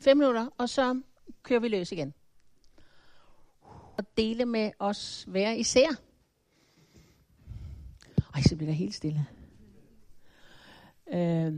fem 0.00 0.16
minutter, 0.16 0.48
og 0.58 0.68
så 0.68 1.02
kører 1.42 1.60
vi 1.60 1.68
løs 1.68 1.92
igen. 1.92 2.14
Og 3.98 4.04
dele 4.16 4.44
med 4.44 4.70
os 4.78 5.24
hver 5.28 5.52
især. 5.52 5.88
Ej, 8.34 8.42
så 8.42 8.56
bliver 8.56 8.70
der 8.70 8.76
helt 8.76 8.94
stille. 8.94 9.26
Øh, 11.12 11.54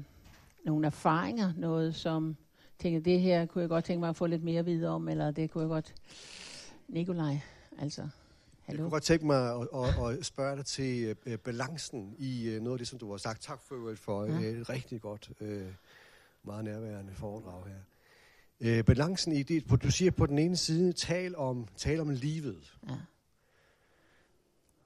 nogle 0.65 0.87
erfaringer, 0.87 1.53
noget 1.57 1.95
som 1.95 2.37
tænker, 2.79 3.01
det 3.01 3.21
her 3.21 3.47
kunne 3.47 3.63
jeg 3.63 3.69
godt 3.69 3.85
tænke 3.85 4.01
mig 4.01 4.09
at 4.09 4.17
få 4.17 4.27
lidt 4.27 4.45
mere 4.45 4.65
videre 4.65 4.93
om, 4.93 5.09
eller 5.09 5.31
det 5.31 5.51
kunne 5.51 5.63
jeg 5.63 5.69
godt... 5.69 5.95
Nikolaj, 6.89 7.41
altså, 7.79 8.09
Hallo. 8.69 8.77
Jeg 8.77 8.85
kunne 8.85 8.91
godt 8.91 9.03
tænke 9.03 9.27
mig 9.27 9.55
at, 9.55 9.69
at, 9.75 10.19
at 10.19 10.27
spørge 10.27 10.57
dig 10.57 10.67
til 10.67 11.17
uh, 11.27 11.35
balancen 11.35 12.15
i 12.19 12.57
uh, 12.57 12.63
noget 12.63 12.75
af 12.75 12.79
det, 12.79 12.89
som 12.89 12.99
du 12.99 13.11
har 13.11 13.17
sagt. 13.17 13.43
Tak 13.43 13.61
for, 13.63 13.95
for 13.97 14.25
ja. 14.25 14.41
et 14.41 14.69
rigtig 14.69 15.01
godt, 15.01 15.31
uh, 15.41 15.49
meget 16.43 16.65
nærværende 16.65 17.13
foredrag 17.15 17.67
her. 17.67 17.98
Uh, 18.61 18.85
balancen 18.85 19.33
i 19.33 19.43
det, 19.43 19.83
du 19.83 19.91
siger 19.91 20.11
på 20.11 20.27
den 20.27 20.39
ene 20.39 20.57
side, 20.57 20.93
tal 20.93 21.37
om, 21.37 21.69
tal 21.77 22.01
om 22.01 22.09
livet. 22.09 22.79
Ja. 22.89 22.95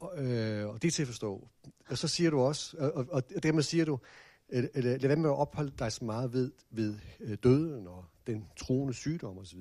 Og, 0.01 0.13
uh, 0.19 0.75
og 0.75 0.83
det 0.83 0.89
er 0.89 0.93
til 0.93 1.03
at 1.03 1.09
forstå. 1.09 1.49
Og 1.89 1.99
så 1.99 2.09
siger 2.09 2.31
du 2.31 2.41
også, 2.41 2.77
og, 2.79 3.07
og 3.11 3.43
dermed 3.43 3.63
siger 3.63 3.85
du, 3.85 3.93
uh, 3.93 4.59
lad 4.75 5.09
være 5.09 5.17
med 5.17 5.31
at 5.31 5.37
opholde 5.37 5.73
dig 5.79 5.93
så 5.93 6.05
meget 6.05 6.33
ved, 6.33 6.53
ved 6.71 6.99
uh, 7.21 7.35
døden 7.43 7.87
og 7.87 8.05
den 8.27 8.47
troende 8.57 8.95
sygdom 8.95 9.39
osv. 9.39 9.61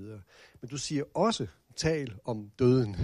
Men 0.62 0.70
du 0.72 0.78
siger 0.78 1.04
også, 1.14 1.48
tal 1.76 2.20
om 2.26 2.52
døden 2.60 2.96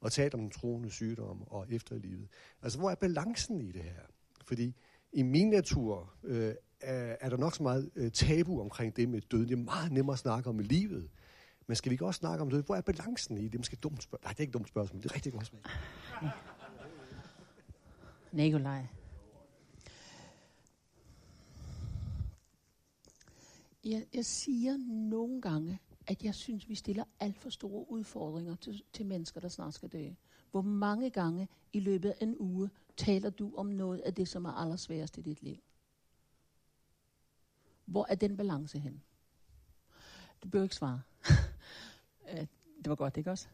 og 0.00 0.12
talt 0.12 0.34
om 0.34 0.40
den 0.40 0.50
troende 0.50 0.90
sygdom 0.90 1.42
og 1.48 1.66
efterlivet. 1.70 2.28
Altså, 2.62 2.78
hvor 2.78 2.90
er 2.90 2.94
balancen 2.94 3.60
i 3.60 3.72
det 3.72 3.82
her? 3.82 4.02
Fordi 4.44 4.74
i 5.12 5.22
min 5.22 5.50
natur 5.50 6.14
øh, 6.24 6.54
er, 6.80 7.16
er 7.20 7.28
der 7.28 7.36
nok 7.36 7.54
så 7.54 7.62
meget 7.62 7.90
øh, 7.96 8.10
tabu 8.10 8.60
omkring 8.60 8.96
det 8.96 9.08
med 9.08 9.20
døden. 9.20 9.48
Det 9.48 9.52
er 9.52 9.64
meget 9.64 9.92
nemmere 9.92 10.12
at 10.12 10.18
snakke 10.18 10.48
om 10.48 10.58
livet. 10.58 11.10
Men 11.66 11.76
skal 11.76 11.90
vi 11.90 11.94
ikke 11.94 12.06
også 12.06 12.18
snakke 12.18 12.42
om 12.42 12.50
det? 12.50 12.64
Hvor 12.64 12.76
er 12.76 12.80
balancen 12.80 13.38
i 13.38 13.42
det? 13.42 13.52
Det 13.52 13.58
er 13.58 13.60
måske 13.60 13.74
et 13.74 13.82
dumt 13.82 14.02
spørgsmål. 14.02 14.24
Nej, 14.24 14.32
det 14.32 14.38
er 14.38 14.42
ikke 14.42 14.50
et 14.50 14.54
dumt 14.54 14.68
spørgsmål. 14.68 15.02
Det 15.02 15.10
er 15.10 15.14
rigtig 15.14 15.32
godt 15.32 15.46
spørgsmål. 15.46 15.72
Nikolaj. 18.32 18.86
Jeg, 23.84 24.06
jeg 24.14 24.24
siger 24.24 24.76
nogle 25.10 25.40
gange, 25.40 25.78
at 26.06 26.24
jeg 26.24 26.34
synes, 26.34 26.68
vi 26.68 26.74
stiller 26.74 27.04
alt 27.20 27.38
for 27.38 27.50
store 27.50 27.90
udfordringer 27.90 28.56
til, 28.56 28.82
til 28.92 29.06
mennesker, 29.06 29.40
der 29.40 29.48
snart 29.48 29.74
skal 29.74 29.88
dø. 29.88 30.08
Hvor 30.50 30.62
mange 30.62 31.10
gange 31.10 31.48
i 31.72 31.80
løbet 31.80 32.10
af 32.10 32.16
en 32.20 32.36
uge 32.38 32.70
taler 32.96 33.30
du 33.30 33.54
om 33.56 33.66
noget 33.66 33.98
af 33.98 34.14
det, 34.14 34.28
som 34.28 34.44
er 34.44 34.52
allersværest 34.52 35.18
i 35.18 35.20
dit 35.20 35.42
liv? 35.42 35.56
Hvor 37.90 38.06
er 38.08 38.14
den 38.14 38.36
balance 38.36 38.78
hen? 38.78 39.02
Du 40.42 40.48
bør 40.48 40.62
ikke 40.62 40.74
svare. 40.74 41.00
Øh, 42.32 42.46
det 42.78 42.88
var 42.88 42.94
godt, 42.94 43.16
ikke 43.16 43.30
også? 43.30 43.46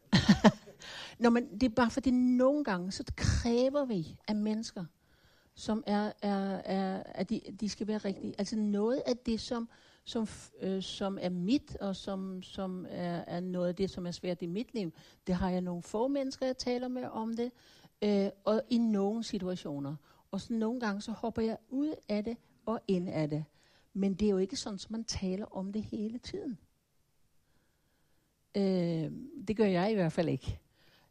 Nå, 1.19 1.31
men 1.31 1.53
det 1.53 1.63
er 1.63 1.69
bare 1.69 1.91
fordi 1.91 2.11
nogle 2.11 2.65
gange, 2.65 2.93
så 2.93 3.05
kræver 3.17 3.85
vi 3.85 4.17
af 4.29 4.37
mennesker, 4.37 4.85
som 5.55 5.85
er, 5.87 6.13
er, 6.23 6.63
er 6.65 7.03
at 7.03 7.31
de, 7.31 7.41
de 7.61 7.69
skal 7.69 7.87
være 7.87 7.99
rigtige. 7.99 8.35
Altså 8.39 8.57
noget 8.57 9.03
af 9.07 9.17
det, 9.17 9.41
som, 9.41 9.69
som, 10.05 10.29
øh, 10.61 10.83
som 10.83 11.19
er 11.21 11.29
mit, 11.29 11.77
og 11.77 11.97
som, 11.97 12.43
som 12.43 12.87
er, 12.89 13.25
er 13.27 13.41
noget 13.41 13.69
af 13.69 13.75
det, 13.75 13.91
som 13.91 14.07
er 14.07 14.11
svært 14.11 14.43
i 14.43 14.47
mit 14.47 14.75
liv. 14.75 14.93
Det 15.27 15.35
har 15.35 15.51
jeg 15.51 15.61
nogle 15.61 15.83
få 15.83 16.09
mennesker, 16.09 16.47
jeg 16.47 16.59
taler 16.59 16.89
med 16.89 17.05
om 17.05 17.37
det, 17.37 17.53
øh, 18.03 18.29
og 18.45 18.63
i 18.71 18.79
nogle 18.79 19.25
situationer. 19.25 19.97
Og 20.31 20.41
så 20.41 20.53
nogle 20.53 20.81
gange, 20.81 21.01
så 21.01 21.13
hopper 21.13 21.43
jeg 21.43 21.57
ud 21.69 21.95
af 22.09 22.25
det 22.25 22.37
og 22.67 22.81
ind 22.89 23.09
af 23.09 23.31
det. 23.31 23.45
Men 23.97 24.15
det 24.15 24.27
er 24.27 24.31
jo 24.31 24.39
ikke 24.39 24.57
sådan, 24.57 24.79
at 24.85 24.91
man 24.91 25.05
taler 25.05 25.57
om 25.57 25.73
det 25.73 25.83
hele 25.83 26.19
tiden. 26.19 26.59
Øh, 28.57 29.13
det 29.49 29.57
gør 29.57 29.65
jeg 29.65 29.93
i 29.93 29.95
hvert 29.95 30.13
fald 30.13 30.29
ikke. 30.29 30.59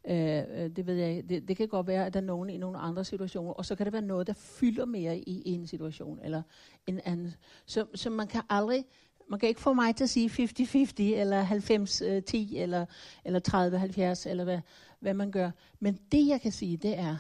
Øh, 0.08 0.64
øh, 0.64 0.70
det 0.76 0.88
ved 0.88 0.96
jeg 0.96 1.30
det, 1.30 1.48
det 1.48 1.58
kan 1.58 1.68
godt 1.68 1.88
være, 1.88 2.06
at 2.06 2.14
der 2.14 2.20
er 2.20 2.24
nogen 2.24 2.50
i 2.50 2.58
nogle 2.58 2.78
andre 2.78 3.04
situationer, 3.04 3.52
og 3.52 3.66
så 3.66 3.76
kan 3.76 3.86
det 3.86 3.94
være 3.94 4.02
noget, 4.02 4.28
der 4.28 4.34
fylder 4.34 4.86
mere 4.86 5.18
i 5.18 5.42
en 5.46 5.68
situation, 5.68 6.20
eller 6.24 6.42
en 6.88 7.00
anden. 7.06 7.36
Så, 7.66 7.86
så 7.96 8.10
man 8.10 8.28
kan 8.28 8.42
aldrig, 8.50 8.86
man 9.30 9.40
kan 9.40 9.50
ikke 9.50 9.62
få 9.62 9.74
mig 9.74 9.96
til 9.96 10.04
at 10.04 10.10
sige 10.10 10.30
50-50, 10.30 11.02
eller 11.02 11.46
90-10, 11.46 12.06
øh, 12.06 12.62
eller, 12.62 12.86
eller 13.26 14.16
30-70, 14.26 14.30
eller 14.30 14.44
hvad, 14.44 14.60
hvad 15.00 15.14
man 15.14 15.32
gør. 15.32 15.52
Men 15.80 16.00
det, 16.12 16.28
jeg 16.28 16.42
kan 16.42 16.52
sige, 16.52 16.78
det 16.78 16.98
er, 17.00 17.18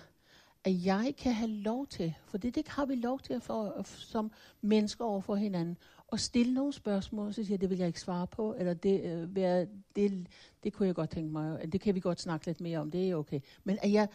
at 0.65 0.85
jeg 0.85 1.13
kan 1.17 1.33
have 1.33 1.51
lov 1.51 1.87
til, 1.87 2.13
for 2.25 2.37
det, 2.37 2.55
det 2.55 2.67
har 2.67 2.85
vi 2.85 2.95
lov 2.95 3.19
til 3.19 3.41
for, 3.41 3.83
som 3.83 4.31
mennesker 4.61 5.05
over 5.05 5.21
for 5.21 5.35
hinanden, 5.35 5.77
og 6.07 6.19
stille 6.19 6.53
nogle 6.53 6.73
spørgsmål, 6.73 7.33
så 7.33 7.43
siger 7.43 7.53
jeg, 7.53 7.61
det 7.61 7.69
vil 7.69 7.77
jeg 7.77 7.87
ikke 7.87 7.99
svare 7.99 8.27
på, 8.27 8.55
eller 8.57 8.73
det, 8.73 9.03
øh, 9.03 9.35
være, 9.35 9.67
det, 9.95 10.27
det 10.63 10.73
kunne 10.73 10.87
jeg 10.87 10.95
godt 10.95 11.09
tænke 11.09 11.31
mig, 11.31 11.71
det 11.71 11.81
kan 11.81 11.95
vi 11.95 11.99
godt 11.99 12.21
snakke 12.21 12.45
lidt 12.45 12.61
mere 12.61 12.79
om, 12.79 12.91
det 12.91 13.09
er 13.09 13.15
okay. 13.15 13.39
Men 13.63 13.77
at 13.81 13.91
jeg, 13.91 14.07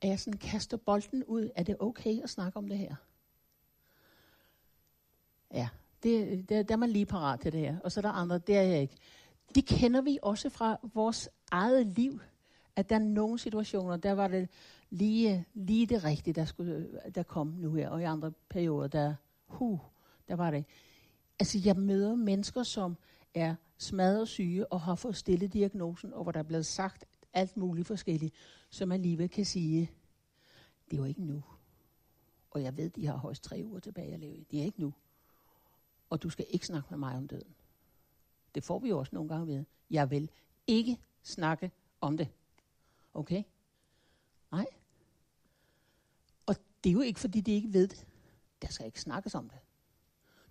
at 0.00 0.08
jeg 0.08 0.20
sådan 0.20 0.38
kaster 0.38 0.76
bolden 0.76 1.24
ud, 1.24 1.50
er 1.54 1.62
det 1.62 1.76
okay 1.80 2.22
at 2.22 2.30
snakke 2.30 2.56
om 2.56 2.68
det 2.68 2.78
her? 2.78 2.94
Ja, 5.54 5.68
det, 6.02 6.48
det, 6.48 6.68
der 6.68 6.74
er 6.74 6.78
man 6.78 6.90
lige 6.90 7.06
parat 7.06 7.40
til 7.40 7.52
det 7.52 7.60
her, 7.60 7.76
og 7.84 7.92
så 7.92 8.00
er 8.00 8.02
der 8.02 8.12
andre, 8.12 8.38
det 8.38 8.56
er 8.56 8.62
jeg 8.62 8.80
ikke. 8.80 8.96
Det 9.54 9.66
kender 9.66 10.00
vi 10.00 10.18
også 10.22 10.50
fra 10.50 10.78
vores 10.94 11.28
eget 11.50 11.86
liv, 11.86 12.20
at 12.76 12.90
der 12.90 12.94
er 12.94 13.00
nogle 13.00 13.38
situationer, 13.38 13.96
der 13.96 14.12
var 14.12 14.28
det 14.28 14.48
lige, 14.90 15.44
lige 15.54 15.86
det 15.86 16.04
rigtige, 16.04 16.34
der, 16.34 16.44
skulle, 16.44 17.00
der 17.14 17.22
kom 17.22 17.46
nu 17.46 17.74
her, 17.74 17.88
og 17.88 18.00
i 18.00 18.04
andre 18.04 18.32
perioder, 18.48 18.88
der, 18.88 19.14
huh, 19.46 19.78
der 20.28 20.36
var 20.36 20.50
det 20.50 20.64
Altså, 21.38 21.58
jeg 21.64 21.76
møder 21.76 22.14
mennesker, 22.14 22.62
som 22.62 22.96
er 23.34 23.54
smadret 23.78 24.28
syge 24.28 24.72
og 24.72 24.80
har 24.80 24.94
fået 24.94 25.16
stillet 25.16 25.52
diagnosen, 25.52 26.12
og 26.12 26.22
hvor 26.22 26.32
der 26.32 26.38
er 26.38 26.44
blevet 26.44 26.66
sagt 26.66 27.04
alt 27.32 27.56
muligt 27.56 27.86
forskelligt, 27.86 28.34
som 28.70 28.92
alligevel 28.92 29.28
kan 29.28 29.44
sige, 29.44 29.90
det 30.90 31.00
var 31.00 31.06
ikke 31.06 31.22
nu. 31.22 31.42
Og 32.50 32.62
jeg 32.62 32.76
ved, 32.76 32.90
de 32.90 33.06
har 33.06 33.16
højst 33.16 33.42
tre 33.42 33.62
uger 33.64 33.80
tilbage 33.80 34.14
at 34.14 34.20
leve 34.20 34.36
i. 34.36 34.46
Det 34.50 34.60
er 34.60 34.64
ikke 34.64 34.80
nu. 34.80 34.94
Og 36.10 36.22
du 36.22 36.30
skal 36.30 36.46
ikke 36.48 36.66
snakke 36.66 36.86
med 36.90 36.98
mig 36.98 37.16
om 37.16 37.28
døden. 37.28 37.54
Det 38.54 38.64
får 38.64 38.78
vi 38.78 38.88
jo 38.88 38.98
også 38.98 39.14
nogle 39.14 39.28
gange 39.28 39.46
ved. 39.46 39.64
Jeg 39.90 40.10
vil 40.10 40.30
ikke 40.66 40.98
snakke 41.22 41.70
om 42.00 42.16
det. 42.16 42.28
Okay? 43.14 43.42
Nej. 44.52 44.66
Og 46.46 46.56
det 46.86 46.90
er 46.90 46.94
jo 46.94 47.00
ikke, 47.00 47.20
fordi 47.20 47.40
de 47.40 47.52
ikke 47.52 47.72
ved 47.72 47.88
det. 47.88 48.06
Der 48.62 48.68
skal 48.68 48.86
ikke 48.86 49.00
snakkes 49.00 49.34
om 49.34 49.48
det. 49.48 49.58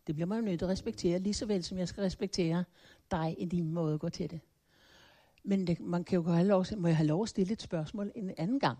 Det 0.07 0.15
bliver 0.15 0.27
man 0.27 0.39
jo 0.39 0.45
nødt 0.45 0.59
til 0.59 0.65
at 0.65 0.71
respektere, 0.71 1.19
lige 1.19 1.33
så 1.33 1.45
vel 1.45 1.63
som 1.63 1.77
jeg 1.77 1.87
skal 1.87 2.03
respektere 2.03 2.63
dig 3.11 3.35
i 3.37 3.45
din 3.45 3.71
måde 3.71 3.93
at 3.93 3.99
gå 3.99 4.09
til 4.09 4.31
det. 4.31 4.39
Men 5.43 5.67
det, 5.67 5.79
man 5.79 6.03
kan 6.03 6.19
jo 6.19 6.31
have 6.31 6.47
lov, 6.47 6.65
må 6.77 6.87
jeg 6.87 6.97
have 6.97 7.07
lov 7.07 7.23
at 7.23 7.29
stille 7.29 7.53
et 7.53 7.61
spørgsmål 7.61 8.11
en 8.15 8.31
anden 8.37 8.59
gang? 8.59 8.77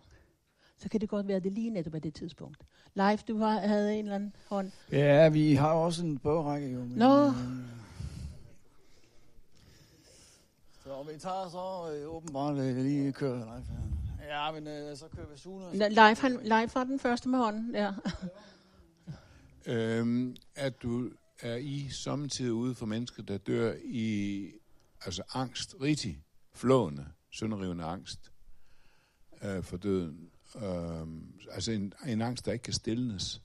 Så 0.78 0.90
kan 0.90 1.02
det 1.02 1.10
godt 1.10 1.28
være, 1.28 1.38
at 1.38 1.44
det 1.44 1.52
lige 1.52 1.70
netop 1.70 1.94
er 1.94 2.00
det 2.00 2.14
tidspunkt. 2.14 2.58
Leif, 2.94 3.24
du 3.24 3.38
har, 3.38 3.60
havde 3.60 3.96
en 4.00 4.06
eller 4.06 4.16
anden 4.16 4.36
hånd. 4.48 4.72
Ja, 4.92 5.30
vi 5.30 5.56
har 5.56 5.72
også 5.72 6.06
en 6.06 6.18
bogrække 6.18 6.68
jo. 6.68 6.80
Men, 6.80 6.98
Nå. 6.98 7.28
Øh, 7.28 7.34
så 10.84 11.04
vi 11.12 11.20
tager 11.20 11.50
så 11.50 11.94
øh, 11.94 12.16
åbenbart 12.16 12.58
øh, 12.58 12.78
lige 12.78 13.12
kører 13.12 13.56
Leif. 13.56 13.66
Ja, 14.28 14.52
men 14.52 14.68
øh, 14.68 14.98
så 14.98 15.06
kører 15.16 15.28
vi 15.28 15.38
Sune. 15.38 15.90
Leif, 15.90 16.22
han, 16.22 16.40
Leif 16.44 16.74
har 16.74 16.84
den 16.84 17.00
første 17.00 17.30
med 17.30 17.40
hånden, 17.40 17.76
ja. 17.76 17.92
Øhm, 19.66 20.36
at 20.56 20.84
du 20.84 21.10
er 21.42 21.56
i 21.56 21.90
samtidig 21.90 22.54
ude 22.54 22.76
for 22.76 22.86
mennesker, 22.86 23.24
der 23.24 23.38
dør 23.38 23.74
i 23.84 24.52
altså 25.06 25.24
angst, 25.34 25.76
rigtig 25.82 26.24
flående, 26.54 27.06
sønderrivende 27.32 27.84
angst 27.84 28.32
øh, 29.44 29.64
for 29.64 29.78
døden. 29.78 30.30
Øhm, 30.56 31.34
altså 31.52 31.72
en, 31.72 31.94
en 32.08 32.22
angst, 32.22 32.46
der 32.46 32.52
ikke 32.52 32.64
kan 32.64 32.74
stillenes. 32.74 33.42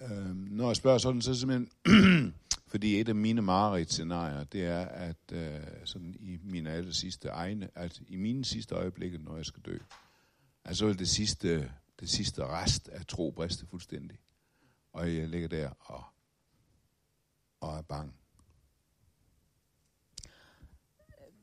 Øhm, 0.00 0.48
når 0.50 0.66
jeg 0.66 0.76
spørger 0.76 0.98
sådan, 0.98 1.22
så 1.22 1.30
er 1.30 1.32
det 1.32 1.40
simpelthen, 1.40 2.34
fordi 2.72 3.00
et 3.00 3.08
af 3.08 3.14
mine 3.14 3.42
mareridtscenarier, 3.42 4.44
det 4.44 4.64
er, 4.64 4.84
at 4.84 5.32
øh, 5.32 5.60
sådan 5.84 6.14
i 6.20 6.38
mine 6.42 6.70
aller 6.70 6.92
sidste 6.92 7.28
egne, 7.28 7.68
at 7.74 8.00
i 8.08 8.16
mine 8.16 8.44
sidste 8.44 8.74
øjeblikke, 8.74 9.18
når 9.18 9.36
jeg 9.36 9.46
skal 9.46 9.62
dø, 9.62 9.78
altså 10.64 10.86
vil 10.86 10.98
det 10.98 11.08
sidste, 11.08 11.72
det 12.00 12.10
sidste 12.10 12.46
rest 12.46 12.88
af 12.88 13.06
tro 13.06 13.30
briste 13.30 13.66
fuldstændig. 13.66 14.18
Og 14.92 15.16
jeg 15.16 15.28
ligger 15.28 15.48
der 15.48 15.70
og, 15.80 16.04
og 17.60 17.78
er 17.78 17.82
bange. 17.82 18.12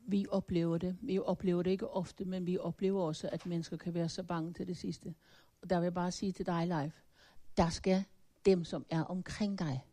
vi 0.08 0.26
oplever 0.30 0.78
det. 0.78 0.98
Vi 1.02 1.20
oplever 1.20 1.64
det 1.64 1.72
ikke 1.72 1.90
ofte, 1.90 2.26
men 2.26 2.46
vi 2.46 2.58
oplever 2.58 3.04
også, 3.04 3.30
at 3.32 3.46
mennesker 3.46 3.78
kan 3.78 3.94
være 3.94 4.10
så 4.10 4.24
bange 4.24 4.54
til 4.54 4.68
det 4.68 4.78
sidste. 4.78 5.16
Og 5.62 5.70
der 5.70 5.80
vil 5.80 5.86
jeg 5.86 5.94
bare 5.94 6.12
sige 6.12 6.32
til 6.32 6.46
dig, 6.46 6.68
Leif, 6.68 6.94
der 7.58 7.70
skal 7.70 8.04
dem, 8.46 8.64
som 8.64 8.86
er 8.90 9.04
omkring 9.04 9.60
dig, 9.60 9.89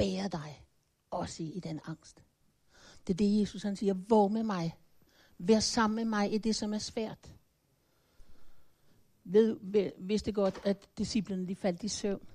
bære 0.00 0.28
dig 0.28 0.64
også 1.10 1.42
i 1.42 1.60
den 1.60 1.80
angst. 1.84 2.22
Det 3.06 3.12
er 3.12 3.16
det, 3.16 3.40
Jesus 3.40 3.62
han 3.62 3.76
siger, 3.76 3.94
våg 4.08 4.32
med 4.32 4.42
mig. 4.42 4.76
Vær 5.38 5.60
sammen 5.60 5.96
med 5.96 6.04
mig 6.04 6.34
i 6.34 6.38
det, 6.38 6.56
som 6.56 6.74
er 6.74 6.78
svært. 6.78 7.32
Ved, 9.24 9.58
ved, 9.62 9.92
vidste 9.98 10.32
godt, 10.32 10.60
at 10.64 10.88
disciplene 10.98 11.48
de 11.48 11.54
faldt 11.54 11.82
i 11.82 11.88
søvn. 11.88 12.26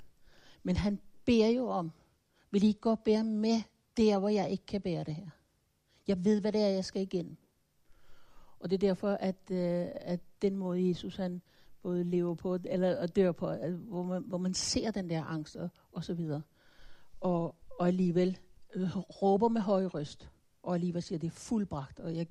Men 0.63 0.75
han 0.75 0.99
beder 1.25 1.47
jo 1.47 1.67
om, 1.69 1.91
vil 2.51 2.63
I 2.63 2.67
ikke 2.67 2.79
godt 2.79 3.03
bære 3.03 3.23
med 3.23 3.61
der, 3.97 4.19
hvor 4.19 4.29
jeg 4.29 4.51
ikke 4.51 4.65
kan 4.65 4.81
bære 4.81 5.03
det 5.03 5.15
her? 5.15 5.29
Jeg 6.07 6.25
ved, 6.25 6.41
hvad 6.41 6.51
det 6.51 6.61
er, 6.61 6.67
jeg 6.67 6.85
skal 6.85 7.01
igennem. 7.01 7.37
Og 8.59 8.69
det 8.69 8.75
er 8.75 8.87
derfor, 8.87 9.09
at, 9.11 9.51
øh, 9.51 9.87
at 9.95 10.19
den 10.41 10.55
måde, 10.55 10.89
Jesus 10.89 11.15
han 11.15 11.41
både 11.81 12.03
lever 12.03 12.35
på, 12.35 12.57
eller 12.65 13.07
dør 13.07 13.31
på, 13.31 13.47
altså, 13.47 13.77
hvor, 13.77 14.03
man, 14.03 14.23
hvor 14.23 14.37
man 14.37 14.53
ser 14.53 14.91
den 14.91 15.09
der 15.09 15.23
angst 15.23 15.55
og, 15.55 15.69
og 15.91 16.03
så 16.03 16.13
videre. 16.13 16.41
Og, 17.25 17.55
og 17.79 17.87
alligevel 17.87 18.37
øh, 18.75 18.97
råber 18.97 19.49
med 19.49 19.61
høj 19.61 19.85
røst, 19.85 20.29
og 20.63 20.73
alligevel 20.73 21.03
siger, 21.03 21.19
det 21.19 21.27
er 21.27 21.31
fuldbragt, 21.31 21.99
og 21.99 22.15
jeg 22.15 22.27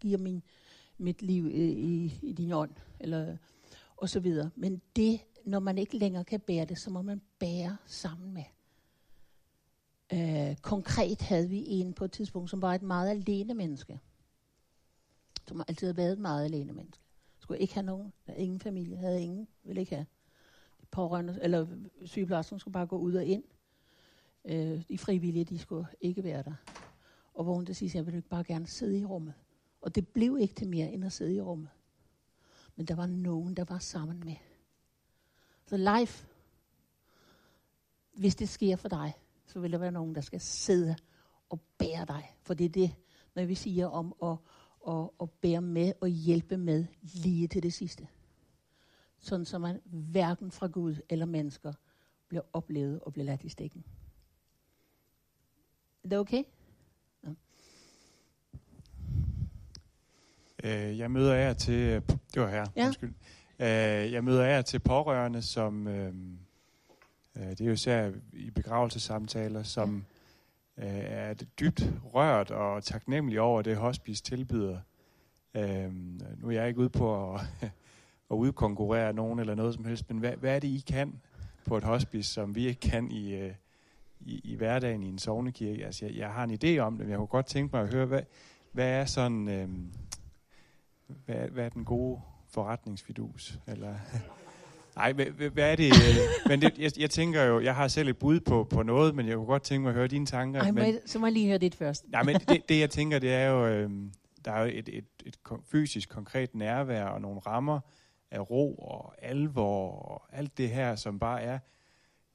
giver 0.00 0.18
min, 0.18 0.42
mit 0.98 1.22
liv 1.22 1.46
i, 1.46 1.72
i, 1.72 2.18
i 2.22 2.32
din 2.32 2.52
ånd, 2.52 2.70
eller, 3.00 3.36
og 3.96 4.08
så 4.08 4.20
videre. 4.20 4.50
Men 4.56 4.82
det, 4.96 5.20
når 5.44 5.60
man 5.60 5.78
ikke 5.78 5.98
længere 5.98 6.24
kan 6.24 6.40
bære 6.40 6.64
det, 6.64 6.78
så 6.78 6.90
må 6.90 7.02
man 7.02 7.20
bære 7.38 7.76
sammen 7.86 8.34
med. 8.34 8.44
Øh, 10.12 10.56
konkret 10.56 11.22
havde 11.22 11.48
vi 11.48 11.64
en 11.66 11.92
på 11.92 12.04
et 12.04 12.12
tidspunkt, 12.12 12.50
som 12.50 12.62
var 12.62 12.74
et 12.74 12.82
meget 12.82 13.10
alene 13.10 13.54
menneske. 13.54 14.00
Som 15.48 15.62
altid 15.68 15.86
har 15.86 15.94
været 15.94 16.12
et 16.12 16.18
meget 16.18 16.44
alene 16.44 16.72
menneske. 16.72 17.04
Skulle 17.38 17.60
ikke 17.60 17.74
have 17.74 17.86
nogen, 17.86 18.12
der 18.26 18.34
ingen 18.34 18.60
familie, 18.60 18.96
havde 18.96 19.22
ingen, 19.22 19.48
ville 19.64 19.80
ikke 19.80 19.94
have. 19.94 20.06
De 20.80 20.86
pårørende, 20.86 21.38
eller 21.42 21.66
sygeplejersken 22.04 22.58
skulle 22.58 22.72
bare 22.72 22.86
gå 22.86 22.96
ud 22.96 23.14
og 23.14 23.24
ind. 23.24 23.44
Øh, 24.44 24.82
de 24.88 24.98
frivillige, 24.98 25.44
de 25.44 25.58
skulle 25.58 25.86
ikke 26.00 26.24
være 26.24 26.42
der. 26.42 26.54
Og 27.34 27.44
hvor 27.44 27.54
hun 27.54 27.66
til 27.66 27.76
sidst, 27.76 27.94
jeg 27.94 28.06
ville 28.06 28.22
bare 28.22 28.44
gerne 28.44 28.66
sidde 28.66 28.98
i 28.98 29.04
rummet. 29.04 29.34
Og 29.80 29.94
det 29.94 30.08
blev 30.08 30.38
ikke 30.40 30.54
til 30.54 30.68
mere 30.68 30.92
end 30.92 31.04
at 31.04 31.12
sidde 31.12 31.34
i 31.34 31.40
rummet. 31.40 31.68
Men 32.76 32.86
der 32.86 32.94
var 32.94 33.06
nogen, 33.06 33.54
der 33.54 33.64
var 33.64 33.78
sammen 33.78 34.22
med. 34.24 34.36
Så 35.66 35.76
life, 35.76 36.26
hvis 38.12 38.36
det 38.36 38.48
sker 38.48 38.76
for 38.76 38.88
dig, 38.88 39.12
så 39.46 39.60
vil 39.60 39.72
der 39.72 39.78
være 39.78 39.92
nogen, 39.92 40.14
der 40.14 40.20
skal 40.20 40.40
sidde 40.40 40.96
og 41.48 41.60
bære 41.78 42.04
dig. 42.04 42.36
For 42.42 42.54
det 42.54 42.64
er 42.64 42.68
det, 42.68 42.94
når 43.34 43.44
vi 43.44 43.54
siger 43.54 43.86
om 43.86 44.14
at, 44.22 44.36
at, 44.88 45.10
at 45.20 45.30
bære 45.30 45.60
med 45.60 45.92
og 46.00 46.08
hjælpe 46.08 46.56
med 46.56 46.86
lige 47.02 47.48
til 47.48 47.62
det 47.62 47.72
sidste. 47.72 48.08
Sådan 49.18 49.46
så 49.46 49.58
man 49.58 49.80
hverken 49.84 50.50
fra 50.50 50.66
Gud 50.66 50.96
eller 51.08 51.26
mennesker 51.26 51.72
bliver 52.28 52.42
oplevet 52.52 53.00
og 53.00 53.12
bliver 53.12 53.24
ladt 53.24 53.44
i 53.44 53.48
stikken. 53.48 53.84
Er 56.04 56.08
det 56.08 56.18
okay? 56.18 56.42
Ja. 57.24 57.28
Øh, 60.64 60.98
jeg 60.98 61.10
møder 61.10 61.34
af 61.34 61.56
til, 61.56 62.02
det 62.34 62.42
var 62.42 62.48
her, 62.50 62.66
Ja. 62.76 62.86
undskyld. 62.86 63.12
Øh, 63.58 64.12
jeg 64.12 64.24
møder 64.24 64.44
af 64.44 64.64
til 64.64 64.78
pårørende, 64.78 65.42
som, 65.42 65.88
øh, 65.88 66.14
øh, 67.36 67.42
det 67.50 67.60
er 67.60 67.64
jo 67.66 67.72
især 67.72 68.10
i 68.32 68.50
begravelsesamtaler, 68.50 69.62
som 69.62 70.04
øh, 70.78 70.84
er 70.88 71.34
dybt 71.34 71.82
rørt 72.14 72.50
og 72.50 72.84
taknemmelig 72.84 73.40
over 73.40 73.62
det, 73.62 73.76
hospice 73.76 74.22
tilbyder. 74.22 74.78
Øh, 75.54 75.92
nu 76.38 76.48
er 76.48 76.50
jeg 76.50 76.68
ikke 76.68 76.80
ude 76.80 76.90
på 76.90 77.34
at, 77.34 77.40
at 78.30 78.34
udkonkurrere 78.34 79.12
nogen 79.12 79.38
eller 79.38 79.54
noget 79.54 79.74
som 79.74 79.84
helst, 79.84 80.10
men 80.10 80.18
hvad, 80.18 80.32
hvad 80.36 80.54
er 80.56 80.58
det, 80.58 80.68
I 80.68 80.84
kan 80.86 81.20
på 81.66 81.76
et 81.76 81.84
hospice, 81.84 82.32
som 82.32 82.54
vi 82.54 82.66
ikke 82.66 82.80
kan 82.80 83.10
i, 83.10 83.34
øh, 83.34 83.54
i, 84.24 84.40
i 84.44 84.54
hverdagen 84.56 85.02
i 85.02 85.08
en 85.08 85.18
sovnekirke? 85.18 85.86
Altså, 85.86 86.06
jeg, 86.06 86.14
jeg 86.16 86.30
har 86.30 86.44
en 86.44 86.58
idé 86.64 86.78
om 86.78 86.92
det, 86.96 87.00
men 87.06 87.10
jeg 87.10 87.18
kunne 87.18 87.26
godt 87.26 87.46
tænke 87.46 87.76
mig 87.76 87.82
at 87.84 87.94
høre, 87.94 88.06
hvad, 88.06 88.22
hvad 88.72 88.88
er 88.88 89.04
sådan... 89.04 89.48
Øh, 89.48 89.68
hvad, 91.24 91.34
er- 91.36 91.50
hvad 91.50 91.64
er 91.64 91.68
den 91.68 91.84
gode 91.84 92.20
forretningsfidus? 92.50 93.58
Eller, 93.66 93.94
nej, 94.96 95.12
hvad, 95.12 95.26
hvad- 95.26 95.70
er 95.72 95.76
det? 95.76 95.86
øh, 95.86 96.48
Men 96.48 96.62
det, 96.62 96.78
jeg, 96.78 96.92
jeg 96.98 97.10
tænker 97.10 97.42
jo, 97.42 97.60
jeg 97.60 97.74
har 97.74 97.88
selv 97.88 98.08
et 98.08 98.18
bud 98.18 98.40
på, 98.40 98.64
på 98.70 98.82
noget, 98.82 99.14
men 99.14 99.26
jeg 99.26 99.36
kunne 99.36 99.46
godt 99.46 99.62
tænke 99.62 99.82
mig 99.82 99.88
at 99.88 99.94
høre 99.94 100.08
dine 100.08 100.26
tanker. 100.26 100.60
Ej, 100.60 100.70
må 100.70 100.74
men, 100.74 100.84
jeg, 100.84 101.00
så 101.06 101.18
må 101.18 101.26
jeg 101.26 101.32
lige 101.32 101.46
høre 101.46 101.58
dit 101.58 101.74
først. 101.74 102.04
nej, 102.08 102.22
men 102.22 102.34
det, 102.34 102.68
det, 102.68 102.80
jeg 102.80 102.90
tænker, 102.90 103.18
det 103.18 103.32
er 103.32 103.46
jo, 103.46 103.66
øh, 103.66 103.90
der 104.44 104.52
er 104.52 104.60
jo 104.64 104.70
et, 104.74 104.88
et, 104.92 105.04
et 105.26 105.36
fysisk, 105.64 106.08
konkret 106.08 106.54
nærvær 106.54 107.04
og 107.04 107.20
nogle 107.20 107.40
rammer 107.40 107.80
af 108.30 108.50
ro 108.50 108.74
og 108.74 109.14
alvor 109.18 109.90
og 109.92 110.22
alt 110.32 110.58
det 110.58 110.70
her, 110.70 110.94
som 110.96 111.18
bare 111.18 111.42
er 111.42 111.58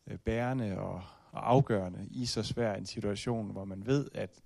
øh, 0.07 0.17
bærende 0.17 0.77
og, 0.79 1.01
og 1.31 1.51
afgørende 1.51 2.07
i 2.11 2.25
så 2.25 2.43
svær 2.43 2.73
en 2.73 2.85
situation, 2.85 3.51
hvor 3.51 3.65
man 3.65 3.85
ved, 3.85 4.09
at 4.13 4.43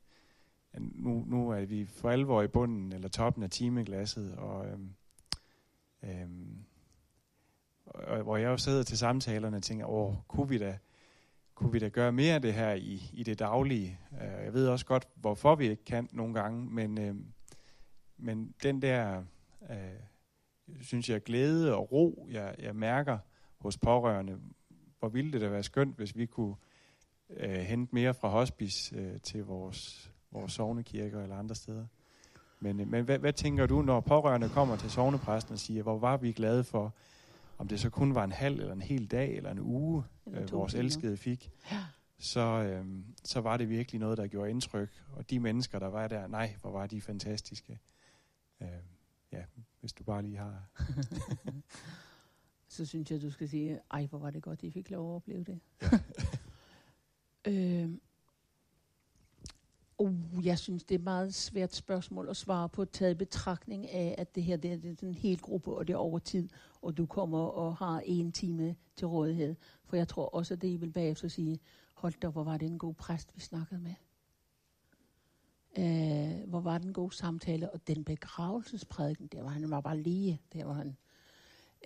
at 0.74 0.82
nu, 0.82 1.24
nu 1.28 1.50
er 1.50 1.66
vi 1.66 1.86
for 1.86 2.10
alvor 2.10 2.42
i 2.42 2.48
bunden 2.48 2.92
eller 2.92 3.10
toppen 3.10 3.44
af 3.44 3.50
timeglasset, 3.50 4.36
og, 4.36 4.68
øhm, 4.68 4.94
øhm, 6.04 6.66
og, 7.86 8.04
og 8.04 8.22
hvor 8.22 8.38
jeg 8.38 8.48
jo 8.48 8.58
sidder 8.58 8.84
til 8.84 8.98
samtalerne 8.98 9.58
og 9.58 9.64
tænker, 9.64 9.86
åh, 9.86 10.16
kunne 10.28 10.50
vi 10.50 10.58
da, 10.58 10.78
kunne 11.56 11.72
vi 11.72 11.80
da 11.80 11.88
gøre 11.88 12.12
mere 12.12 12.36
af 12.36 12.42
det 12.42 12.54
her 12.54 12.74
i, 12.74 13.10
i 13.14 13.24
det 13.24 13.40
daglige? 13.40 14.00
Øh, 14.22 14.44
jeg 14.44 14.54
ved 14.54 14.68
også 14.68 14.86
godt, 14.86 15.08
hvorfor 15.16 15.56
vi 15.56 15.70
ikke 15.70 15.86
kan 15.86 16.10
nogle 16.12 16.34
gange, 16.34 16.66
men, 16.66 16.98
øhm, 16.98 17.34
men 18.18 18.56
den 18.64 18.82
der, 18.82 19.24
øh, 19.70 19.78
synes 20.82 21.10
jeg, 21.10 21.24
glæde 21.24 21.76
og 21.76 21.92
ro, 21.92 22.28
jeg, 22.30 22.56
jeg 22.60 22.76
mærker 22.76 23.18
hos 23.58 23.78
pårørende, 23.78 24.40
hvor 25.00 25.10
ville 25.10 25.32
det 25.32 25.42
da 25.42 25.48
være 25.48 25.64
skønt, 25.64 25.96
hvis 25.96 26.18
vi 26.18 26.26
kunne 26.26 26.56
øh, 27.38 27.56
hente 27.56 27.96
mere 27.96 28.14
fra 28.14 28.28
hospice 28.30 28.96
øh, 28.96 29.22
til 29.22 29.44
vores, 29.46 30.12
vores 30.32 30.54
sovnekirker 30.54 31.24
eller 31.24 31.36
andre 31.36 31.56
steder. 31.56 31.86
Men, 32.60 32.80
øh, 32.80 32.88
men 32.88 33.06
hvad, 33.06 33.20
hvad 33.20 33.34
tænker 33.34 33.66
du, 33.66 33.82
når 33.82 34.00
pårørende 34.00 34.50
kommer 34.50 34.76
til 34.76 34.92
sovnepræsten 34.92 35.54
og 35.54 35.60
siger, 35.60 35.84
hvor 35.84 35.98
var 36.00 36.18
vi 36.18 36.32
glade 36.32 36.64
for, 36.64 36.94
om 37.58 37.68
det 37.68 37.80
så 37.80 37.90
kun 37.90 38.16
var 38.16 38.24
en 38.24 38.32
halv 38.32 38.60
eller 38.60 38.74
en 38.74 38.82
hel 38.82 39.08
dag 39.08 39.38
eller 39.38 39.52
en 39.52 39.60
uge, 39.60 40.04
Eller 40.26 40.42
øh, 40.42 40.52
vores 40.52 40.74
elskede 40.74 41.18
fik, 41.18 41.52
Ja. 41.72 41.84
så, 42.20 42.42
øh, 42.42 42.86
så 43.24 43.42
var 43.42 43.58
det 43.58 43.70
virkelig 43.70 44.00
noget, 44.00 44.18
der 44.18 44.28
gjorde 44.28 44.50
indtryk. 44.50 44.90
Og 45.14 45.30
de 45.30 45.40
mennesker, 45.40 45.80
der 45.80 45.88
var 45.88 46.08
der, 46.08 46.28
nej, 46.28 46.56
hvor 46.62 46.72
var 46.72 46.88
de 46.88 47.02
fantastiske. 47.02 47.80
Øh, 48.62 48.68
ja, 49.32 49.44
hvis 49.80 49.94
du 49.94 50.04
bare 50.04 50.22
lige 50.22 50.38
har... 50.38 50.64
så 52.68 52.86
synes 52.86 53.12
jeg, 53.12 53.22
du 53.22 53.32
skal 53.32 53.50
sige, 53.50 53.80
ej, 53.92 54.06
hvor 54.06 54.20
var 54.20 54.30
det 54.32 54.44
godt, 54.44 54.64
I 54.64 54.72
fik 54.72 54.90
lov 54.90 55.12
at 55.12 55.16
opleve 55.16 55.44
det. 55.44 55.60
Øh, 57.48 57.90
oh, 59.98 60.14
jeg 60.44 60.60
synes, 60.60 60.84
det 60.84 60.96
er 60.96 61.00
et 61.00 61.04
meget 61.04 61.34
svært 61.34 61.76
spørgsmål 61.76 62.30
at 62.30 62.38
svare 62.38 62.70
på, 62.70 62.86
taget 62.86 63.12
i 63.12 63.18
betragtning 63.18 63.90
af, 63.90 64.16
at 64.18 64.36
det 64.36 64.44
her 64.44 64.58
det 64.58 64.72
er, 64.72 64.78
det 64.78 65.04
er 65.04 65.08
en 65.08 65.14
hel 65.14 65.40
gruppe, 65.40 65.72
og 65.72 65.88
det 65.88 65.94
er 65.94 65.98
over 65.98 66.20
tid, 66.20 66.50
og 66.82 66.98
du 66.98 67.06
kommer 67.06 67.40
og 67.40 67.78
har 67.78 68.02
en 68.06 68.32
time 68.32 68.76
til 68.96 69.08
rådighed. 69.08 69.56
For 69.86 69.96
jeg 69.96 70.08
tror 70.08 70.26
også, 70.26 70.54
at 70.54 70.62
det 70.62 70.68
I 70.68 70.76
vil 70.76 70.92
bagefter 70.92 71.28
sige, 71.28 71.60
hold 71.94 72.14
da, 72.22 72.28
hvor 72.28 72.44
var 72.44 72.58
det 72.58 72.66
en 72.66 72.80
god 72.80 72.94
præst, 72.94 73.36
vi 73.36 73.42
snakkede 73.42 73.82
med. 73.82 73.94
Øh, 75.78 76.50
hvor 76.50 76.60
var 76.60 76.78
den 76.78 76.94
gode 76.94 77.16
samtale, 77.16 77.72
og 77.72 77.88
den 77.88 78.04
begravelsesprædiken, 78.04 79.28
der 79.28 79.42
var 79.44 79.50
han 79.50 79.72
var 79.72 79.82
bare 79.82 79.98
lige, 79.98 80.42
der 80.54 80.66
var 80.66 80.74
han 80.74 80.96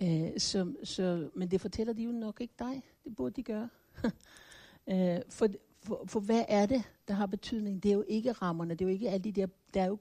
Øh, 0.02 0.38
så, 0.38 0.74
så, 0.84 1.30
men 1.34 1.50
det 1.50 1.60
fortæller 1.60 1.92
de 1.92 2.02
jo 2.02 2.12
nok 2.12 2.40
ikke 2.40 2.54
dig. 2.58 2.82
Det 3.04 3.16
burde 3.16 3.34
de 3.36 3.42
gøre. 3.42 3.68
øh, 4.88 5.20
for, 5.28 5.48
for, 5.82 6.04
for 6.06 6.20
hvad 6.20 6.44
er 6.48 6.66
det, 6.66 6.82
der 7.08 7.14
har 7.14 7.26
betydning? 7.26 7.82
Det 7.82 7.88
er 7.88 7.94
jo 7.94 8.04
ikke 8.08 8.32
rammerne. 8.32 8.74
Det 8.74 8.84
er 8.84 8.88
jo 8.88 8.92
ikke 8.92 9.10
alle 9.10 9.24
de 9.24 9.32
der... 9.32 9.46
Der 9.74 9.82
er 9.82 9.86
jo, 9.86 9.98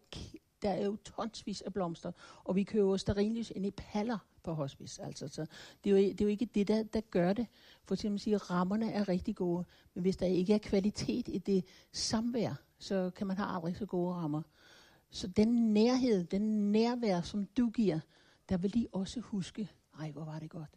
der 0.62 0.70
er 0.70 0.86
jo 0.86 0.96
tonsvis 0.96 1.62
af 1.62 1.74
blomster. 1.74 2.12
Og 2.44 2.56
vi 2.56 2.64
køber 2.64 2.98
sterinlys 2.98 3.52
ind 3.56 3.66
i 3.66 3.72
paller 3.72 4.18
på 4.44 4.54
hospice. 4.54 5.04
Altså, 5.04 5.28
så 5.28 5.46
det, 5.84 5.90
er 5.90 5.92
jo, 5.92 5.98
det 5.98 6.22
er 6.22 6.26
jo 6.26 6.30
ikke 6.30 6.46
det, 6.46 6.68
der, 6.68 6.84
der 6.84 7.02
gør 7.02 7.34
det. 7.34 7.48
For 7.84 7.96
eksempel 7.96 8.20
sige, 8.20 8.38
rammerne 8.38 8.92
er 8.92 9.10
rigtig 9.10 9.36
gode. 9.36 9.66
Men 9.94 10.02
hvis 10.02 10.18
der 10.18 10.26
ikke 10.26 10.54
er 10.54 10.58
kvalitet 10.58 11.28
i 11.28 11.38
det 11.38 11.66
samvær, 11.92 12.54
så 12.80 13.12
kan 13.16 13.28
man 13.28 13.38
have 13.38 13.50
aldrig 13.50 13.78
så 13.78 13.86
gode 13.86 14.14
rammer. 14.14 14.42
Så 15.10 15.28
den 15.28 15.74
nærhed, 15.74 16.24
den 16.24 16.72
nærvær, 16.72 17.22
som 17.22 17.46
du 17.46 17.70
giver, 17.70 18.00
der 18.50 18.58
vil 18.58 18.74
de 18.74 18.88
også 18.92 19.20
huske, 19.20 19.72
ej, 20.00 20.12
hvor 20.12 20.26
var 20.26 20.40
det 20.40 20.50
godt. 20.50 20.70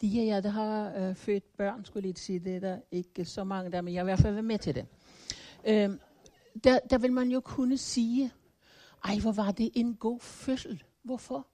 De 0.00 0.08
her, 0.08 0.22
jeg, 0.22 0.42
der 0.42 0.50
har 0.50 0.94
øh, 0.96 1.14
født 1.14 1.56
børn, 1.56 1.84
skulle 1.84 2.02
jeg 2.02 2.08
lige 2.08 2.20
sige, 2.20 2.38
det 2.38 2.56
er 2.56 2.60
der 2.60 2.78
ikke 2.90 3.24
så 3.24 3.44
mange 3.44 3.72
der, 3.72 3.80
men 3.80 3.94
jeg 3.94 4.00
har 4.00 4.04
i 4.04 4.10
hvert 4.10 4.18
fald 4.18 4.32
været 4.32 4.44
med 4.44 4.58
til 4.58 4.74
det. 4.74 4.86
Øh, 5.66 5.98
der, 6.64 6.78
der 6.90 6.98
vil 6.98 7.12
man 7.12 7.30
jo 7.30 7.40
kunne 7.40 7.76
sige, 7.78 8.32
ej, 9.04 9.18
hvor 9.18 9.32
var 9.32 9.50
det 9.50 9.70
en 9.74 9.94
god 9.94 10.20
fødsel. 10.20 10.82
Hvorfor? 11.02 11.46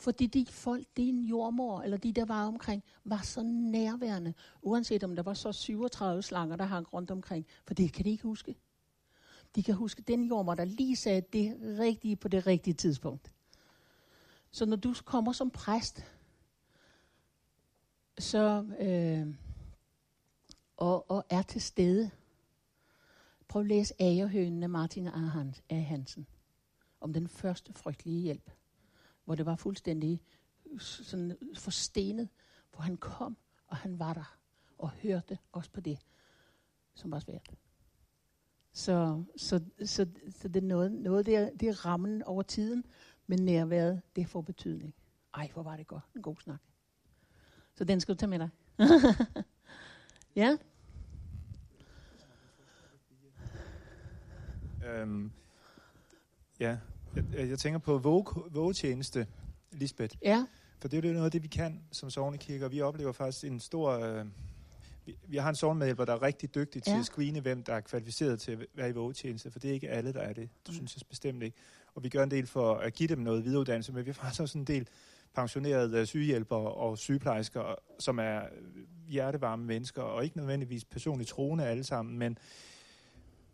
Fordi 0.00 0.26
de 0.26 0.46
folk, 0.46 0.86
din 0.96 1.24
jordmor, 1.24 1.80
eller 1.80 1.96
de, 1.96 2.12
der 2.12 2.24
var 2.24 2.46
omkring, 2.46 2.82
var 3.04 3.20
så 3.22 3.42
nærværende, 3.42 4.34
uanset 4.62 5.04
om 5.04 5.16
der 5.16 5.22
var 5.22 5.34
så 5.34 5.52
37 5.52 6.22
slanger, 6.22 6.56
der 6.56 6.64
hang 6.64 6.94
rundt 6.94 7.10
omkring, 7.10 7.46
for 7.66 7.74
det 7.74 7.92
kan 7.92 8.04
de 8.04 8.10
ikke 8.10 8.22
huske. 8.22 8.56
De 9.54 9.62
kan 9.62 9.74
huske 9.74 10.02
den 10.02 10.24
jordmor, 10.24 10.54
der 10.54 10.64
lige 10.64 10.96
sagde 10.96 11.20
det 11.32 11.56
rigtige 11.78 12.16
på 12.16 12.28
det 12.28 12.46
rigtige 12.46 12.74
tidspunkt. 12.74 13.32
Så 14.50 14.66
når 14.66 14.76
du 14.76 14.94
kommer 15.04 15.32
som 15.32 15.50
præst, 15.50 16.04
så 18.18 18.66
øh, 18.80 19.34
og, 20.76 21.10
og 21.10 21.24
er 21.30 21.42
til 21.42 21.60
stede. 21.60 22.10
Prøv 23.48 23.62
at 23.62 23.68
læse 23.68 23.94
Agerhønen 24.02 24.62
af 24.62 24.70
Martin 24.70 25.06
A. 25.70 25.80
Hansen 25.80 26.26
om 27.00 27.12
den 27.12 27.28
første 27.28 27.72
frygtelige 27.72 28.20
hjælp, 28.20 28.50
hvor 29.24 29.34
det 29.34 29.46
var 29.46 29.56
fuldstændig 29.56 30.22
sådan 30.78 31.36
forstenet, 31.56 32.28
hvor 32.72 32.80
han 32.80 32.96
kom, 32.96 33.36
og 33.66 33.76
han 33.76 33.98
var 33.98 34.14
der, 34.14 34.38
og 34.78 34.90
hørte 34.90 35.38
også 35.52 35.70
på 35.70 35.80
det, 35.80 35.98
som 36.94 37.10
var 37.10 37.18
svært. 37.18 37.50
Så, 38.72 39.24
så, 39.36 39.64
så, 39.84 40.06
så 40.30 40.48
det 40.48 40.56
er 40.56 40.66
noget, 40.66 40.92
noget 40.92 41.26
det, 41.26 41.36
er, 41.36 41.50
det 41.50 41.68
er 41.68 41.86
rammen 41.86 42.22
over 42.22 42.42
tiden, 42.42 42.84
men 43.26 43.44
nærværet, 43.44 44.02
det 44.16 44.28
får 44.28 44.40
betydning. 44.40 44.94
Ej, 45.34 45.50
hvor 45.52 45.62
var 45.62 45.76
det 45.76 45.86
godt. 45.86 46.04
En 46.16 46.22
god 46.22 46.36
snak. 46.36 46.69
Så 47.74 47.84
den 47.84 48.00
skal 48.00 48.14
du 48.14 48.18
tage 48.18 48.30
med 48.30 48.38
dig. 48.38 48.48
ja? 50.36 50.56
Øhm, 54.86 55.30
ja, 56.60 56.76
jeg, 57.14 57.48
jeg 57.48 57.58
tænker 57.58 57.78
på 57.78 57.98
vågetjeneste, 58.50 59.26
Lisbeth. 59.72 60.16
Ja. 60.22 60.46
For 60.78 60.88
det 60.88 61.04
er 61.04 61.08
jo 61.08 61.12
noget 61.12 61.24
af 61.24 61.32
det, 61.32 61.42
vi 61.42 61.48
kan 61.48 61.82
som 61.92 62.10
sovnekirker. 62.10 62.68
Vi 62.68 62.80
oplever 62.80 63.12
faktisk 63.12 63.44
en 63.44 63.60
stor... 63.60 63.90
Øh, 63.90 64.26
vi, 65.06 65.16
vi 65.28 65.36
har 65.36 65.48
en 65.48 65.56
sovnemedhjælper, 65.56 66.04
der 66.04 66.12
er 66.12 66.22
rigtig 66.22 66.54
dygtig 66.54 66.82
til 66.82 66.92
ja. 66.92 66.98
at 66.98 67.04
screene, 67.04 67.40
hvem 67.40 67.62
der 67.62 67.74
er 67.74 67.80
kvalificeret 67.80 68.40
til 68.40 68.52
at 68.52 68.58
være 68.74 68.88
i 68.88 68.92
vågetjeneste, 68.92 69.50
for 69.50 69.58
det 69.58 69.70
er 69.70 69.74
ikke 69.74 69.88
alle, 69.88 70.12
der 70.12 70.20
er 70.20 70.32
det. 70.32 70.48
Det 70.66 70.68
mm. 70.68 70.74
synes 70.74 70.96
jeg 70.96 71.02
bestemt 71.08 71.42
ikke. 71.42 71.56
Og 71.94 72.02
vi 72.02 72.08
gør 72.08 72.22
en 72.22 72.30
del 72.30 72.46
for 72.46 72.74
at 72.74 72.94
give 72.94 73.08
dem 73.08 73.18
noget 73.18 73.44
videreuddannelse, 73.44 73.92
men 73.92 74.04
vi 74.04 74.10
har 74.10 74.14
faktisk 74.14 74.40
også 74.40 74.58
en 74.58 74.64
del 74.64 74.88
pensionerede 75.34 76.06
sygehjælpere 76.06 76.72
og 76.72 76.98
sygeplejersker, 76.98 77.74
som 77.98 78.18
er 78.18 78.40
hjertevarme 79.08 79.64
mennesker, 79.64 80.02
og 80.02 80.24
ikke 80.24 80.36
nødvendigvis 80.36 80.84
personligt 80.84 81.30
troende 81.30 81.66
alle 81.66 81.84
sammen, 81.84 82.18
men 82.18 82.38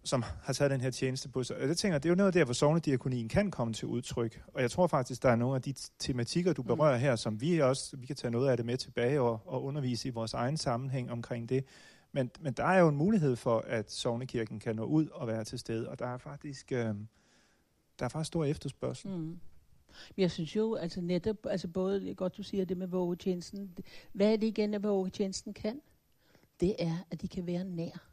som 0.05 0.25
har 0.43 0.53
taget 0.53 0.71
den 0.71 0.81
her 0.81 0.91
tjeneste 0.91 1.29
på 1.29 1.43
sig. 1.43 1.57
Og 1.57 1.69
jeg 1.69 1.77
tænker, 1.77 1.99
det 1.99 2.09
er 2.09 2.11
jo 2.11 2.17
noget 2.17 2.35
der, 2.35 2.45
hvor 2.45 2.55
sovnediakonien 2.55 3.29
kan 3.29 3.51
komme 3.51 3.75
til 3.75 3.89
udtryk. 3.89 4.43
Og 4.55 4.63
jeg 4.63 4.71
tror 4.71 4.87
faktisk, 4.87 5.23
der 5.23 5.29
er 5.31 5.37
nogle 5.37 5.57
af 5.57 5.63
de 5.63 5.75
tematikker, 5.99 6.53
du 6.53 6.63
mm. 6.63 6.67
berører 6.67 6.97
her, 6.97 7.17
som 7.17 7.41
vi 7.41 7.59
også 7.59 7.97
vi 7.97 8.07
kan 8.07 8.17
tage 8.17 8.31
noget 8.31 8.49
af 8.49 8.57
det 8.57 8.67
med 8.67 8.77
tilbage 8.77 9.21
og, 9.21 9.41
og 9.47 9.65
undervise 9.65 10.09
i 10.09 10.11
vores 10.11 10.35
egen 10.35 10.57
sammenhæng 10.57 11.11
omkring 11.11 11.49
det. 11.49 11.65
Men, 12.13 12.31
men 12.41 12.53
der 12.53 12.65
er 12.65 12.79
jo 12.79 12.89
en 12.89 12.97
mulighed 12.97 13.37
for, 13.37 13.65
at 13.67 13.93
sovnekirken 13.93 14.61
kan 14.61 14.77
nå 14.77 14.85
ud 14.85 15.09
og 15.09 15.27
være 15.27 15.45
til 15.45 15.59
stede, 15.59 15.89
og 15.89 15.99
der 15.99 16.07
er 16.07 16.19
faktisk, 16.19 16.73
øh, 16.73 16.95
der 17.99 18.05
er 18.05 18.09
faktisk 18.09 18.29
stor 18.29 18.45
efterspørgsel. 18.45 19.11
Mm. 19.11 19.39
Men 20.17 20.23
jeg 20.23 20.31
synes 20.31 20.57
jo, 20.57 20.75
altså 20.75 21.01
netop, 21.01 21.47
altså 21.47 21.69
både, 21.69 22.15
godt 22.15 22.37
du 22.37 22.43
siger 22.43 22.65
det 22.65 22.77
med 22.77 22.87
vågetjenesten, 22.87 23.79
hvad 24.13 24.33
er 24.33 24.37
det 24.37 24.47
igen, 24.47 24.75
at 24.75 24.83
vågetjenesten 24.83 25.55
kan? 25.55 25.81
Det 26.61 26.77
er, 26.79 26.97
at 27.11 27.23
de 27.23 27.29
kan 27.29 27.47
være 27.47 27.65
nær. 27.65 28.11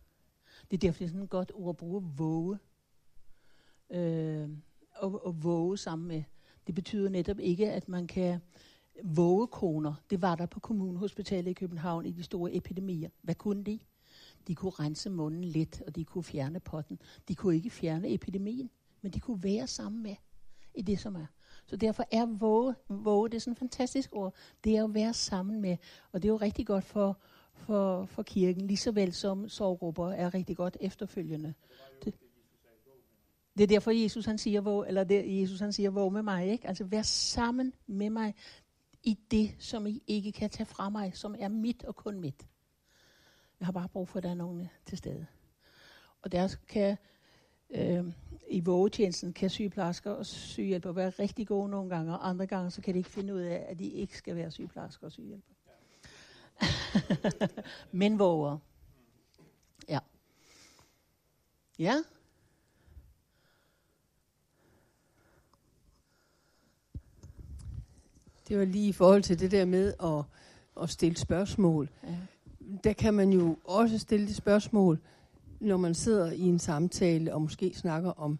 Det 0.71 0.77
er 0.77 0.87
derfor, 0.87 0.97
det 0.97 1.05
er 1.05 1.09
sådan 1.09 1.23
et 1.23 1.29
godt 1.29 1.51
ord 1.55 1.69
at 1.69 1.77
bruge, 1.77 2.03
våge. 2.17 2.57
Øh, 3.89 4.49
og, 4.95 5.25
og 5.25 5.43
våge 5.43 5.77
sammen 5.77 6.07
med. 6.07 6.23
Det 6.67 6.75
betyder 6.75 7.09
netop 7.09 7.39
ikke, 7.39 7.71
at 7.71 7.89
man 7.89 8.07
kan 8.07 8.39
våge 9.03 9.47
koner. 9.47 9.93
Det 10.09 10.21
var 10.21 10.35
der 10.35 10.45
på 10.45 10.59
kommunehospitalet 10.59 11.51
i 11.51 11.53
København 11.53 12.05
i 12.05 12.11
de 12.11 12.23
store 12.23 12.55
epidemier. 12.55 13.09
Hvad 13.21 13.35
kunne 13.35 13.63
de? 13.63 13.79
De 14.47 14.55
kunne 14.55 14.71
rense 14.71 15.09
munden 15.09 15.43
lidt, 15.43 15.81
og 15.87 15.95
de 15.95 16.05
kunne 16.05 16.23
fjerne 16.23 16.59
potten. 16.59 16.99
De 17.27 17.35
kunne 17.35 17.55
ikke 17.55 17.69
fjerne 17.69 18.13
epidemien, 18.13 18.69
men 19.01 19.11
de 19.11 19.19
kunne 19.19 19.43
være 19.43 19.67
sammen 19.67 20.03
med 20.03 20.15
i 20.75 20.81
det, 20.81 20.99
som 20.99 21.15
er. 21.15 21.25
Så 21.65 21.75
derfor 21.75 22.05
er 22.11 22.25
våge, 22.25 22.75
våge 22.89 23.29
det 23.29 23.35
er 23.35 23.39
sådan 23.39 23.51
et 23.51 23.59
fantastisk 23.59 24.09
ord, 24.11 24.35
det 24.63 24.77
er 24.77 24.83
at 24.83 24.93
være 24.93 25.13
sammen 25.13 25.61
med. 25.61 25.77
Og 26.11 26.21
det 26.21 26.27
er 26.27 26.31
jo 26.31 26.37
rigtig 26.37 26.67
godt 26.67 26.83
for, 26.83 27.17
for, 27.53 28.05
for 28.05 28.23
kirken, 28.23 28.67
lige 28.67 28.77
så 28.77 28.91
vel 28.91 29.13
som 29.13 29.49
sorggrupper 29.49 30.09
er 30.09 30.33
rigtig 30.33 30.57
godt 30.57 30.77
efterfølgende. 30.81 31.53
Det, 32.05 32.15
det 33.57 33.63
er 33.63 33.67
derfor 33.67 33.91
Jesus 33.91 34.25
han 34.25 34.37
siger, 34.37 34.61
våg, 34.61 34.87
eller 34.87 35.03
det, 35.03 35.41
Jesus 35.41 35.59
han 35.59 35.73
siger, 35.73 35.89
våg 35.89 36.13
med 36.13 36.21
mig, 36.21 36.47
ikke? 36.47 36.67
Altså 36.67 36.83
vær 36.83 37.01
sammen 37.01 37.73
med 37.87 38.09
mig 38.09 38.35
i 39.03 39.19
det, 39.31 39.55
som 39.59 39.87
I 39.87 40.03
ikke 40.07 40.31
kan 40.31 40.49
tage 40.49 40.65
fra 40.65 40.89
mig, 40.89 41.17
som 41.17 41.35
er 41.39 41.47
mit 41.47 41.83
og 41.83 41.95
kun 41.95 42.19
mit. 42.19 42.47
Jeg 43.59 43.65
har 43.65 43.71
bare 43.71 43.89
brug 43.89 44.07
for, 44.07 44.17
at 44.17 44.23
der 44.23 44.29
er 44.29 44.35
nogen 44.35 44.69
til 44.85 44.97
stede. 44.97 45.25
Og 46.21 46.31
der 46.31 46.55
kan 46.67 46.97
øh, 47.73 48.05
i 48.49 48.59
vågetjenesten 48.59 49.33
kan 49.33 49.49
sygeplejersker 49.49 50.11
og 50.11 50.25
sygehjælper 50.25 50.91
være 50.91 51.09
rigtig 51.09 51.47
gode 51.47 51.69
nogle 51.69 51.89
gange, 51.89 52.13
og 52.13 52.29
andre 52.29 52.47
gange 52.47 52.71
så 52.71 52.81
kan 52.81 52.93
de 52.93 52.97
ikke 52.97 53.09
finde 53.09 53.33
ud 53.33 53.41
af, 53.41 53.65
at 53.69 53.79
de 53.79 53.87
ikke 53.87 54.17
skal 54.17 54.35
være 54.35 54.51
sygeplejersker 54.51 55.05
og 55.05 55.11
sygehjælper. 55.11 55.53
Men 57.91 58.19
våger. 58.19 58.57
Ja. 59.89 59.99
Ja. 61.79 61.95
Det 68.47 68.59
var 68.59 68.65
lige 68.65 68.87
i 68.87 68.91
forhold 68.91 69.23
til 69.23 69.39
det 69.39 69.51
der 69.51 69.65
med 69.65 69.93
at, 70.03 70.23
at 70.83 70.89
stille 70.89 71.17
spørgsmål. 71.17 71.89
Ja. 72.03 72.17
Der 72.83 72.93
kan 72.93 73.13
man 73.13 73.33
jo 73.33 73.57
også 73.63 73.97
stille 73.99 74.27
det 74.27 74.35
spørgsmål, 74.35 74.99
når 75.63 75.77
man 75.77 75.93
sidder 75.93 76.31
i 76.31 76.41
en 76.41 76.59
samtale 76.59 77.33
og 77.33 77.41
måske 77.41 77.73
snakker 77.75 78.11
om 78.11 78.39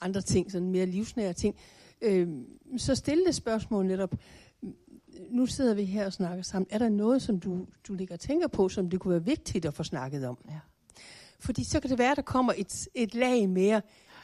andre 0.00 0.20
ting, 0.20 0.52
sådan 0.52 0.70
mere 0.70 0.86
livsnære 0.86 1.32
ting. 1.32 1.56
Øh, 2.02 2.28
så 2.76 2.94
stille 2.94 3.24
det 3.24 3.34
spørgsmål 3.34 3.86
netop, 3.86 4.14
nu 5.30 5.46
sidder 5.46 5.74
vi 5.74 5.84
her 5.84 6.06
og 6.06 6.12
snakker 6.12 6.42
sammen. 6.42 6.66
Er 6.70 6.78
der 6.78 6.88
noget, 6.88 7.22
som 7.22 7.40
du, 7.40 7.66
du 7.88 7.94
ligger 7.94 8.14
og 8.14 8.20
tænker 8.20 8.48
på, 8.48 8.68
som 8.68 8.90
det 8.90 9.00
kunne 9.00 9.12
være 9.12 9.24
vigtigt 9.24 9.64
at 9.64 9.74
få 9.74 9.82
snakket 9.82 10.24
om? 10.26 10.38
Ja. 10.50 10.58
Fordi 11.40 11.64
så 11.64 11.80
kan 11.80 11.90
det 11.90 11.98
være, 11.98 12.10
at 12.10 12.16
der 12.16 12.22
kommer 12.22 12.52
et, 12.56 12.88
et 12.94 13.14
lag 13.14 13.48
mere. 13.48 13.82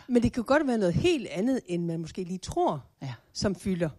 Men 0.08 0.22
det 0.22 0.32
kan 0.32 0.44
godt 0.44 0.66
være 0.66 0.78
noget 0.78 0.94
helt 0.94 1.26
andet, 1.26 1.60
end 1.66 1.84
man 1.84 2.00
måske 2.00 2.24
lige 2.24 2.38
tror, 2.38 2.84
ja. 3.02 3.14
som 3.32 3.54
fylder. 3.54 3.90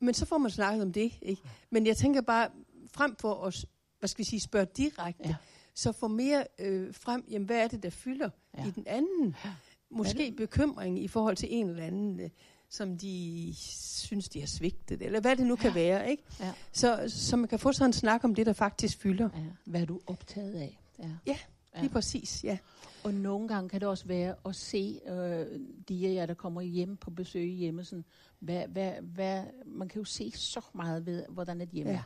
Men 0.00 0.14
så 0.14 0.26
får 0.26 0.38
man 0.38 0.50
snakket 0.50 0.82
om 0.82 0.92
det. 0.92 1.12
Ikke? 1.22 1.42
Men 1.70 1.86
jeg 1.86 1.96
tænker 1.96 2.20
bare, 2.20 2.48
frem 2.92 3.16
for 3.16 3.46
at 3.46 3.64
hvad 3.98 4.08
skal 4.08 4.18
vi 4.18 4.24
sige, 4.24 4.40
spørge 4.40 4.66
direkte, 4.76 5.28
ja. 5.28 5.34
Så 5.78 5.92
få 5.92 6.08
mere 6.08 6.44
øh, 6.58 6.94
frem, 6.94 7.24
jamen, 7.30 7.46
hvad 7.46 7.56
er 7.56 7.68
det, 7.68 7.82
der 7.82 7.90
fylder 7.90 8.30
ja. 8.58 8.66
i 8.66 8.70
den 8.70 8.84
anden? 8.86 9.36
Ja. 9.44 9.50
Måske 9.90 10.34
bekymring 10.36 11.02
i 11.04 11.08
forhold 11.08 11.36
til 11.36 11.48
en 11.50 11.68
eller 11.68 11.84
anden 11.84 12.20
øh, 12.20 12.30
som 12.70 12.98
de 12.98 13.54
synes, 13.56 14.28
de 14.28 14.40
har 14.40 14.46
svigtet, 14.46 15.02
eller 15.02 15.20
hvad 15.20 15.36
det 15.36 15.46
nu 15.46 15.56
kan 15.56 15.70
ja. 15.70 15.74
være. 15.74 16.10
Ikke? 16.10 16.22
Ja. 16.40 16.52
Så, 16.72 17.04
så 17.08 17.36
man 17.36 17.48
kan 17.48 17.58
få 17.58 17.72
sådan 17.72 17.88
en 17.88 17.92
snak 17.92 18.24
om 18.24 18.34
det, 18.34 18.46
der 18.46 18.52
faktisk 18.52 18.98
fylder. 18.98 19.28
Ja. 19.34 19.40
Hvad 19.64 19.80
er 19.80 19.84
du 19.84 20.00
optaget 20.06 20.54
af? 20.54 20.80
Ja, 20.98 21.10
ja 21.26 21.38
lige 21.74 21.84
ja. 21.84 21.88
præcis. 21.92 22.44
Ja. 22.44 22.58
Og 23.04 23.14
nogle 23.14 23.48
gange 23.48 23.68
kan 23.68 23.80
det 23.80 23.88
også 23.88 24.06
være 24.06 24.34
at 24.46 24.56
se 24.56 25.00
øh, 25.06 25.60
de 25.88 26.08
af 26.08 26.14
jer, 26.14 26.26
der 26.26 26.34
kommer 26.34 26.60
hjem 26.60 26.96
på 26.96 27.10
besøg 27.10 27.48
hjemme. 27.50 27.84
Sådan, 27.84 28.04
hvad, 28.38 28.68
hvad, 28.68 28.92
hvad, 29.02 29.44
man 29.66 29.88
kan 29.88 29.98
jo 29.98 30.04
se 30.04 30.32
så 30.34 30.60
meget 30.74 31.06
ved, 31.06 31.24
hvordan 31.28 31.60
et 31.60 31.68
hjem 31.68 31.86
ja. 31.86 31.92
er. 31.92 32.02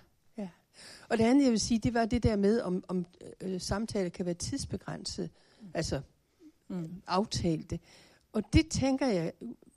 Og 1.09 1.19
det 1.19 1.25
andet, 1.25 1.45
jeg 1.45 1.51
vil 1.51 1.61
sige, 1.61 1.79
det 1.79 1.95
var 1.95 2.05
det 2.05 2.23
der 2.23 2.37
med, 2.37 2.61
om, 2.61 2.85
om 2.89 3.07
øh, 3.41 3.61
samtaler 3.61 4.09
kan 4.09 4.27
være 4.27 4.35
tidsbegrænset. 4.35 5.31
Mm. 5.61 5.69
Altså 5.75 6.01
mm. 6.69 7.03
aftalte. 7.07 7.79
Og 8.33 8.43
det 8.53 8.69
tænker 8.69 9.07
jeg 9.07 9.33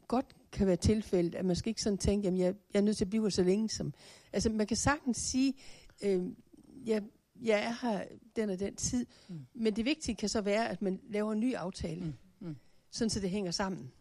godt 0.07 0.25
kan 0.51 0.67
være 0.67 0.75
tilfældet, 0.75 1.35
at 1.35 1.45
man 1.45 1.55
skal 1.55 1.69
ikke 1.69 1.81
sådan 1.81 1.97
tænke, 1.97 2.27
at 2.27 2.37
jeg, 2.37 2.55
jeg 2.73 2.79
er 2.79 2.83
nødt 2.83 2.97
til 2.97 3.05
at 3.05 3.09
blive 3.09 3.31
så 3.31 3.43
længe 3.43 3.69
som... 3.69 3.93
Altså 4.33 4.49
man 4.49 4.67
kan 4.67 4.77
sagtens 4.77 5.17
sige, 5.17 5.53
øh, 6.03 6.23
jeg, 6.85 7.03
jeg 7.41 7.63
er 7.63 7.87
her 7.87 8.03
den 8.35 8.49
og 8.49 8.59
den 8.59 8.75
tid, 8.75 9.05
mm. 9.29 9.39
men 9.53 9.75
det 9.75 9.85
vigtige 9.85 10.15
kan 10.15 10.29
så 10.29 10.41
være, 10.41 10.69
at 10.69 10.81
man 10.81 10.99
laver 11.09 11.33
en 11.33 11.39
ny 11.39 11.53
aftale, 11.53 12.01
mm. 12.05 12.13
Mm. 12.47 12.55
sådan 12.91 13.09
så 13.09 13.19
det 13.19 13.29
hænger 13.29 13.51
sammen. 13.51 13.91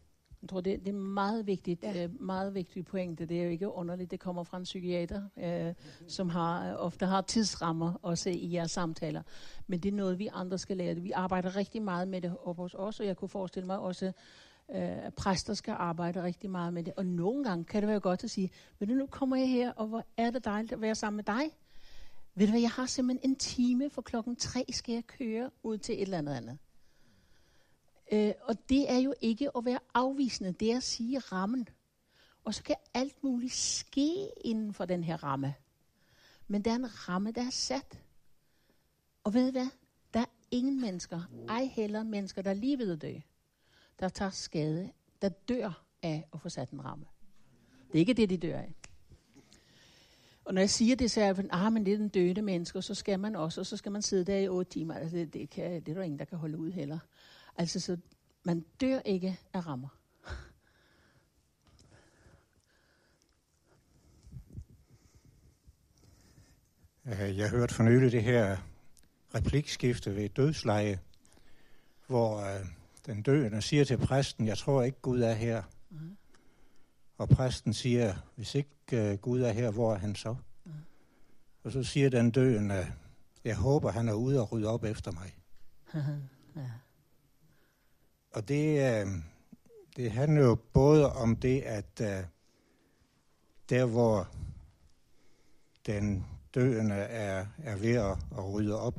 Jeg 0.45 0.49
tror, 0.49 0.61
det, 0.61 0.81
det 0.81 0.89
er 0.89 0.99
meget 0.99 1.47
vigtigt, 1.47 1.83
ja. 1.83 2.05
øh, 2.05 2.23
meget 2.23 2.55
vigtigt 2.55 2.87
pointe. 2.87 3.27
Det 3.27 3.41
er 3.41 3.45
jo 3.45 3.51
ikke 3.51 3.73
underligt, 3.73 4.11
det 4.11 4.21
kommer 4.21 4.43
fra 4.43 4.57
en 4.57 4.65
psykiater, 4.65 5.23
øh, 5.37 5.75
som 6.09 6.29
har, 6.29 6.75
ofte 6.75 7.07
har 7.07 7.21
tidsrammer 7.21 8.15
se 8.15 8.33
i 8.33 8.55
jeres 8.55 8.71
samtaler. 8.71 9.23
Men 9.67 9.81
det 9.81 9.89
er 9.89 9.97
noget, 9.97 10.19
vi 10.19 10.29
andre 10.33 10.59
skal 10.59 10.77
lære. 10.77 10.95
Vi 10.95 11.11
arbejder 11.11 11.57
rigtig 11.57 11.83
meget 11.83 12.09
med 12.09 12.21
det 12.21 12.37
op 12.45 12.57
hos 12.57 12.75
os, 12.79 13.01
og 13.01 13.07
jeg 13.07 13.17
kunne 13.17 13.29
forestille 13.29 13.67
mig 13.67 13.79
også, 13.79 14.13
øh, 14.75 15.11
præster 15.17 15.55
skal 15.55 15.75
arbejde 15.79 16.23
rigtig 16.23 16.51
meget 16.51 16.73
med 16.73 16.85
det. 16.85 16.93
Og 16.97 17.07
nogle 17.07 17.45
gange 17.45 17.65
kan 17.65 17.83
det 17.83 17.89
være 17.89 18.01
godt 18.01 18.25
at 18.25 18.31
sige, 18.31 18.51
du, 18.81 18.85
nu 18.85 19.07
kommer 19.07 19.37
jeg 19.37 19.49
her, 19.49 19.73
og 19.73 19.87
hvor 19.87 20.05
er 20.17 20.31
det 20.31 20.45
dejligt 20.45 20.73
at 20.73 20.81
være 20.81 20.95
sammen 20.95 21.17
med 21.17 21.25
dig. 21.25 21.51
Ved 22.35 22.47
du 22.47 22.51
hvad, 22.51 22.61
jeg 22.61 22.71
har 22.71 22.87
simpelthen 22.87 23.31
en 23.31 23.37
time, 23.37 23.91
for 23.91 24.03
klokken 24.03 24.37
tre 24.37 24.65
skal 24.71 24.93
jeg 24.93 25.07
køre 25.07 25.51
ud 25.63 25.79
til 25.79 25.95
et 25.95 26.03
eller 26.03 26.19
andet 26.19 26.35
andet. 26.35 26.59
Øh, 28.13 28.33
og 28.43 28.69
det 28.69 28.91
er 28.91 28.99
jo 28.99 29.15
ikke 29.21 29.57
at 29.57 29.65
være 29.65 29.79
afvisende, 29.95 30.53
det 30.53 30.73
er 30.73 30.77
at 30.77 30.83
sige 30.83 31.19
rammen. 31.19 31.69
Og 32.45 32.55
så 32.55 32.63
kan 32.63 32.77
alt 32.95 33.25
muligt 33.25 33.53
ske 33.53 34.31
inden 34.45 34.75
for 34.75 34.85
den 34.85 35.05
her 35.05 35.25
ramme. 35.25 35.55
Men 36.49 36.63
der 36.63 36.71
er 36.71 36.77
en 36.77 37.09
ramme, 37.09 37.33
der 37.33 37.47
er 37.47 37.51
sat. 37.51 38.01
Og 39.25 39.35
ved 39.35 39.49
I 39.49 39.51
hvad? 39.51 39.69
Der 40.15 40.21
er 40.21 40.31
ingen 40.51 40.81
mennesker, 40.81 41.21
ej 41.49 41.65
heller 41.65 42.03
mennesker, 42.03 42.43
der 42.43 42.51
er 42.51 42.55
lige 42.55 42.79
ved 42.79 42.93
at 42.93 43.03
dø, 43.03 43.15
der 44.01 44.09
tager 44.09 44.31
skade, 44.31 44.91
der 45.23 45.29
dør 45.29 45.85
af 46.03 46.29
at 46.35 46.41
få 46.41 46.49
sat 46.49 46.71
en 46.71 46.85
ramme. 46.85 47.05
Det 47.87 47.95
er 47.95 48.01
ikke 48.01 48.15
det, 48.15 48.31
de 48.31 48.37
dør 48.37 48.59
af. 48.59 48.75
Og 50.45 50.55
når 50.55 50.61
jeg 50.61 50.71
siger 50.71 50.97
det, 50.97 51.11
så 51.11 51.21
er 51.21 51.25
jeg, 51.25 51.45
ah, 51.51 51.73
men 51.73 51.87
det 51.87 51.93
er 51.93 51.99
den 51.99 52.09
døde 52.09 52.43
menneske, 52.43 52.83
så 52.83 52.95
skal 52.95 53.21
man 53.21 53.37
også, 53.37 53.61
og 53.61 53.67
så 53.67 53.77
skal 53.77 53.93
man 53.93 54.03
sidde 54.03 54.25
der 54.25 54.39
i 54.39 54.49
otte 54.49 54.71
timer. 54.71 54.95
Altså, 54.95 55.17
det, 55.17 55.35
det, 55.35 55.51
kan, 55.51 55.83
det 55.83 55.89
er 55.89 55.95
der 55.95 56.03
ingen, 56.03 56.19
der 56.19 56.25
kan 56.25 56.39
holde 56.39 56.59
ud 56.59 56.71
heller. 56.71 56.99
Altså, 57.57 57.81
så 57.81 57.97
man 58.45 58.65
dør 58.81 58.99
ikke 58.99 59.39
af 59.53 59.67
rammer. 59.67 59.89
Øh, 67.07 67.39
Jeg 67.39 67.51
hørte 67.51 67.75
for 67.75 67.83
nylig 67.83 68.13
det 68.13 68.23
her 68.23 68.57
replikskifte 69.35 70.17
ved 70.17 70.25
et 70.25 70.37
dødsleje, 70.37 70.99
hvor 72.07 72.41
øh, 72.41 72.67
den 73.07 73.23
døende 73.23 73.63
siger 73.63 73.85
til 73.85 73.97
præsten, 73.99 74.47
jeg 74.47 74.59
tror 74.59 74.83
ikke 74.83 75.01
Gud 75.03 75.21
er 75.21 75.33
her. 75.35 75.63
Mhm. 75.91 76.17
Og 77.19 77.29
præsten 77.29 77.75
siger, 77.75 78.15
hvis 78.37 78.55
ikke 78.55 78.71
øh, 78.93 79.19
Gud 79.19 79.41
er 79.41 79.53
her, 79.53 79.71
hvor 79.71 79.95
er 79.95 79.99
han 79.99 80.15
så? 80.15 80.37
Mhm. 80.65 80.75
Og 81.63 81.73
så 81.73 81.83
siger 81.83 82.11
den 82.11 82.31
døende, 82.31 82.87
jeg 83.45 83.57
håber, 83.57 83.91
han 83.91 84.09
er 84.09 84.13
ude 84.15 84.41
og 84.41 84.53
rydde 84.53 84.69
op 84.69 84.85
efter 84.85 85.11
mig. 85.13 85.37
ja. 86.57 86.71
Og 88.35 88.49
det, 88.49 89.01
øh, 89.01 89.07
det 89.97 90.11
handler 90.11 90.43
jo 90.43 90.55
både 90.73 91.13
om 91.13 91.37
det, 91.37 91.61
at 91.61 92.01
øh, 92.01 92.25
der 93.69 93.85
hvor 93.85 94.29
den 95.87 96.27
døende 96.55 96.95
er, 96.95 97.47
er 97.59 97.77
ved 97.77 97.95
at, 97.95 98.19
at 98.39 98.53
rydde 98.53 98.81
op, 98.81 98.99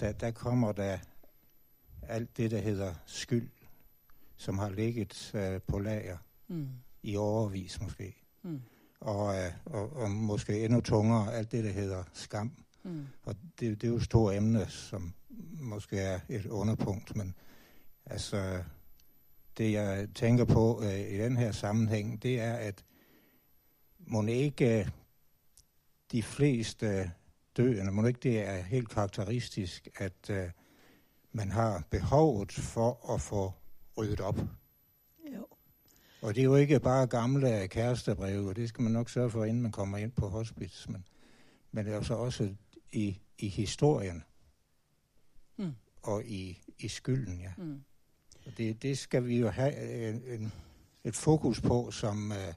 der, 0.00 0.12
der 0.12 0.30
kommer 0.30 0.72
der 0.72 0.98
alt 2.02 2.36
det, 2.36 2.50
der 2.50 2.58
hedder 2.58 2.94
skyld, 3.06 3.50
som 4.36 4.58
har 4.58 4.70
ligget 4.70 5.34
øh, 5.34 5.60
på 5.66 5.78
lager 5.78 6.16
Mm. 6.48 6.68
i 7.02 7.16
overvis 7.16 7.80
måske. 7.80 8.16
Mm. 8.42 8.62
Og, 9.00 9.36
øh, 9.36 9.52
og, 9.64 9.96
og 9.96 10.10
måske 10.10 10.64
endnu 10.64 10.80
tungere, 10.80 11.34
alt 11.34 11.52
det, 11.52 11.64
der 11.64 11.70
hedder 11.70 12.04
skam. 12.12 12.52
Mm. 12.82 13.06
Og 13.22 13.36
det, 13.60 13.80
det 13.80 13.84
er 13.84 13.88
jo 13.88 13.96
et 13.96 14.02
stort 14.02 14.34
emne, 14.34 14.66
som 14.68 15.14
måske 15.60 15.98
er 15.98 16.20
et 16.28 16.46
underpunkt, 16.46 17.16
men 17.16 17.34
altså, 18.10 18.62
det 19.58 19.72
jeg 19.72 20.08
tænker 20.14 20.44
på 20.44 20.82
øh, 20.84 21.00
i 21.00 21.18
den 21.18 21.36
her 21.36 21.52
sammenhæng, 21.52 22.22
det 22.22 22.40
er, 22.40 22.54
at 22.54 22.84
må 23.98 24.26
ikke 24.26 24.80
øh, 24.80 24.88
de 26.12 26.22
fleste 26.22 27.12
døende, 27.56 27.92
må 27.92 28.06
ikke 28.06 28.20
det 28.22 28.40
er 28.40 28.62
helt 28.62 28.88
karakteristisk, 28.88 29.88
at 29.96 30.30
øh, 30.30 30.50
man 31.32 31.50
har 31.50 31.84
behovet 31.90 32.52
for 32.52 33.14
at 33.14 33.20
få 33.20 33.52
ryddet 33.96 34.20
op. 34.20 34.38
Jo. 35.34 35.46
Og 36.22 36.34
det 36.34 36.40
er 36.40 36.44
jo 36.44 36.56
ikke 36.56 36.80
bare 36.80 37.06
gamle 37.06 37.68
kærestebreve, 37.68 38.48
og 38.48 38.56
det 38.56 38.68
skal 38.68 38.82
man 38.82 38.92
nok 38.92 39.10
sørge 39.10 39.30
for, 39.30 39.44
inden 39.44 39.62
man 39.62 39.72
kommer 39.72 39.98
ind 39.98 40.12
på 40.12 40.28
hospice, 40.28 40.90
men, 40.92 41.04
men 41.72 41.84
det 41.84 41.92
er 41.92 41.96
jo 41.96 42.02
så 42.02 42.14
også 42.14 42.54
i, 42.92 43.20
i 43.38 43.48
historien 43.48 44.24
Mm. 45.56 45.74
og 46.02 46.24
i, 46.24 46.62
i 46.78 46.88
skylden, 46.88 47.40
ja. 47.40 47.52
Mm. 47.58 47.84
Og 48.50 48.58
det, 48.58 48.82
det 48.82 48.98
skal 48.98 49.26
vi 49.26 49.38
jo 49.38 49.48
have 49.48 49.82
øh, 49.82 50.08
en, 50.08 50.22
en, 50.40 50.52
et 51.04 51.16
fokus 51.16 51.60
på, 51.60 51.90
som... 51.90 52.32
Øh, 52.32 52.54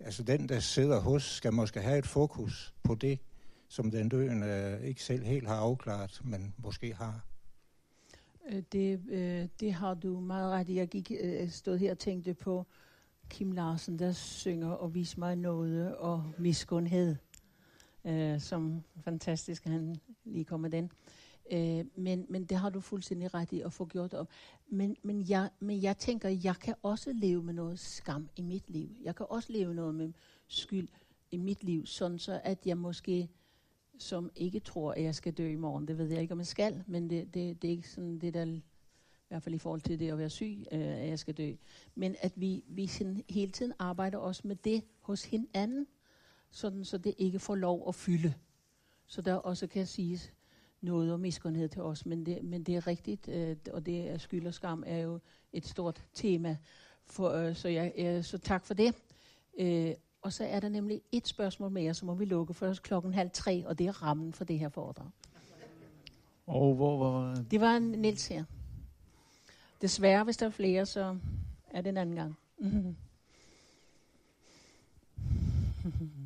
altså 0.00 0.22
den, 0.22 0.48
der 0.48 0.60
sidder 0.60 1.00
hos, 1.00 1.22
skal 1.22 1.52
måske 1.52 1.80
have 1.80 1.98
et 1.98 2.06
fokus 2.06 2.74
på 2.82 2.94
det, 2.94 3.18
som 3.68 3.90
den 3.90 4.08
døende 4.08 4.46
øh, 4.46 4.88
ikke 4.88 5.02
selv 5.02 5.24
helt 5.24 5.48
har 5.48 5.56
afklaret, 5.56 6.20
men 6.24 6.54
måske 6.58 6.94
har. 6.94 7.24
Øh, 8.48 8.62
det, 8.72 9.00
øh, 9.08 9.48
det 9.60 9.72
har 9.72 9.94
du 9.94 10.20
meget 10.20 10.52
ret 10.52 10.68
i. 10.68 10.74
Jeg 10.74 10.88
gik, 10.88 11.12
øh, 11.20 11.50
stod 11.50 11.78
her 11.78 11.90
og 11.90 11.98
tænkte 11.98 12.34
på 12.34 12.66
Kim 13.28 13.52
Larsen, 13.52 13.98
der 13.98 14.12
synger 14.12 14.70
og 14.70 14.94
vis 14.94 15.16
mig 15.16 15.36
noget 15.36 15.96
og 15.96 16.32
miskundhed. 16.38 17.16
Øh, 18.04 18.40
som 18.40 18.82
fantastisk, 19.04 19.64
han 19.64 19.96
lige 20.24 20.44
kom 20.44 20.60
med 20.60 20.70
den. 20.70 20.90
Øh, 21.50 21.84
men, 21.96 22.26
men 22.28 22.44
det 22.44 22.58
har 22.58 22.70
du 22.70 22.80
fuldstændig 22.80 23.34
ret 23.34 23.52
i 23.52 23.60
at 23.60 23.72
få 23.72 23.86
gjort 23.86 24.14
op. 24.14 24.28
Men, 24.68 24.96
men, 25.02 25.28
jeg, 25.28 25.50
men 25.60 25.82
jeg 25.82 25.96
tænker, 25.96 26.28
jeg 26.28 26.56
kan 26.56 26.74
også 26.82 27.12
leve 27.12 27.42
med 27.42 27.54
noget 27.54 27.78
skam 27.78 28.28
i 28.36 28.42
mit 28.42 28.70
liv. 28.70 28.88
Jeg 29.02 29.16
kan 29.16 29.26
også 29.28 29.52
leve 29.52 29.74
noget 29.74 29.94
med 29.94 30.12
skyld 30.46 30.88
i 31.30 31.36
mit 31.36 31.64
liv, 31.64 31.86
sådan 31.86 32.18
så 32.18 32.40
at 32.44 32.66
jeg 32.66 32.78
måske 32.78 33.28
som 33.98 34.30
ikke 34.36 34.60
tror, 34.60 34.92
at 34.92 35.02
jeg 35.02 35.14
skal 35.14 35.32
dø 35.32 35.50
i 35.50 35.56
morgen. 35.56 35.88
Det 35.88 35.98
ved 35.98 36.06
jeg 36.06 36.20
ikke, 36.20 36.32
om 36.32 36.38
jeg 36.38 36.46
skal, 36.46 36.84
men 36.86 37.10
det, 37.10 37.34
det, 37.34 37.62
det 37.62 37.68
er 37.68 37.72
ikke 37.72 37.90
sådan 37.90 38.18
det, 38.18 38.34
der 38.34 38.44
i 38.44 38.62
hvert 39.28 39.42
fald 39.42 39.54
i 39.54 39.58
forhold 39.58 39.80
til 39.80 40.00
det 40.00 40.10
at 40.10 40.18
være 40.18 40.30
syg, 40.30 40.66
øh, 40.72 40.80
at 40.80 41.08
jeg 41.08 41.18
skal 41.18 41.34
dø. 41.34 41.52
Men 41.94 42.16
at 42.20 42.32
vi, 42.36 42.64
vi 42.68 42.86
sådan 42.86 43.24
hele 43.30 43.52
tiden 43.52 43.72
arbejder 43.78 44.18
også 44.18 44.42
med 44.44 44.56
det 44.56 44.84
hos 45.00 45.24
hinanden, 45.24 45.86
sådan 46.50 46.84
så 46.84 46.98
det 46.98 47.14
ikke 47.18 47.38
får 47.38 47.54
lov 47.54 47.88
at 47.88 47.94
fylde. 47.94 48.34
Så 49.06 49.22
der 49.22 49.34
også 49.34 49.66
kan 49.66 49.86
siges 49.86 50.32
noget 50.80 51.12
om 51.12 51.20
miskundhed 51.20 51.68
til 51.68 51.82
os, 51.82 52.06
men 52.06 52.26
det, 52.26 52.44
men 52.44 52.62
det 52.62 52.76
er 52.76 52.86
rigtigt, 52.86 53.28
øh, 53.28 53.56
og 53.72 53.86
det 53.86 54.10
er 54.10 54.18
skyld 54.18 54.46
og 54.46 54.54
skam 54.54 54.84
er 54.86 54.98
jo 54.98 55.18
et 55.52 55.66
stort 55.66 56.04
tema. 56.14 56.56
For, 57.06 57.30
øh, 57.30 57.56
så, 57.56 57.68
jeg, 57.68 57.92
øh, 57.96 58.24
så 58.24 58.38
tak 58.38 58.64
for 58.64 58.74
det. 58.74 58.94
Øh, 59.58 59.94
og 60.22 60.32
så 60.32 60.44
er 60.44 60.60
der 60.60 60.68
nemlig 60.68 61.02
et 61.12 61.28
spørgsmål 61.28 61.70
mere, 61.70 61.94
så 61.94 62.06
må 62.06 62.14
vi 62.14 62.24
lukke 62.24 62.54
først 62.54 62.82
klokken 62.82 63.14
halv 63.14 63.30
tre, 63.32 63.64
og 63.66 63.78
det 63.78 63.86
er 63.86 64.02
rammen 64.02 64.32
for 64.32 64.44
det 64.44 64.58
her 64.58 64.68
foredrag. 64.68 65.10
Og 66.46 66.74
hvor 66.74 66.98
var... 66.98 67.34
Det 67.50 67.60
var 67.60 67.76
en 67.76 67.82
Niels 67.82 68.26
her. 68.26 68.44
Desværre, 69.82 70.24
hvis 70.24 70.36
der 70.36 70.46
er 70.46 70.50
flere, 70.50 70.86
så 70.86 71.18
er 71.70 71.80
det 71.80 71.88
en 71.88 71.96
anden 71.96 72.16
gang. 72.16 72.36
Mhm. 72.58 72.96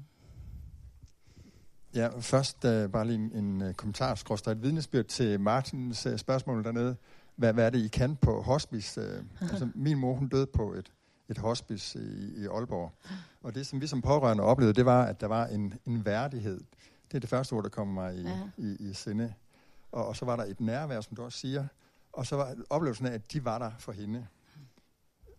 Ja, 1.94 2.08
først 2.20 2.64
uh, 2.64 2.90
bare 2.90 3.06
lige 3.06 3.14
en, 3.16 3.44
en 3.44 3.62
uh, 3.62 3.72
kommentar, 3.72 4.14
skråstrej 4.14 4.52
et 4.52 4.62
vidnesbyrd 4.62 5.04
til 5.04 5.40
Martins 5.40 6.06
uh, 6.06 6.16
spørgsmål 6.16 6.64
dernede. 6.64 6.96
Hvad, 7.36 7.52
hvad 7.52 7.66
er 7.66 7.70
det, 7.70 7.78
I 7.78 7.88
kan 7.88 8.16
på 8.16 8.42
hospice? 8.42 9.00
Uh, 9.00 9.24
altså, 9.50 9.68
min 9.74 9.98
mor, 9.98 10.14
hun 10.14 10.28
døde 10.28 10.46
på 10.46 10.72
et, 10.72 10.92
et 11.28 11.38
hospice 11.38 11.98
i, 12.02 12.42
i 12.42 12.46
Aalborg. 12.46 12.92
Og 13.42 13.54
det, 13.54 13.66
som 13.66 13.80
vi 13.80 13.86
som 13.86 14.02
pårørende 14.02 14.42
oplevede, 14.44 14.74
det 14.74 14.86
var, 14.86 15.04
at 15.04 15.20
der 15.20 15.26
var 15.26 15.46
en, 15.46 15.74
en 15.86 16.04
værdighed. 16.04 16.60
Det 17.10 17.14
er 17.16 17.20
det 17.20 17.28
første 17.28 17.52
ord, 17.52 17.62
der 17.62 17.68
kommer 17.70 17.94
mig 17.94 18.16
i, 18.16 18.22
Ja. 18.22 18.40
i, 18.56 18.76
i 18.90 18.92
sinde. 18.92 19.34
Og, 19.92 20.06
og 20.06 20.16
så 20.16 20.24
var 20.24 20.36
der 20.36 20.44
et 20.44 20.60
nærvær, 20.60 21.00
som 21.00 21.16
du 21.16 21.22
også 21.22 21.38
siger. 21.38 21.66
Og 22.12 22.26
så 22.26 22.36
var 22.36 22.54
oplevelsen 22.70 23.06
af, 23.06 23.12
at 23.12 23.32
de 23.32 23.44
var 23.44 23.58
der 23.58 23.70
for 23.78 23.92
hende. 23.92 24.26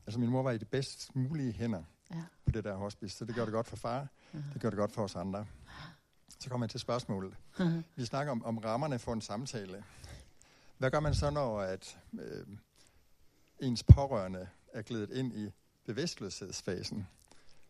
Altså 0.07 0.19
min 0.19 0.29
mor 0.29 0.43
var 0.43 0.51
i 0.51 0.57
de 0.57 0.65
bedst 0.65 1.15
mulige 1.15 1.51
hænder 1.53 1.83
Ja. 2.13 2.21
på 2.45 2.51
det 2.51 2.63
der 2.63 2.75
hospice. 2.75 3.17
Så 3.17 3.25
det 3.25 3.35
gør 3.35 3.43
det 3.45 3.53
godt 3.53 3.67
for 3.67 3.75
far. 3.75 4.07
Det 4.53 4.61
gør 4.61 4.69
det 4.69 4.77
godt 4.79 4.91
for 4.91 5.03
os 5.03 5.15
andre. 5.15 5.45
Så 6.39 6.49
kommer 6.49 6.65
jeg 6.65 6.71
til 6.71 6.79
spørgsmålet. 6.79 7.33
Mhm. 7.59 7.83
Vi 7.95 8.05
snakker 8.05 8.31
om, 8.31 8.45
om 8.45 8.57
rammerne 8.57 8.99
for 8.99 9.13
en 9.13 9.21
samtale. 9.21 9.83
Hvad 10.77 10.91
gør 10.91 10.99
man 10.99 11.15
så, 11.15 11.29
når 11.29 11.59
at, 11.59 11.97
øh, 12.19 12.47
ens 13.59 13.83
pårørende 13.83 14.47
er 14.73 14.81
glædet 14.81 15.09
ind 15.09 15.33
i 15.33 15.51
bevidstløshedsfasen, 15.85 17.07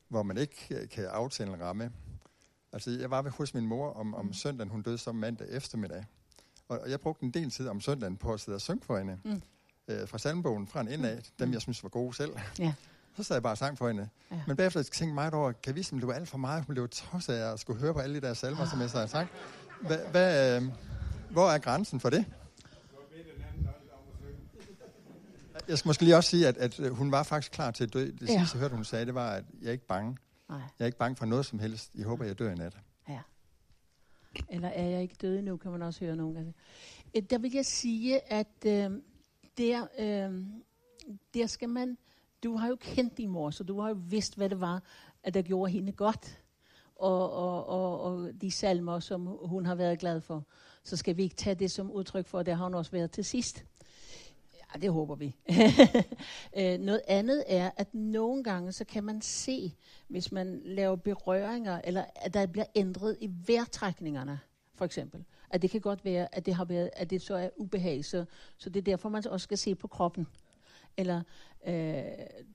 hvor 0.07 0.23
man 0.23 0.37
ikke 0.37 0.67
øh, 0.71 0.89
kan 0.89 1.05
aftale 1.05 1.53
en 1.53 1.61
ramme? 1.61 1.91
Altså, 2.71 2.91
jeg 2.91 3.11
var 3.11 3.21
ved 3.21 3.31
hos 3.31 3.53
min 3.53 3.65
mor 3.65 3.93
om, 3.93 4.15
om 4.15 4.33
søndagen, 4.33 4.69
hun 4.69 4.81
døde 4.81 4.97
som 4.97 5.15
mandag 5.15 5.47
eftermiddag. 5.49 6.05
Og 6.67 6.79
og 6.79 6.89
jeg 6.89 7.01
brugte 7.01 7.23
en 7.23 7.31
del 7.31 7.49
tid 7.49 7.67
om 7.67 7.81
søndagen 7.81 8.17
på 8.17 8.33
at 8.33 8.39
sidde 8.39 8.55
og 8.55 8.61
synge 8.61 8.81
for 8.81 8.97
hende. 8.97 9.19
Mm. 9.23 9.41
Øh, 9.87 10.07
fra 10.07 10.17
salmebogen, 10.17 10.67
fra 10.67 10.81
en 10.81 10.87
ende 10.87 11.09
af, 11.09 11.23
dem 11.39 11.53
jeg 11.53 11.61
synes 11.61 11.83
var 11.83 11.89
gode 11.89 12.15
selv. 12.15 12.31
Ja. 12.59 12.73
Så 13.15 13.23
sad 13.23 13.35
jeg 13.35 13.43
bare 13.43 13.53
og 13.53 13.57
sang 13.57 13.77
for 13.77 13.87
hende. 13.87 14.09
Ja. 14.31 14.41
Men 14.47 14.55
bagefter 14.55 14.83
tænkte 14.83 15.05
jeg 15.05 15.13
meget 15.13 15.33
over, 15.33 15.51
kan 15.51 15.75
vi 15.75 15.81
det 15.81 16.07
var 16.07 16.13
alt 16.13 16.29
for 16.29 16.37
meget, 16.37 16.65
hun 16.65 16.73
blev 16.75 16.89
trods 16.89 17.29
af 17.29 17.51
at 17.53 17.59
skulle 17.59 17.79
høre 17.79 17.93
på 17.93 17.99
alle 17.99 18.15
de 18.15 18.21
der 18.27 18.33
salmer, 18.33 18.65
som 18.65 18.81
jeg 18.81 18.89
så 18.89 18.99
har 18.99 19.05
sagt. 19.05 19.29
Hva, 19.81 19.97
hvad, 20.11 20.61
øh, 20.61 20.69
hvor 21.29 21.49
er 21.49 21.57
grænsen 21.57 21.99
for 21.99 22.09
det? 22.09 22.25
Jeg 25.67 25.77
skal 25.77 25.89
måske 25.89 26.03
lige 26.03 26.15
også 26.15 26.29
sige, 26.29 26.47
at, 26.47 26.57
at 26.57 26.79
øh, 26.79 26.91
hun 26.91 27.11
var 27.11 27.23
faktisk 27.23 27.51
klar 27.51 27.71
til 27.71 27.83
at 27.83 27.93
dø. 27.93 27.99
Det 28.05 28.21
Ja. 28.21 28.25
sidste, 28.39 28.55
jeg 28.57 28.59
hørte, 28.61 28.75
hun 28.75 28.85
sagde, 28.85 29.05
det 29.05 29.15
var, 29.15 29.29
at 29.31 29.43
jeg 29.61 29.67
er 29.67 29.71
ikke 29.71 29.87
bange. 29.87 30.17
Nej, 30.49 30.57
Jeg 30.57 30.65
er 30.79 30.85
ikke 30.85 30.97
bange 30.97 31.15
for 31.15 31.25
noget 31.25 31.45
som 31.45 31.59
helst. 31.59 31.91
Jeg 31.95 32.05
håber, 32.05 32.25
jeg 32.25 32.39
dør 32.39 32.51
i 32.51 32.55
nat. 32.55 32.77
ja. 33.09 33.19
Eller 34.49 34.67
er 34.67 34.83
jeg 34.89 35.01
ikke 35.01 35.15
død 35.21 35.37
endnu, 35.37 35.57
kan 35.57 35.71
man 35.71 35.81
også 35.81 35.99
høre 36.05 36.15
nogle 36.15 36.35
gange. 36.35 36.53
Øh, 37.15 37.23
Der 37.29 37.37
vil 37.37 37.51
jeg 37.53 37.65
sige, 37.65 38.31
at 38.33 38.47
øh, 38.65 38.91
der, 39.57 39.87
øh, 39.99 40.43
der 41.33 41.47
skal 41.47 41.69
man... 41.69 41.97
Du 42.43 42.55
har 42.55 42.67
jo 42.67 42.75
kendt 42.79 43.17
din 43.17 43.29
mor, 43.29 43.49
så 43.49 43.63
du 43.63 43.79
har 43.79 43.89
jo 43.89 43.95
vidst, 44.09 44.35
hvad 44.35 44.49
det 44.49 44.61
var, 44.61 44.83
at 45.23 45.33
der 45.33 45.41
gjorde 45.41 45.71
hende 45.71 45.91
godt. 45.91 46.39
Og, 46.95 47.31
og, 47.31 47.65
og, 47.67 48.01
og 48.01 48.31
de 48.41 48.51
salmer, 48.51 48.99
som 48.99 49.25
hun 49.25 49.65
har 49.65 49.75
været 49.75 49.99
glad 49.99 50.21
for. 50.21 50.43
Så 50.83 50.97
skal 50.97 51.17
vi 51.17 51.23
ikke 51.23 51.35
tage 51.35 51.55
det 51.55 51.71
som 51.71 51.91
udtryk 51.91 52.27
for, 52.27 52.39
at 52.39 52.45
det 52.45 52.55
har 52.55 52.63
hun 52.63 52.73
også 52.73 52.91
været 52.91 53.11
til 53.11 53.25
sidst. 53.25 53.65
Ja, 54.53 54.79
det 54.79 54.91
håber 54.91 55.15
vi. 55.15 55.35
Øh, 56.57 56.79
noget 56.79 57.01
andet 57.07 57.43
er, 57.47 57.71
at 57.77 57.93
nogle 57.93 58.43
gange, 58.43 58.71
så 58.71 58.85
kan 58.85 59.03
man 59.03 59.21
se, 59.21 59.73
hvis 60.07 60.31
man 60.31 60.61
laver 60.65 60.95
berøringer, 60.95 61.81
eller 61.83 62.03
at 62.15 62.33
der 62.33 62.45
bliver 62.45 62.65
ændret 62.75 63.17
i 63.21 63.31
vejrtrækningerne. 63.47 64.39
for 64.75 64.85
eksempel. 64.85 65.23
At 65.49 65.61
det 65.61 65.69
kan 65.69 65.81
godt 65.81 66.05
være, 66.05 66.35
at 66.35 66.45
det 66.45 66.55
har 66.55 66.65
været, 66.65 66.89
at 66.93 67.09
det 67.09 67.21
så 67.21 67.35
er 67.35 67.49
ubehag, 67.57 68.05
så, 68.05 68.25
så 68.57 68.69
det 68.69 68.79
er 68.79 68.83
derfor, 68.83 69.09
man 69.09 69.27
også 69.27 69.43
skal 69.43 69.57
se 69.57 69.75
på 69.75 69.87
kroppen. 69.87 70.27
Eller 70.97 71.21
øh, 71.67 71.73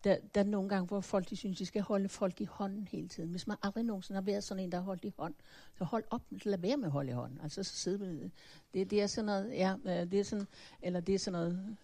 der, 0.05 0.17
der 0.35 0.41
er 0.41 0.45
nogle 0.45 0.69
gange, 0.69 0.87
hvor 0.87 1.01
folk 1.01 1.31
de 1.31 1.37
synes, 1.37 1.59
de 1.59 1.67
skal 1.67 1.83
holde 1.83 2.09
folk 2.09 2.41
i 2.41 2.45
hånden 2.45 2.89
hele 2.91 3.09
tiden. 3.09 3.31
Hvis 3.31 3.47
man 3.47 3.57
aldrig 3.63 3.85
nogensinde 3.85 4.17
har 4.17 4.25
været 4.25 4.45
sådan 4.45 4.65
en, 4.65 4.73
der 4.73 4.79
har 4.79 4.85
holdt 4.85 5.05
i 5.05 5.13
hånd, 5.19 5.35
så 5.79 5.85
hold 5.85 6.05
op, 6.11 6.23
lad 6.31 6.59
være 6.59 6.77
med 6.77 6.87
at 6.87 6.93
holde 6.93 7.11
i 7.11 7.15
hånden. 7.15 7.41
Altså 7.43 7.63
så 7.63 7.77
sidde 7.77 7.99
med 7.99 8.31
det. 8.75 8.91
Det 8.91 9.03
er 9.03 9.07
sådan 9.07 9.27
noget, 9.27 9.53
ja, 9.53 9.75
øh, 9.85 10.11
det 10.11 10.21
er 10.21 10.25
sådan, 10.25 10.47
eller 10.83 11.01
det 11.01 11.15
er 11.15 11.19
sådan 11.19 11.41
noget 11.41 11.77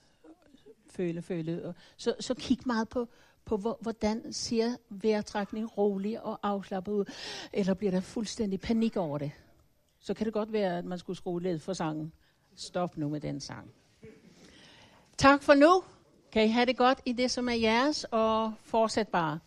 føle, 0.90 1.22
føle. 1.22 1.74
Så, 1.96 2.14
så 2.20 2.34
kig 2.34 2.58
meget 2.66 2.88
på, 2.88 3.08
på 3.44 3.76
hvordan 3.80 4.32
ser 4.32 4.76
vejrtrækning 4.88 5.78
rolig 5.78 6.22
og 6.22 6.38
afslappet 6.42 6.92
ud, 6.92 7.04
eller 7.52 7.74
bliver 7.74 7.90
der 7.90 8.00
fuldstændig 8.00 8.60
panik 8.60 8.96
over 8.96 9.18
det. 9.18 9.30
Så 10.00 10.14
kan 10.14 10.24
det 10.24 10.32
godt 10.32 10.52
være, 10.52 10.78
at 10.78 10.84
man 10.84 10.98
skulle 10.98 11.16
skrue 11.16 11.42
lidt 11.42 11.62
for 11.62 11.72
sangen. 11.72 12.12
Stop 12.54 12.96
nu 12.96 13.08
med 13.08 13.20
den 13.20 13.40
sang. 13.40 13.70
Tak 15.16 15.42
for 15.42 15.54
nu. 15.54 15.82
Kan 16.34 16.44
I 16.44 16.48
have 16.48 16.66
det 16.66 16.76
godt 16.76 16.98
i 17.04 17.12
det, 17.12 17.30
som 17.30 17.48
er 17.48 17.52
jeres, 17.52 18.04
og 18.10 18.52
fortsæt 18.64 19.08
bare. 19.08 19.38